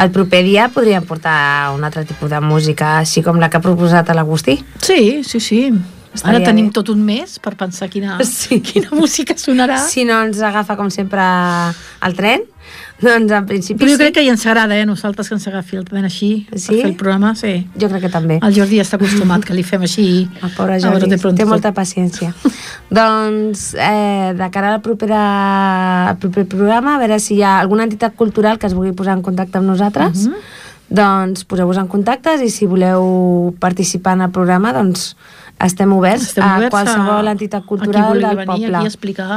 El 0.00 0.10
proper 0.14 0.42
dia 0.46 0.68
podríem 0.74 1.06
portar 1.06 1.70
un 1.76 1.84
altre 1.86 2.04
tipus 2.08 2.30
de 2.32 2.40
música, 2.42 2.98
així 3.00 3.22
com 3.22 3.38
la 3.40 3.48
que 3.50 3.58
ha 3.60 3.64
proposat 3.64 4.10
l'Agustí. 4.16 4.58
Sí, 4.82 5.22
sí, 5.24 5.40
sí. 5.40 5.62
Estaria 6.10 6.40
Ara 6.40 6.46
tenim 6.48 6.66
bé. 6.68 6.74
tot 6.74 6.88
un 6.90 7.04
mes 7.06 7.36
per 7.38 7.52
pensar 7.54 7.86
quina, 7.88 8.16
Sí. 8.26 8.58
quina 8.66 8.88
música 8.98 9.36
sonarà. 9.38 9.76
Si 9.86 10.02
no 10.04 10.16
ens 10.26 10.40
agafa, 10.42 10.74
com 10.76 10.90
sempre, 10.90 11.22
el 12.02 12.16
tren, 12.18 12.42
doncs 13.00 13.32
en 13.32 13.46
principi 13.46 13.78
Però 13.80 13.90
jo 13.90 13.96
sí. 13.96 14.02
crec 14.02 14.14
que 14.14 14.24
ja 14.26 14.30
ens 14.34 14.44
agrada, 14.46 14.76
eh, 14.76 14.84
nosaltres 14.86 15.28
que 15.28 15.34
ens 15.34 15.46
agafi 15.48 15.76
el 15.76 15.84
tren 15.88 16.04
així 16.04 16.46
Sí? 16.54 16.66
per 16.66 16.76
fer 16.82 16.86
el 16.90 16.96
programa, 16.96 17.34
sí. 17.34 17.66
Jo 17.80 17.88
crec 17.88 18.02
que 18.02 18.10
també. 18.12 18.38
El 18.42 18.54
Jordi 18.54 18.80
està 18.82 18.98
acostumat 19.00 19.44
que 19.44 19.54
li 19.54 19.62
fem 19.62 19.82
així. 19.82 20.06
El 20.42 20.50
pobre 20.56 20.78
Jordi 20.80 21.16
pronto. 21.16 21.36
té 21.36 21.44
molta 21.48 21.72
paciència. 21.72 22.34
doncs, 22.90 23.74
eh, 23.74 24.32
de 24.36 24.50
cara 24.50 24.74
al 24.74 24.80
proper, 24.82 25.10
al 25.12 26.16
proper 26.18 26.46
programa, 26.46 26.96
a 26.96 26.98
veure 26.98 27.18
si 27.20 27.36
hi 27.38 27.42
ha 27.42 27.58
alguna 27.60 27.84
entitat 27.84 28.14
cultural 28.16 28.58
que 28.58 28.66
es 28.66 28.74
vulgui 28.74 28.92
posar 28.92 29.16
en 29.16 29.22
contacte 29.22 29.58
amb 29.58 29.66
nosaltres, 29.70 30.26
Mhm. 30.26 30.34
doncs 30.90 31.44
poseu-vos 31.44 31.78
en 31.78 31.86
contactes 31.86 32.42
i 32.42 32.50
si 32.50 32.66
voleu 32.66 33.54
participar 33.60 34.14
en 34.14 34.22
el 34.22 34.30
programa, 34.30 34.72
doncs 34.72 35.16
estem 35.66 35.92
oberts, 35.92 36.28
Estem 36.30 36.44
a 36.44 36.56
oberts 36.56 36.72
qualsevol 36.72 37.28
entitat 37.28 37.64
cultural 37.68 38.02
a 38.02 38.06
qui 38.06 38.12
vulgui 38.12 38.26
del 38.26 38.36
venir 38.36 38.46
poble. 38.46 38.76
aquí 38.76 38.84
a 38.84 38.88
explicar 38.88 39.28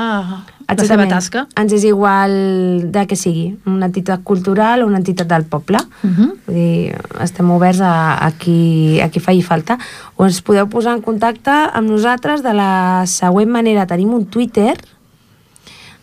la 0.67 0.85
seva 0.87 1.07
tasca. 1.07 1.47
Ens 1.59 1.73
és 1.75 1.83
igual 1.83 2.91
de 2.91 3.05
que 3.07 3.15
sigui, 3.19 3.57
una 3.65 3.87
entitat 3.91 4.23
cultural 4.23 4.83
o 4.83 4.87
una 4.87 4.97
entitat 5.01 5.27
del 5.27 5.43
poble. 5.43 5.79
Uh 6.03 6.09
-huh. 6.09 6.29
Vull 6.45 6.55
dir, 6.55 6.95
estem 7.19 7.51
oberts 7.51 7.81
a, 7.81 8.25
a, 8.25 8.31
qui, 8.31 9.01
a 9.01 9.09
qui 9.09 9.19
faci 9.19 9.41
falta. 9.41 9.77
O 10.15 10.25
ens 10.25 10.41
podeu 10.41 10.67
posar 10.67 10.95
en 10.95 11.01
contacte 11.01 11.51
amb 11.51 11.89
nosaltres 11.89 12.41
de 12.41 12.53
la 12.53 13.03
següent 13.05 13.49
manera. 13.49 13.85
Tenim 13.85 14.13
un 14.13 14.25
Twitter, 14.25 14.77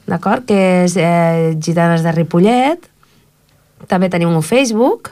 d'acord?, 0.07 0.45
que 0.45 0.85
és 0.85 0.97
eh, 0.97 1.57
Gitanes 1.61 2.03
de 2.03 2.13
Ripollet. 2.13 2.79
També 3.87 4.09
tenim 4.11 4.29
un 4.29 4.43
Facebook, 4.43 5.11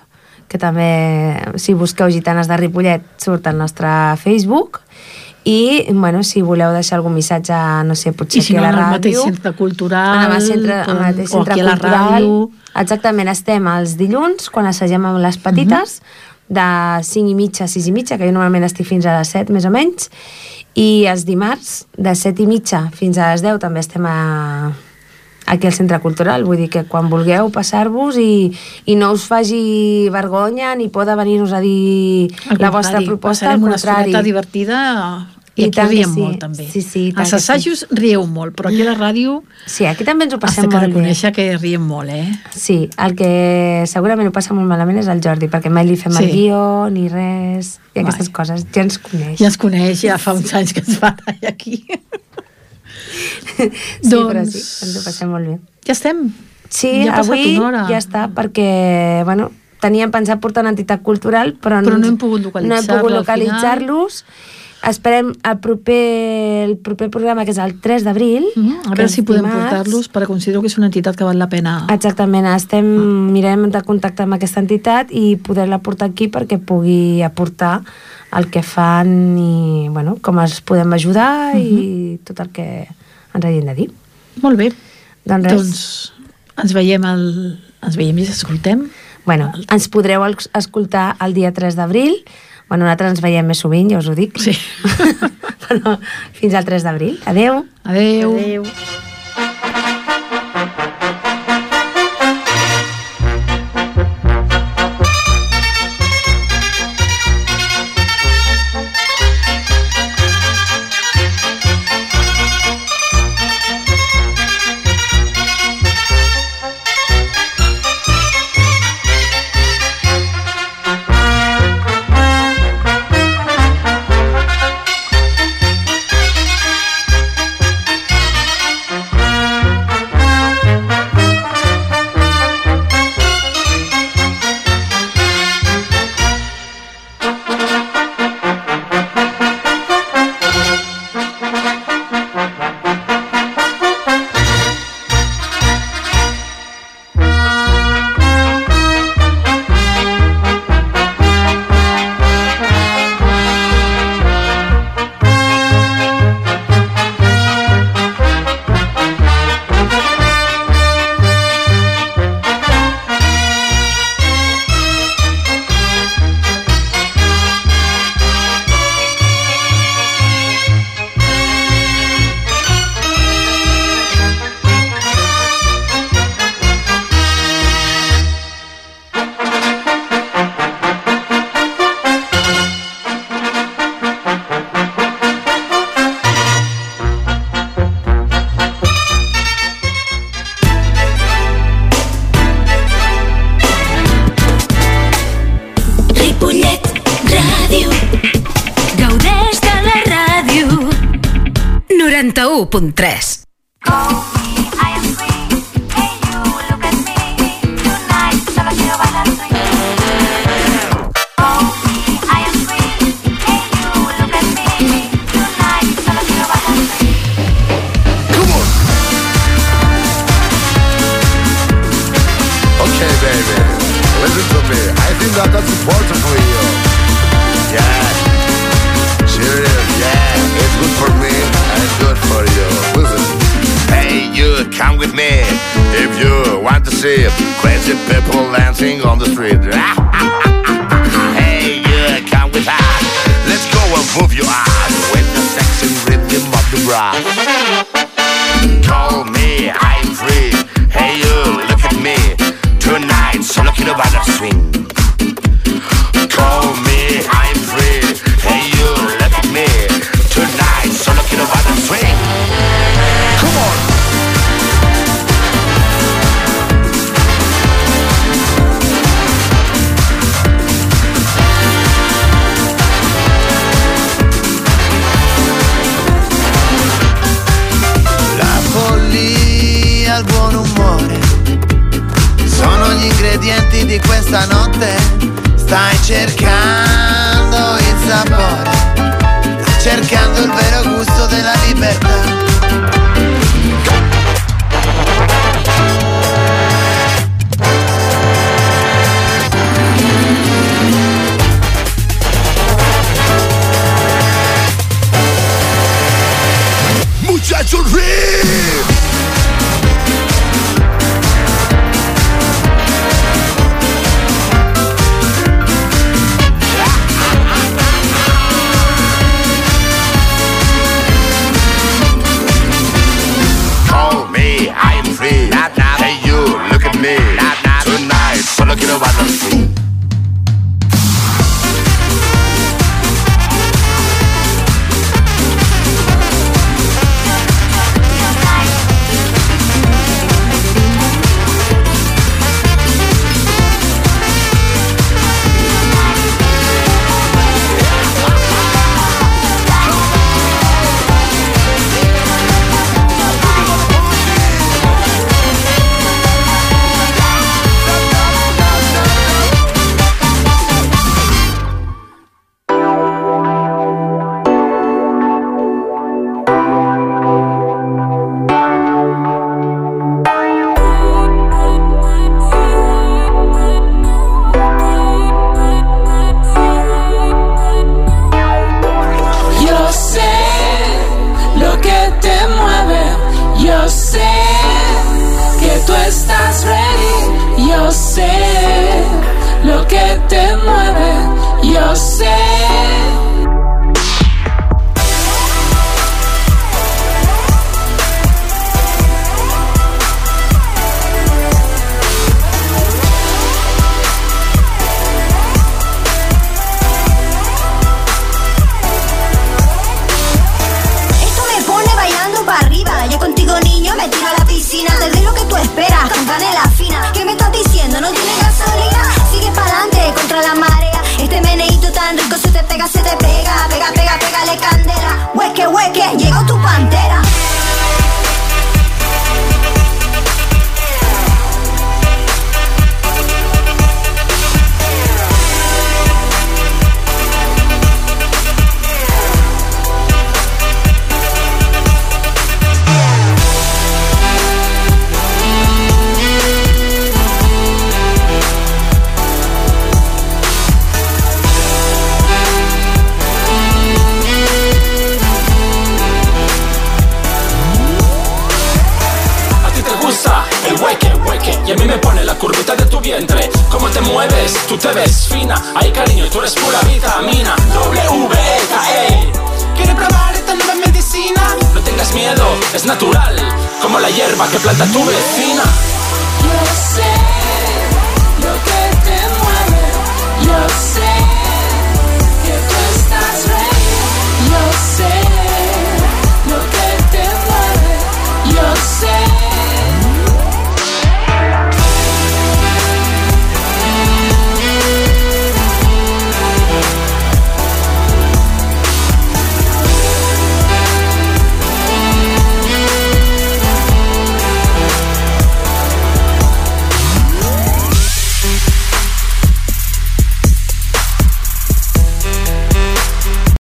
que 0.48 0.58
també, 0.58 1.36
si 1.56 1.74
busqueu 1.74 2.10
Gitanes 2.10 2.48
de 2.48 2.56
Ripollet, 2.56 3.02
surt 3.16 3.46
al 3.46 3.56
nostre 3.56 3.88
Facebook. 4.16 4.80
I, 5.48 5.86
bueno, 5.96 6.20
si 6.28 6.42
voleu 6.44 6.74
deixar 6.76 6.98
algun 6.98 7.14
missatge, 7.16 7.56
no 7.88 7.94
sé, 7.96 8.12
potser 8.12 8.42
I 8.42 8.44
si 8.44 8.52
aquí 8.52 8.60
no, 8.60 8.66
a 8.66 8.68
en 8.68 8.76
la 8.76 8.80
el 8.82 8.84
ràdio... 8.84 8.98
mateix 8.98 9.20
centre 9.24 9.52
cultural, 9.56 10.24
En 10.26 10.32
el 10.36 10.42
centre, 10.44 10.74
en 10.84 10.90
el 10.90 10.98
mateix 11.06 11.28
o 11.30 11.36
centre 11.38 11.52
aquí 11.54 11.60
a 11.60 11.64
la 11.64 11.76
cultural. 11.78 12.08
ràdio. 12.12 12.50
Exactament, 12.82 13.28
estem 13.32 13.66
els 13.72 13.94
dilluns, 13.96 14.50
quan 14.52 14.66
assagem 14.68 15.06
amb 15.08 15.22
les 15.24 15.38
petites, 15.40 16.02
de 16.48 16.66
5 17.04 17.28
i 17.32 17.34
mitja 17.38 17.64
a 17.64 17.68
6 17.68 17.86
i 17.88 17.92
mitja, 17.92 18.18
que 18.20 18.28
jo 18.28 18.32
normalment 18.32 18.64
estic 18.68 18.86
fins 18.88 19.06
a 19.08 19.18
les 19.18 19.28
7, 19.32 19.52
més 19.52 19.64
o 19.64 19.70
menys, 19.72 20.10
i 20.78 21.06
els 21.08 21.24
dimarts, 21.28 21.86
de 21.96 22.12
7 22.14 22.44
i 22.44 22.46
mitja 22.46 22.84
fins 22.94 23.16
a 23.18 23.32
les 23.32 23.42
10, 23.44 23.58
també 23.60 23.80
estem 23.80 24.04
a, 24.08 24.72
aquí 25.48 25.66
al 25.66 25.72
Centre 25.76 25.98
Cultural, 26.04 26.44
vull 26.44 26.56
dir 26.60 26.68
que 26.72 26.84
quan 26.88 27.08
vulgueu 27.08 27.48
passar-vos 27.52 28.16
i, 28.20 28.52
i 28.84 28.96
no 29.00 29.10
us 29.16 29.24
faci 29.28 30.08
vergonya 30.12 30.74
ni 30.76 30.88
por 30.92 31.04
de 31.08 31.16
venir-nos 31.16 31.52
a 31.56 31.60
dir 31.64 32.28
Al 32.52 32.60
la 32.60 32.70
vostra 32.70 33.00
proposta, 33.00 33.50
al 33.52 33.62
una 33.62 33.72
contrari. 33.76 34.12
estoneta 34.12 34.22
divertida 34.22 34.78
i, 35.58 35.64
I 35.64 35.66
aquí 35.72 35.82
riem 35.90 36.12
sí. 36.14 36.20
molt 36.22 36.38
també. 36.38 36.64
Sí, 36.70 36.80
sí, 36.86 37.02
Als 37.16 37.32
que 37.32 37.38
sí. 37.40 37.42
assajos 37.42 37.80
rieu 37.90 38.22
molt, 38.30 38.54
però 38.54 38.70
aquí 38.70 38.82
a 38.84 38.86
la 38.92 38.94
ràdio 38.94 39.40
Sí, 39.66 39.84
aquí 39.90 40.04
també 40.06 40.24
ens 40.28 40.34
ho 40.34 40.38
has 40.38 40.44
passem 40.46 40.68
de 40.68 40.70
molt 40.76 40.86
bé. 40.86 40.88
reconèixer 40.92 41.32
que 41.34 41.48
riem 41.58 41.82
molt, 41.82 42.10
eh? 42.14 42.28
Sí, 42.54 42.78
el 42.96 43.16
que 43.18 43.82
segurament 43.90 44.28
ho 44.30 44.32
passa 44.32 44.54
molt 44.54 44.68
malament 44.70 45.00
és 45.02 45.08
el 45.10 45.20
Jordi, 45.24 45.48
perquè 45.50 45.68
mai 45.74 45.84
li 45.88 45.96
fem 45.98 46.12
Sí. 46.14 46.24
el 46.24 46.30
guió 46.30 46.62
ni 46.94 47.08
res, 47.08 47.80
i 47.94 48.00
aquestes 48.04 48.28
Mai. 48.30 48.36
coses, 48.38 48.66
ja 48.72 48.82
ens 48.86 48.98
coneix. 49.02 49.38
Ja 49.40 49.46
ens 49.50 49.58
coneix, 49.58 50.00
ja 50.06 50.18
fa 50.18 50.32
uns 50.38 50.54
anys 50.54 50.72
que 50.72 50.80
ens 50.86 51.02
va 51.02 51.16
aquí. 51.48 51.82
sí, 53.58 54.14
però 54.14 54.32
doncs- 54.32 54.54
sí, 54.54 54.84
ens 54.86 54.96
ho 55.00 55.02
passem 55.04 55.30
molt 55.32 55.46
bé. 55.48 55.58
Ja 55.86 55.92
estem. 55.96 56.28
Sí, 56.70 56.90
Ja 57.06 57.18
avui 57.22 57.54
ja 57.88 57.96
està, 57.98 58.26
perquè, 58.36 59.24
bueno, 59.24 59.50
teníem 59.80 60.10
pensat 60.12 60.40
portar 60.42 60.62
una 60.66 60.70
entitat 60.74 61.02
cultural, 61.02 61.54
però, 61.56 61.78
Però 61.82 61.96
no 61.96 62.06
hem 62.06 62.18
pogut 62.18 62.42
no 62.60 62.74
hem 62.76 62.86
pogut 62.86 63.10
localitzar-los. 63.14 64.24
Esperem 64.86 65.32
el 65.42 65.56
proper, 65.58 66.64
el 66.68 66.76
proper 66.78 67.08
programa, 67.10 67.44
que 67.44 67.50
és 67.50 67.58
el 67.58 67.74
3 67.82 68.04
d'abril. 68.06 68.44
Mm, 68.54 68.76
a 68.86 68.92
veure 68.94 69.08
si 69.10 69.24
podem 69.26 69.48
portar-los, 69.48 70.06
perquè 70.12 70.28
considero 70.30 70.62
que 70.62 70.70
és 70.70 70.76
una 70.78 70.86
entitat 70.86 71.18
que 71.18 71.26
val 71.26 71.38
la 71.38 71.48
pena. 71.50 71.80
Exactament, 71.90 72.46
estem, 72.52 72.86
mirem 73.34 73.66
de 73.74 73.82
contactar 73.82 74.28
amb 74.28 74.38
aquesta 74.38 74.62
entitat 74.62 75.10
i 75.10 75.34
poder-la 75.36 75.80
portar 75.82 76.12
aquí 76.12 76.28
perquè 76.30 76.60
pugui 76.62 77.24
aportar 77.26 77.80
el 78.38 78.50
que 78.52 78.62
fan 78.62 79.10
i 79.40 79.88
bueno, 79.90 80.18
com 80.22 80.38
els 80.38 80.60
podem 80.60 80.92
ajudar 80.92 81.56
i 81.58 82.18
tot 82.28 82.40
el 82.44 82.52
que 82.54 82.68
ens 82.86 83.44
hagin 83.44 83.66
de 83.66 83.74
dir. 83.74 83.88
Molt 84.44 84.60
bé. 84.60 84.70
Doncs 85.28 85.44
res, 85.44 85.54
Doncs 85.54 85.82
ens 86.62 86.74
veiem, 86.76 87.04
el... 87.04 87.24
ens 87.84 87.96
veiem 87.98 88.18
i 88.18 88.26
ens 88.26 88.36
escoltem. 88.36 88.88
bueno, 89.28 89.50
ens 89.68 89.88
podreu 89.92 90.22
escoltar 90.24 91.16
el 91.20 91.34
dia 91.34 91.52
3 91.52 91.76
d'abril. 91.76 92.14
Bueno, 92.68 92.84
nosaltres 92.84 93.16
ens 93.16 93.24
veiem 93.24 93.48
més 93.48 93.62
sovint, 93.64 93.90
ja 93.92 94.00
us 94.02 94.08
ho 94.10 94.16
dic. 94.18 94.36
Sí. 94.42 94.54
Però 95.68 95.98
fins 96.36 96.56
al 96.56 96.68
3 96.68 96.84
d'abril. 96.86 97.20
Adeu. 97.28 97.62
Adeu. 97.84 98.34
Adéu. 98.36 99.07